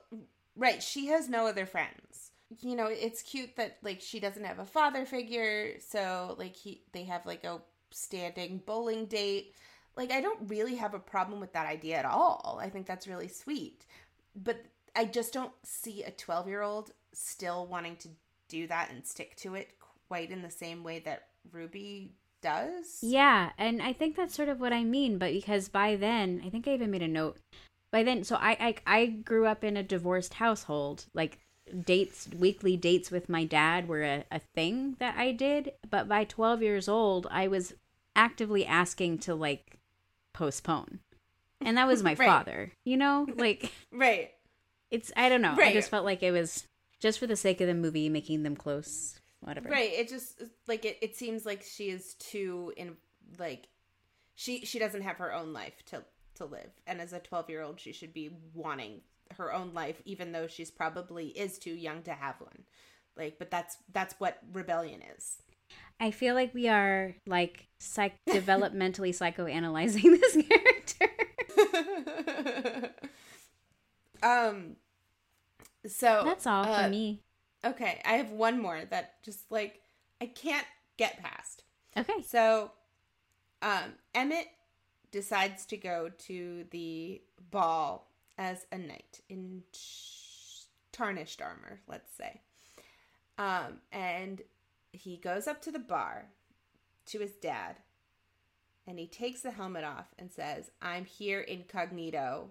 right 0.57 0.83
she 0.83 1.07
has 1.07 1.29
no 1.29 1.47
other 1.47 1.67
friends 1.67 2.33
you 2.61 2.75
know 2.75 2.87
it's 2.87 3.23
cute 3.23 3.55
that 3.57 3.79
like 3.83 4.01
she 4.01 4.19
doesn't 4.19 4.45
have 4.45 4.59
a 4.59 4.65
father 4.65 5.05
figure 5.05 5.75
so 5.81 6.35
like 6.39 6.57
he 6.57 6.83
they 6.93 7.05
have 7.05 7.25
like 7.25 7.45
a 7.45 7.61
standing 7.91 8.61
bowling 8.67 9.07
date 9.07 9.55
like 9.97 10.11
i 10.11 10.21
don't 10.21 10.49
really 10.49 10.77
have 10.77 10.95
a 10.95 10.99
problem 10.99 11.41
with 11.41 11.53
that 11.53 11.67
idea 11.67 11.97
at 11.97 12.05
all 12.05 12.59
i 12.61 12.69
think 12.69 12.87
that's 12.87 13.07
really 13.07 13.29
sweet 13.29 13.87
but 14.35 14.65
i 14.97 15.05
just 15.05 15.33
don't 15.33 15.53
see 15.63 16.03
a 16.03 16.11
12 16.11 16.49
year 16.49 16.63
old 16.63 16.93
still 17.13 17.67
wanting 17.67 17.97
to 17.97 18.09
do 18.49 18.67
that 18.67 18.91
and 18.91 19.07
stick 19.07 19.37
to 19.37 19.55
it 19.55 19.71
quite 20.09 20.31
in 20.31 20.43
the 20.43 20.51
same 20.51 20.83
way 20.83 20.99
that 20.99 21.29
Ruby 21.53 22.15
does. 22.43 22.99
Yeah, 23.03 23.51
and 23.59 23.81
I 23.81 23.93
think 23.93 24.17
that's 24.17 24.35
sort 24.35 24.49
of 24.49 24.61
what 24.61 24.73
I 24.73 24.85
mean. 24.85 25.19
But 25.19 25.33
because 25.33 25.69
by 25.69 25.97
then, 25.97 26.43
I 26.45 26.51
think 26.51 26.67
I 26.67 26.73
even 26.73 26.91
made 26.91 27.03
a 27.03 27.09
note. 27.09 27.39
By 27.93 28.03
then, 28.03 28.25
so 28.25 28.37
I 28.37 28.57
I, 28.87 28.99
I 29.01 29.07
grew 29.07 29.47
up 29.47 29.65
in 29.65 29.77
a 29.77 29.83
divorced 29.83 30.35
household. 30.35 31.07
Like 31.15 31.39
dates, 31.85 32.29
weekly 32.37 32.77
dates 32.77 33.11
with 33.11 33.29
my 33.29 33.45
dad 33.45 33.89
were 33.89 34.03
a, 34.03 34.25
a 34.31 34.41
thing 34.55 34.97
that 34.99 35.17
I 35.17 35.33
did. 35.33 35.73
But 35.89 36.09
by 36.09 36.25
twelve 36.25 36.63
years 36.63 36.89
old, 36.89 37.27
I 37.31 37.49
was 37.49 37.75
actively 38.17 38.65
asking 38.67 39.19
to 39.19 39.35
like 39.35 39.79
postpone, 40.33 41.01
and 41.61 41.77
that 41.77 41.87
was 41.87 42.03
my 42.03 42.15
Right. 42.19 42.27
father. 42.27 42.73
You 42.85 42.97
know, 42.97 43.27
like 43.37 43.73
Right. 43.93 44.31
it's 44.91 45.11
I 45.17 45.29
don't 45.29 45.43
know. 45.43 45.57
I 45.59 45.73
just 45.73 45.91
felt 45.91 46.05
like 46.05 46.23
it 46.23 46.31
was 46.33 46.65
just 47.01 47.19
for 47.19 47.27
the 47.27 47.37
sake 47.37 47.61
of 47.61 47.67
the 47.67 47.75
movie, 47.75 48.09
making 48.09 48.43
them 48.43 48.57
close. 48.57 49.19
Whatever. 49.41 49.71
Right. 49.71 49.91
It 49.95 50.09
just 50.09 50.43
like 50.69 50.85
it, 50.85 50.99
it 51.01 51.17
seems 51.17 51.47
like 51.47 51.63
she 51.63 51.89
is 51.89 52.15
too 52.15 52.73
in 52.77 52.97
like 53.39 53.69
she 54.35 54.65
she 54.67 54.79
doesn't 54.79 55.01
have 55.03 55.17
her 55.17 55.33
own 55.33 55.53
life 55.53 55.83
to 55.87 56.05
to 56.41 56.47
live. 56.47 56.71
And 56.87 57.01
as 57.01 57.13
a 57.13 57.21
12-year-old, 57.21 57.79
she 57.79 57.93
should 57.93 58.13
be 58.13 58.31
wanting 58.55 59.03
her 59.37 59.53
own 59.53 59.73
life 59.75 60.03
even 60.05 60.33
though 60.33 60.47
she's 60.49 60.71
probably 60.71 61.29
is 61.29 61.59
too 61.59 61.75
young 61.75 62.03
to 62.03 62.13
have 62.13 62.41
one. 62.41 62.65
Like 63.17 63.39
but 63.39 63.51
that's 63.51 63.77
that's 63.93 64.15
what 64.19 64.39
rebellion 64.53 65.03
is. 65.17 65.37
I 66.01 66.11
feel 66.11 66.35
like 66.35 66.55
we 66.55 66.69
are 66.69 67.15
like 67.27 67.69
psych 67.79 68.17
developmentally 68.29 69.11
psychoanalyzing 69.11 70.03
this 70.21 70.37
character. 70.99 71.09
um 74.23 74.77
so 75.87 76.23
That's 76.25 76.47
all 76.47 76.65
uh, 76.65 76.85
for 76.85 76.89
me. 76.89 77.23
Okay, 77.65 78.01
I 78.05 78.15
have 78.15 78.31
one 78.31 78.61
more 78.61 78.81
that 78.91 79.23
just 79.23 79.51
like 79.51 79.81
I 80.21 80.27
can't 80.27 80.67
get 80.97 81.23
past. 81.23 81.65
Okay. 81.97 82.23
So, 82.27 82.71
um, 83.63 83.95
Emmett 84.15 84.47
decides 85.11 85.67
to 85.67 85.77
go 85.77 86.11
to 86.27 86.65
the 86.71 87.21
ball 87.51 88.09
as 88.39 88.67
a 88.73 88.79
knight 88.79 89.21
in 89.29 89.63
tarnished 90.93 91.41
armor, 91.43 91.81
let's 91.89 92.15
say. 92.17 92.41
Um, 93.39 93.81
and 93.93 94.43
he 94.93 95.17
goes 95.17 95.47
up 95.47 95.63
to 95.63 95.73
the 95.73 95.79
bar 95.79 96.27
to 97.07 97.19
his 97.19 97.33
dad 97.33 97.77
and 98.87 98.99
he 98.99 99.07
takes 99.07 99.41
the 99.43 99.51
helmet 99.51 99.85
off 99.85 100.07
and 100.19 100.31
says, 100.31 100.71
I'm 100.83 101.05
here 101.05 101.41
incognito 101.41 102.51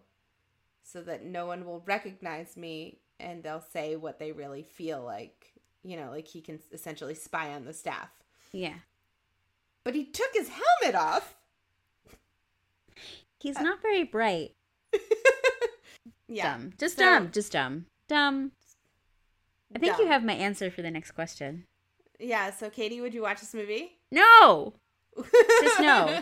so 0.83 1.01
that 1.01 1.25
no 1.25 1.45
one 1.45 1.65
will 1.65 1.83
recognize 1.85 2.57
me 2.57 2.99
and 3.19 3.43
they'll 3.43 3.63
say 3.73 3.95
what 3.95 4.19
they 4.19 4.31
really 4.31 4.63
feel 4.63 5.03
like. 5.03 5.53
You 5.83 5.97
know, 5.97 6.09
like 6.11 6.27
he 6.27 6.41
can 6.41 6.59
essentially 6.71 7.15
spy 7.15 7.53
on 7.53 7.65
the 7.65 7.73
staff 7.73 8.09
Yeah. 8.51 8.75
but 9.83 9.95
he 9.95 10.05
took 10.05 10.29
his 10.33 10.49
helmet 10.49 10.95
off. 10.95 11.35
He's 13.39 13.59
not 13.59 13.81
very 13.81 14.03
bright. 14.03 14.51
Yeah, 16.31 16.57
Dumb. 16.57 16.73
Just 16.77 16.97
So- 16.97 17.03
dumb. 17.03 17.31
Just 17.31 17.51
dumb. 17.51 17.85
Dumb. 18.07 18.51
I 19.75 19.79
think 19.79 19.97
you 19.97 20.07
have 20.07 20.23
my 20.23 20.33
answer 20.33 20.69
for 20.71 20.81
the 20.83 20.91
next 20.91 21.11
question. 21.11 21.65
Yeah. 22.19 22.51
So, 22.51 22.69
Katie, 22.69 23.01
would 23.01 23.13
you 23.15 23.23
watch 23.23 23.39
this 23.39 23.53
movie? 23.53 23.97
No. 24.11 24.73
Just 25.61 25.79
no. 25.79 26.21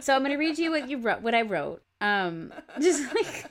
So 0.00 0.14
I'm 0.14 0.22
going 0.22 0.32
to 0.32 0.38
read 0.38 0.58
you 0.58 0.70
what 0.72 0.88
you 0.90 0.98
wrote, 0.98 1.22
what 1.22 1.34
I 1.34 1.42
wrote. 1.42 1.82
Um, 2.00 2.52
just 2.80 3.12
like, 3.14 3.46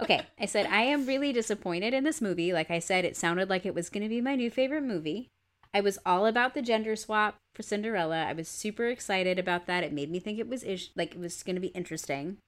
okay. 0.00 0.22
I 0.40 0.46
said 0.46 0.66
I 0.66 0.82
am 0.82 1.06
really 1.06 1.32
disappointed 1.32 1.92
in 1.92 2.02
this 2.04 2.20
movie. 2.20 2.52
Like 2.52 2.70
I 2.70 2.78
said, 2.78 3.04
it 3.04 3.16
sounded 3.16 3.50
like 3.50 3.66
it 3.66 3.74
was 3.74 3.90
going 3.90 4.02
to 4.04 4.08
be 4.08 4.20
my 4.20 4.36
new 4.36 4.50
favorite 4.50 4.82
movie. 4.84 5.28
I 5.72 5.80
was 5.80 5.98
all 6.06 6.26
about 6.26 6.54
the 6.54 6.62
gender 6.62 6.94
swap 6.96 7.36
for 7.54 7.62
Cinderella. 7.62 8.24
I 8.24 8.32
was 8.32 8.48
super 8.48 8.86
excited 8.88 9.38
about 9.38 9.66
that. 9.66 9.84
It 9.84 9.92
made 9.92 10.10
me 10.10 10.18
think 10.20 10.38
it 10.38 10.48
was 10.48 10.64
ish, 10.64 10.90
like 10.96 11.14
it 11.14 11.20
was 11.20 11.42
going 11.42 11.56
to 11.56 11.60
be 11.60 11.68
interesting. 11.68 12.38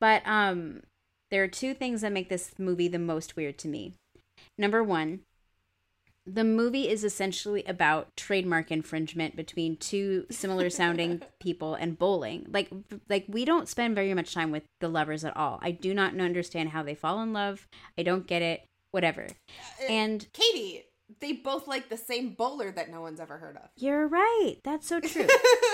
But 0.00 0.22
um, 0.26 0.82
there 1.30 1.42
are 1.42 1.48
two 1.48 1.74
things 1.74 2.02
that 2.02 2.12
make 2.12 2.28
this 2.28 2.52
movie 2.58 2.88
the 2.88 2.98
most 2.98 3.36
weird 3.36 3.58
to 3.58 3.68
me. 3.68 3.94
Number 4.58 4.82
one, 4.82 5.20
the 6.24 6.44
movie 6.44 6.88
is 6.88 7.04
essentially 7.04 7.64
about 7.64 8.08
trademark 8.16 8.70
infringement 8.70 9.34
between 9.34 9.76
two 9.76 10.26
similar 10.30 10.70
sounding 10.70 11.22
people 11.40 11.74
and 11.74 11.98
bowling. 11.98 12.46
Like 12.48 12.70
like 13.08 13.24
we 13.28 13.44
don't 13.44 13.68
spend 13.68 13.94
very 13.94 14.14
much 14.14 14.34
time 14.34 14.50
with 14.50 14.62
the 14.80 14.88
lovers 14.88 15.24
at 15.24 15.36
all. 15.36 15.58
I 15.62 15.72
do 15.72 15.94
not 15.94 16.18
understand 16.18 16.70
how 16.70 16.82
they 16.82 16.94
fall 16.94 17.20
in 17.22 17.32
love. 17.32 17.66
I 17.98 18.02
don't 18.02 18.26
get 18.26 18.42
it. 18.42 18.64
Whatever. 18.92 19.28
And 19.88 20.26
Katie, 20.32 20.84
they 21.20 21.32
both 21.32 21.66
like 21.66 21.88
the 21.88 21.96
same 21.96 22.30
bowler 22.34 22.70
that 22.70 22.90
no 22.90 23.00
one's 23.00 23.20
ever 23.20 23.38
heard 23.38 23.56
of. 23.56 23.68
you're 23.76 24.06
right. 24.08 24.56
That's 24.64 24.86
so 24.88 25.00
true. 25.00 25.26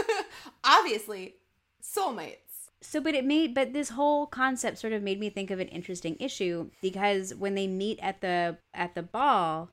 Obviously, 0.65 1.37
soulmates. 1.83 2.69
so 2.81 3.01
but 3.01 3.15
it 3.15 3.25
made 3.25 3.55
but 3.55 3.73
this 3.73 3.91
whole 3.91 4.27
concept 4.27 4.79
sort 4.79 4.93
of 4.93 5.03
made 5.03 5.19
me 5.19 5.31
think 5.31 5.51
of 5.51 5.59
an 5.61 5.69
interesting 5.69 6.17
issue 6.21 6.71
because 6.83 7.35
when 7.35 7.55
they 7.55 7.67
meet 7.67 7.99
at 8.01 8.21
the 8.21 8.59
at 8.75 8.95
the 8.95 9.03
ball 9.03 9.71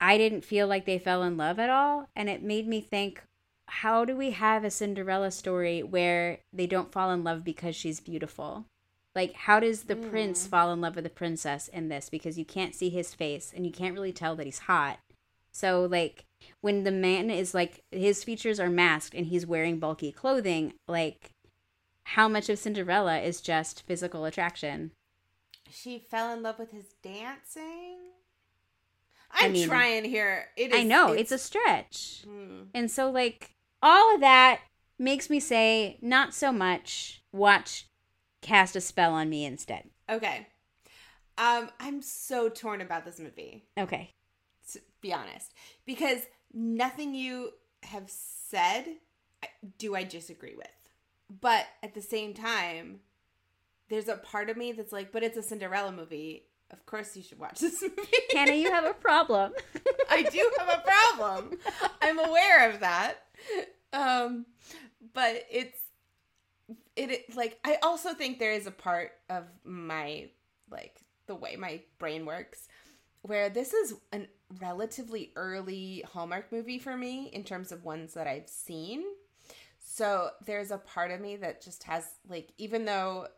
i 0.00 0.16
didn't 0.18 0.44
feel 0.44 0.66
like 0.66 0.86
they 0.86 0.98
fell 0.98 1.22
in 1.22 1.36
love 1.36 1.58
at 1.58 1.70
all 1.70 2.08
and 2.16 2.28
it 2.28 2.42
made 2.42 2.66
me 2.66 2.80
think 2.80 3.22
how 3.66 4.04
do 4.04 4.16
we 4.16 4.30
have 4.30 4.64
a 4.64 4.70
cinderella 4.70 5.30
story 5.30 5.82
where 5.82 6.38
they 6.52 6.66
don't 6.66 6.92
fall 6.92 7.10
in 7.10 7.22
love 7.22 7.44
because 7.44 7.76
she's 7.76 8.00
beautiful 8.00 8.64
like 9.14 9.34
how 9.34 9.60
does 9.60 9.84
the 9.84 9.96
prince 9.96 10.46
fall 10.46 10.72
in 10.72 10.80
love 10.80 10.96
with 10.96 11.04
the 11.04 11.10
princess 11.10 11.68
in 11.68 11.88
this 11.88 12.08
because 12.08 12.38
you 12.38 12.44
can't 12.44 12.74
see 12.74 12.90
his 12.90 13.14
face 13.14 13.52
and 13.54 13.64
you 13.64 13.72
can't 13.72 13.94
really 13.94 14.12
tell 14.12 14.34
that 14.36 14.46
he's 14.46 14.60
hot 14.60 14.98
so 15.52 15.84
like 15.84 16.26
when 16.60 16.84
the 16.84 16.90
man 16.90 17.30
is 17.30 17.54
like 17.54 17.82
his 17.90 18.24
features 18.24 18.58
are 18.58 18.70
masked 18.70 19.14
and 19.14 19.26
he's 19.26 19.46
wearing 19.46 19.78
bulky 19.78 20.12
clothing, 20.12 20.74
like 20.88 21.32
how 22.04 22.28
much 22.28 22.48
of 22.48 22.58
Cinderella 22.58 23.18
is 23.18 23.40
just 23.40 23.86
physical 23.86 24.24
attraction? 24.24 24.90
She 25.70 25.98
fell 25.98 26.32
in 26.32 26.42
love 26.42 26.58
with 26.58 26.72
his 26.72 26.86
dancing. 27.02 27.98
I'm 29.30 29.52
mean, 29.52 29.66
trying 29.66 30.04
here. 30.04 30.46
It 30.56 30.72
is, 30.72 30.80
I 30.80 30.82
know, 30.84 31.12
it's, 31.12 31.32
a 31.32 31.38
stretch. 31.38 32.24
Hmm. 32.24 32.64
And 32.74 32.90
so 32.90 33.10
like 33.10 33.54
all 33.82 34.14
of 34.14 34.20
that 34.20 34.60
makes 34.98 35.28
me 35.28 35.40
say 35.40 35.98
not 36.00 36.34
so 36.34 36.52
much 36.52 37.22
watch 37.32 37.86
cast 38.44 38.76
a 38.76 38.80
spell 38.80 39.12
on 39.12 39.28
me 39.28 39.44
instead. 39.44 39.90
okay. 40.08 40.46
Um, 41.36 41.68
I'm 41.80 42.00
so 42.00 42.48
torn 42.48 42.80
about 42.80 43.04
this 43.04 43.18
movie. 43.18 43.64
Okay. 43.76 44.14
to 44.70 44.80
be 45.00 45.12
honest, 45.12 45.52
because 45.84 46.20
nothing 46.52 47.12
you 47.12 47.50
have 47.82 48.04
said 48.08 48.84
do 49.78 49.96
I 49.96 50.04
disagree 50.04 50.54
with. 50.56 50.68
But 51.40 51.66
at 51.82 51.94
the 51.94 52.02
same 52.02 52.34
time, 52.34 53.00
there's 53.88 54.08
a 54.08 54.16
part 54.16 54.48
of 54.48 54.56
me 54.56 54.72
that's 54.72 54.92
like, 54.92 55.10
but 55.10 55.22
it's 55.24 55.36
a 55.36 55.42
Cinderella 55.42 55.90
movie. 55.90 56.44
Of 56.70 56.86
course 56.86 57.16
you 57.16 57.22
should 57.22 57.38
watch 57.38 57.58
this 57.60 57.82
movie. 57.82 57.96
Hannah, 58.32 58.52
you 58.52 58.70
have 58.70 58.84
a 58.84 58.94
problem. 58.94 59.52
I 60.10 60.22
do 60.22 60.50
have 60.58 60.68
a 60.68 60.82
problem. 61.16 61.58
I'm 62.00 62.18
aware 62.18 62.70
of 62.70 62.80
that. 62.80 63.14
Um, 63.92 64.46
but 65.12 65.44
it's 65.50 65.78
it, 66.96 67.36
like 67.36 67.58
I 67.64 67.78
also 67.82 68.14
think 68.14 68.38
there 68.38 68.52
is 68.52 68.66
a 68.66 68.70
part 68.70 69.12
of 69.28 69.44
my 69.64 70.28
like 70.70 71.00
the 71.26 71.34
way 71.34 71.56
my 71.56 71.80
brain 71.98 72.26
works 72.26 72.68
where 73.22 73.48
this 73.48 73.72
is 73.72 73.94
a 74.12 74.26
relatively 74.60 75.32
early 75.36 76.04
Hallmark 76.12 76.52
movie 76.52 76.78
for 76.78 76.96
me 76.96 77.30
in 77.32 77.42
terms 77.44 77.72
of 77.72 77.84
ones 77.84 78.14
that 78.14 78.26
I've 78.26 78.48
seen. 78.48 79.02
So 79.78 80.30
there's 80.44 80.70
a 80.70 80.78
part 80.78 81.10
of 81.10 81.20
me 81.20 81.36
that 81.36 81.62
just 81.62 81.84
has 81.84 82.06
like 82.28 82.52
even 82.58 82.84
though 82.84 83.28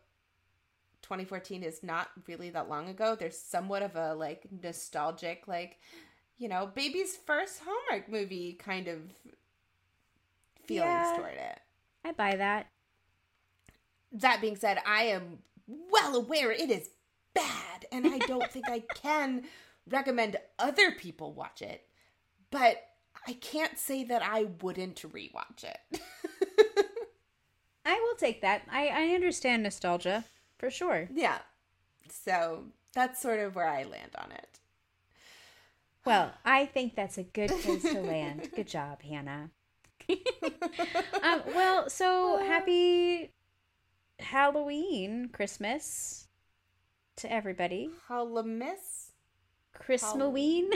2014 1.01 1.63
is 1.63 1.83
not 1.83 2.09
really 2.27 2.49
that 2.51 2.69
long 2.69 2.89
ago, 2.89 3.15
there's 3.15 3.37
somewhat 3.37 3.81
of 3.83 3.95
a 3.95 4.13
like 4.13 4.47
nostalgic 4.63 5.47
like 5.47 5.79
you 6.39 6.47
know, 6.47 6.67
baby's 6.67 7.15
first 7.17 7.61
Hallmark 7.65 8.09
movie 8.09 8.53
kind 8.53 8.87
of 8.87 8.99
feelings 10.65 11.07
Yeah. 11.07 11.11
toward 11.11 11.35
it. 11.37 11.59
I 12.03 12.11
buy 12.11 12.35
that. 12.37 12.67
That 14.11 14.41
being 14.41 14.55
said, 14.55 14.79
I 14.85 15.03
am 15.03 15.39
well 15.67 16.15
aware 16.15 16.51
it 16.51 16.69
is 16.69 16.89
bad, 17.33 17.85
and 17.91 18.07
I 18.07 18.19
don't 18.19 18.51
think 18.51 18.69
I 18.69 18.83
can 18.95 19.43
recommend 19.89 20.37
other 20.59 20.91
people 20.91 21.33
watch 21.33 21.61
it, 21.61 21.85
but 22.51 22.77
I 23.27 23.33
can't 23.33 23.77
say 23.77 24.03
that 24.05 24.21
I 24.21 24.47
wouldn't 24.61 25.01
rewatch 25.01 25.63
it. 25.63 26.01
I 27.85 27.99
will 28.01 28.15
take 28.17 28.41
that. 28.41 28.63
I, 28.69 28.87
I 28.87 29.15
understand 29.15 29.63
nostalgia 29.63 30.25
for 30.57 30.69
sure. 30.69 31.07
yeah. 31.13 31.39
So 32.09 32.65
that's 32.93 33.21
sort 33.21 33.39
of 33.39 33.55
where 33.55 33.67
I 33.67 33.83
land 33.83 34.15
on 34.17 34.31
it. 34.31 34.59
Well, 36.05 36.31
I 36.45 36.65
think 36.65 36.95
that's 36.95 37.17
a 37.17 37.23
good 37.23 37.49
place 37.49 37.83
to 37.83 38.01
land. 38.01 38.49
Good 38.55 38.67
job, 38.67 39.01
Hannah. 39.01 39.51
um, 40.09 41.41
well, 41.53 41.89
so 41.89 42.37
happy 42.37 43.31
Halloween, 44.19 45.29
Christmas 45.31 46.27
to 47.17 47.31
everybody. 47.31 47.89
Halloween. 48.07 48.73
Christmaween. 49.75 50.69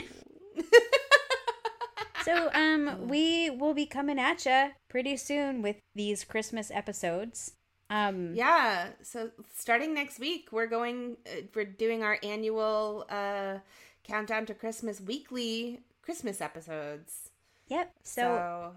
so 2.24 2.50
um 2.54 3.08
we 3.08 3.50
will 3.50 3.74
be 3.74 3.86
coming 3.86 4.20
at 4.20 4.46
you 4.46 4.72
pretty 4.89 5.18
soon 5.18 5.62
with 5.62 5.78
these 5.96 6.24
Christmas 6.24 6.72
episodes. 6.72 7.54
Um 7.89 8.36
Yeah. 8.36 8.89
So 9.04 9.32
starting 9.54 9.94
next 9.94 10.20
week, 10.20 10.50
we're 10.52 10.68
going. 10.68 11.18
Uh, 11.26 11.42
we're 11.56 11.66
doing 11.66 12.04
our 12.04 12.20
annual 12.24 13.06
uh, 13.10 13.60
countdown 14.04 14.46
to 14.48 14.54
Christmas 14.54 15.02
weekly 15.02 15.82
Christmas 16.02 16.42
episodes. 16.42 17.30
Yep. 17.68 17.94
So, 18.04 18.22
So, 18.22 18.76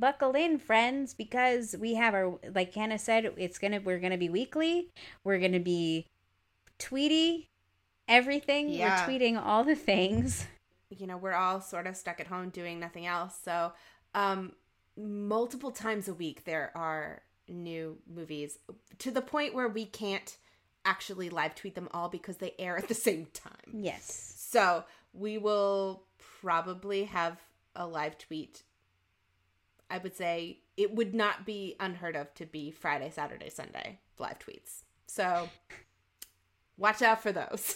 buckle 0.00 0.32
in, 0.32 0.58
friends, 0.58 1.14
because 1.14 1.74
we 1.78 1.94
have 1.94 2.14
our 2.14 2.38
like 2.54 2.74
Hannah 2.74 2.98
said, 2.98 3.32
it's 3.36 3.58
gonna 3.58 3.80
we're 3.80 3.98
gonna 3.98 4.18
be 4.18 4.28
weekly. 4.28 4.88
We're 5.24 5.38
gonna 5.38 5.60
be 5.60 6.06
tweety 6.78 7.48
everything. 8.08 8.68
Yeah. 8.68 9.06
We're 9.06 9.12
tweeting 9.12 9.42
all 9.42 9.64
the 9.64 9.74
things. 9.74 10.46
you 10.90 11.06
know, 11.06 11.16
we're 11.16 11.34
all 11.34 11.60
sort 11.60 11.86
of 11.86 11.96
stuck 11.96 12.20
at 12.20 12.26
home 12.26 12.50
doing 12.50 12.78
nothing 12.78 13.06
else. 13.06 13.38
So, 13.44 13.72
um, 14.14 14.52
multiple 14.96 15.70
times 15.70 16.08
a 16.08 16.14
week 16.14 16.44
there 16.44 16.72
are 16.74 17.22
new 17.48 17.98
movies 18.12 18.58
to 18.98 19.10
the 19.10 19.20
point 19.20 19.54
where 19.54 19.68
we 19.68 19.84
can't 19.84 20.36
actually 20.84 21.28
live 21.28 21.54
tweet 21.54 21.74
them 21.74 21.88
all 21.92 22.08
because 22.08 22.38
they 22.38 22.54
air 22.58 22.76
at 22.78 22.88
the 22.88 22.94
same 22.94 23.26
time. 23.34 23.72
Yes. 23.72 24.34
So 24.38 24.84
we 25.12 25.36
will 25.38 26.04
probably 26.40 27.04
have 27.04 27.38
a 27.74 27.86
live 27.86 28.16
tweet. 28.18 28.62
I 29.90 29.98
would 29.98 30.16
say 30.16 30.60
it 30.76 30.94
would 30.94 31.14
not 31.14 31.46
be 31.46 31.76
unheard 31.80 32.16
of 32.16 32.32
to 32.34 32.46
be 32.46 32.70
Friday, 32.70 33.10
Saturday, 33.10 33.50
Sunday 33.50 33.98
live 34.18 34.38
tweets. 34.38 34.82
So 35.06 35.48
watch 36.76 37.02
out 37.02 37.22
for 37.22 37.32
those. 37.32 37.74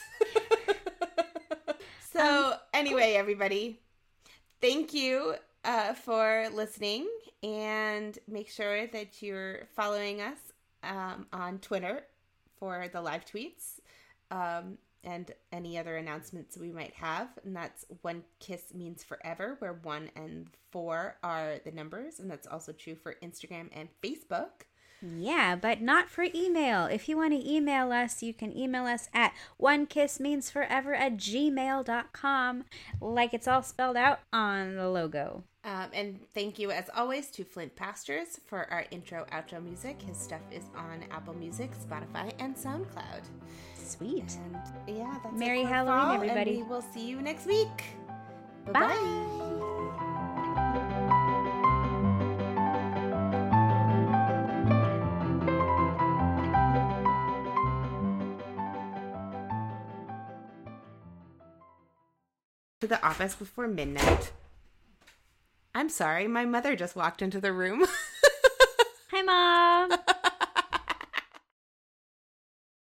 so, 2.12 2.54
anyway, 2.74 3.14
everybody, 3.14 3.80
thank 4.60 4.92
you 4.92 5.34
uh, 5.64 5.94
for 5.94 6.48
listening 6.52 7.08
and 7.42 8.18
make 8.28 8.48
sure 8.50 8.86
that 8.88 9.22
you're 9.22 9.66
following 9.74 10.20
us 10.20 10.38
um, 10.82 11.26
on 11.32 11.58
Twitter 11.58 12.02
for 12.58 12.88
the 12.92 13.00
live 13.00 13.24
tweets 13.24 13.80
um, 14.30 14.78
and 15.04 15.30
any 15.52 15.78
other 15.78 15.96
announcements 15.96 16.56
we 16.56 16.72
might 16.72 16.94
have. 16.94 17.28
And 17.44 17.56
that's 17.56 17.84
One 18.02 18.24
Kiss 18.38 18.74
Means 18.74 19.02
Forever, 19.02 19.56
where 19.58 19.74
one 19.82 20.10
and 20.16 20.48
four 20.70 21.16
are 21.22 21.60
the 21.64 21.72
numbers. 21.72 22.18
And 22.18 22.30
that's 22.30 22.46
also 22.46 22.72
true 22.72 22.94
for 22.94 23.16
Instagram 23.22 23.68
and 23.72 23.88
Facebook. 24.02 24.64
Yeah, 25.02 25.56
but 25.56 25.80
not 25.80 26.08
for 26.08 26.26
email. 26.34 26.86
If 26.86 27.08
you 27.08 27.16
want 27.16 27.32
to 27.32 27.50
email 27.50 27.92
us, 27.92 28.22
you 28.22 28.34
can 28.34 28.56
email 28.56 28.84
us 28.84 29.08
at 29.14 29.32
one 29.56 29.86
kiss 29.86 30.20
means 30.20 30.50
forever 30.50 30.94
at 30.94 31.16
gmail.com, 31.16 32.64
like 33.00 33.34
it's 33.34 33.48
all 33.48 33.62
spelled 33.62 33.96
out 33.96 34.20
on 34.32 34.76
the 34.76 34.88
logo. 34.88 35.44
Um, 35.62 35.88
and 35.92 36.20
thank 36.34 36.58
you, 36.58 36.70
as 36.70 36.88
always, 36.96 37.30
to 37.32 37.44
Flint 37.44 37.76
Pastures 37.76 38.40
for 38.46 38.70
our 38.70 38.86
intro 38.90 39.26
outro 39.30 39.62
music. 39.62 40.00
His 40.00 40.16
stuff 40.16 40.40
is 40.50 40.64
on 40.74 41.04
Apple 41.10 41.34
Music, 41.34 41.70
Spotify, 41.76 42.32
and 42.38 42.56
SoundCloud. 42.56 43.22
Sweet. 43.74 44.36
And 44.44 44.96
yeah, 44.96 45.18
that's 45.22 45.38
Merry 45.38 45.62
Halloween, 45.62 46.00
fall, 46.00 46.14
everybody. 46.14 46.58
And 46.58 46.62
we 46.62 46.68
will 46.68 46.82
see 46.82 47.06
you 47.06 47.20
next 47.20 47.46
week. 47.46 47.84
Bye. 48.72 49.39
The 62.90 63.02
office 63.06 63.36
before 63.36 63.68
midnight. 63.68 64.32
I'm 65.74 65.88
sorry, 65.88 66.26
my 66.26 66.44
mother 66.44 66.74
just 66.74 66.96
walked 66.96 67.22
into 67.22 67.40
the 67.40 67.52
room. 67.52 67.86
Hi, 69.12 69.22
Mom. 69.22 69.99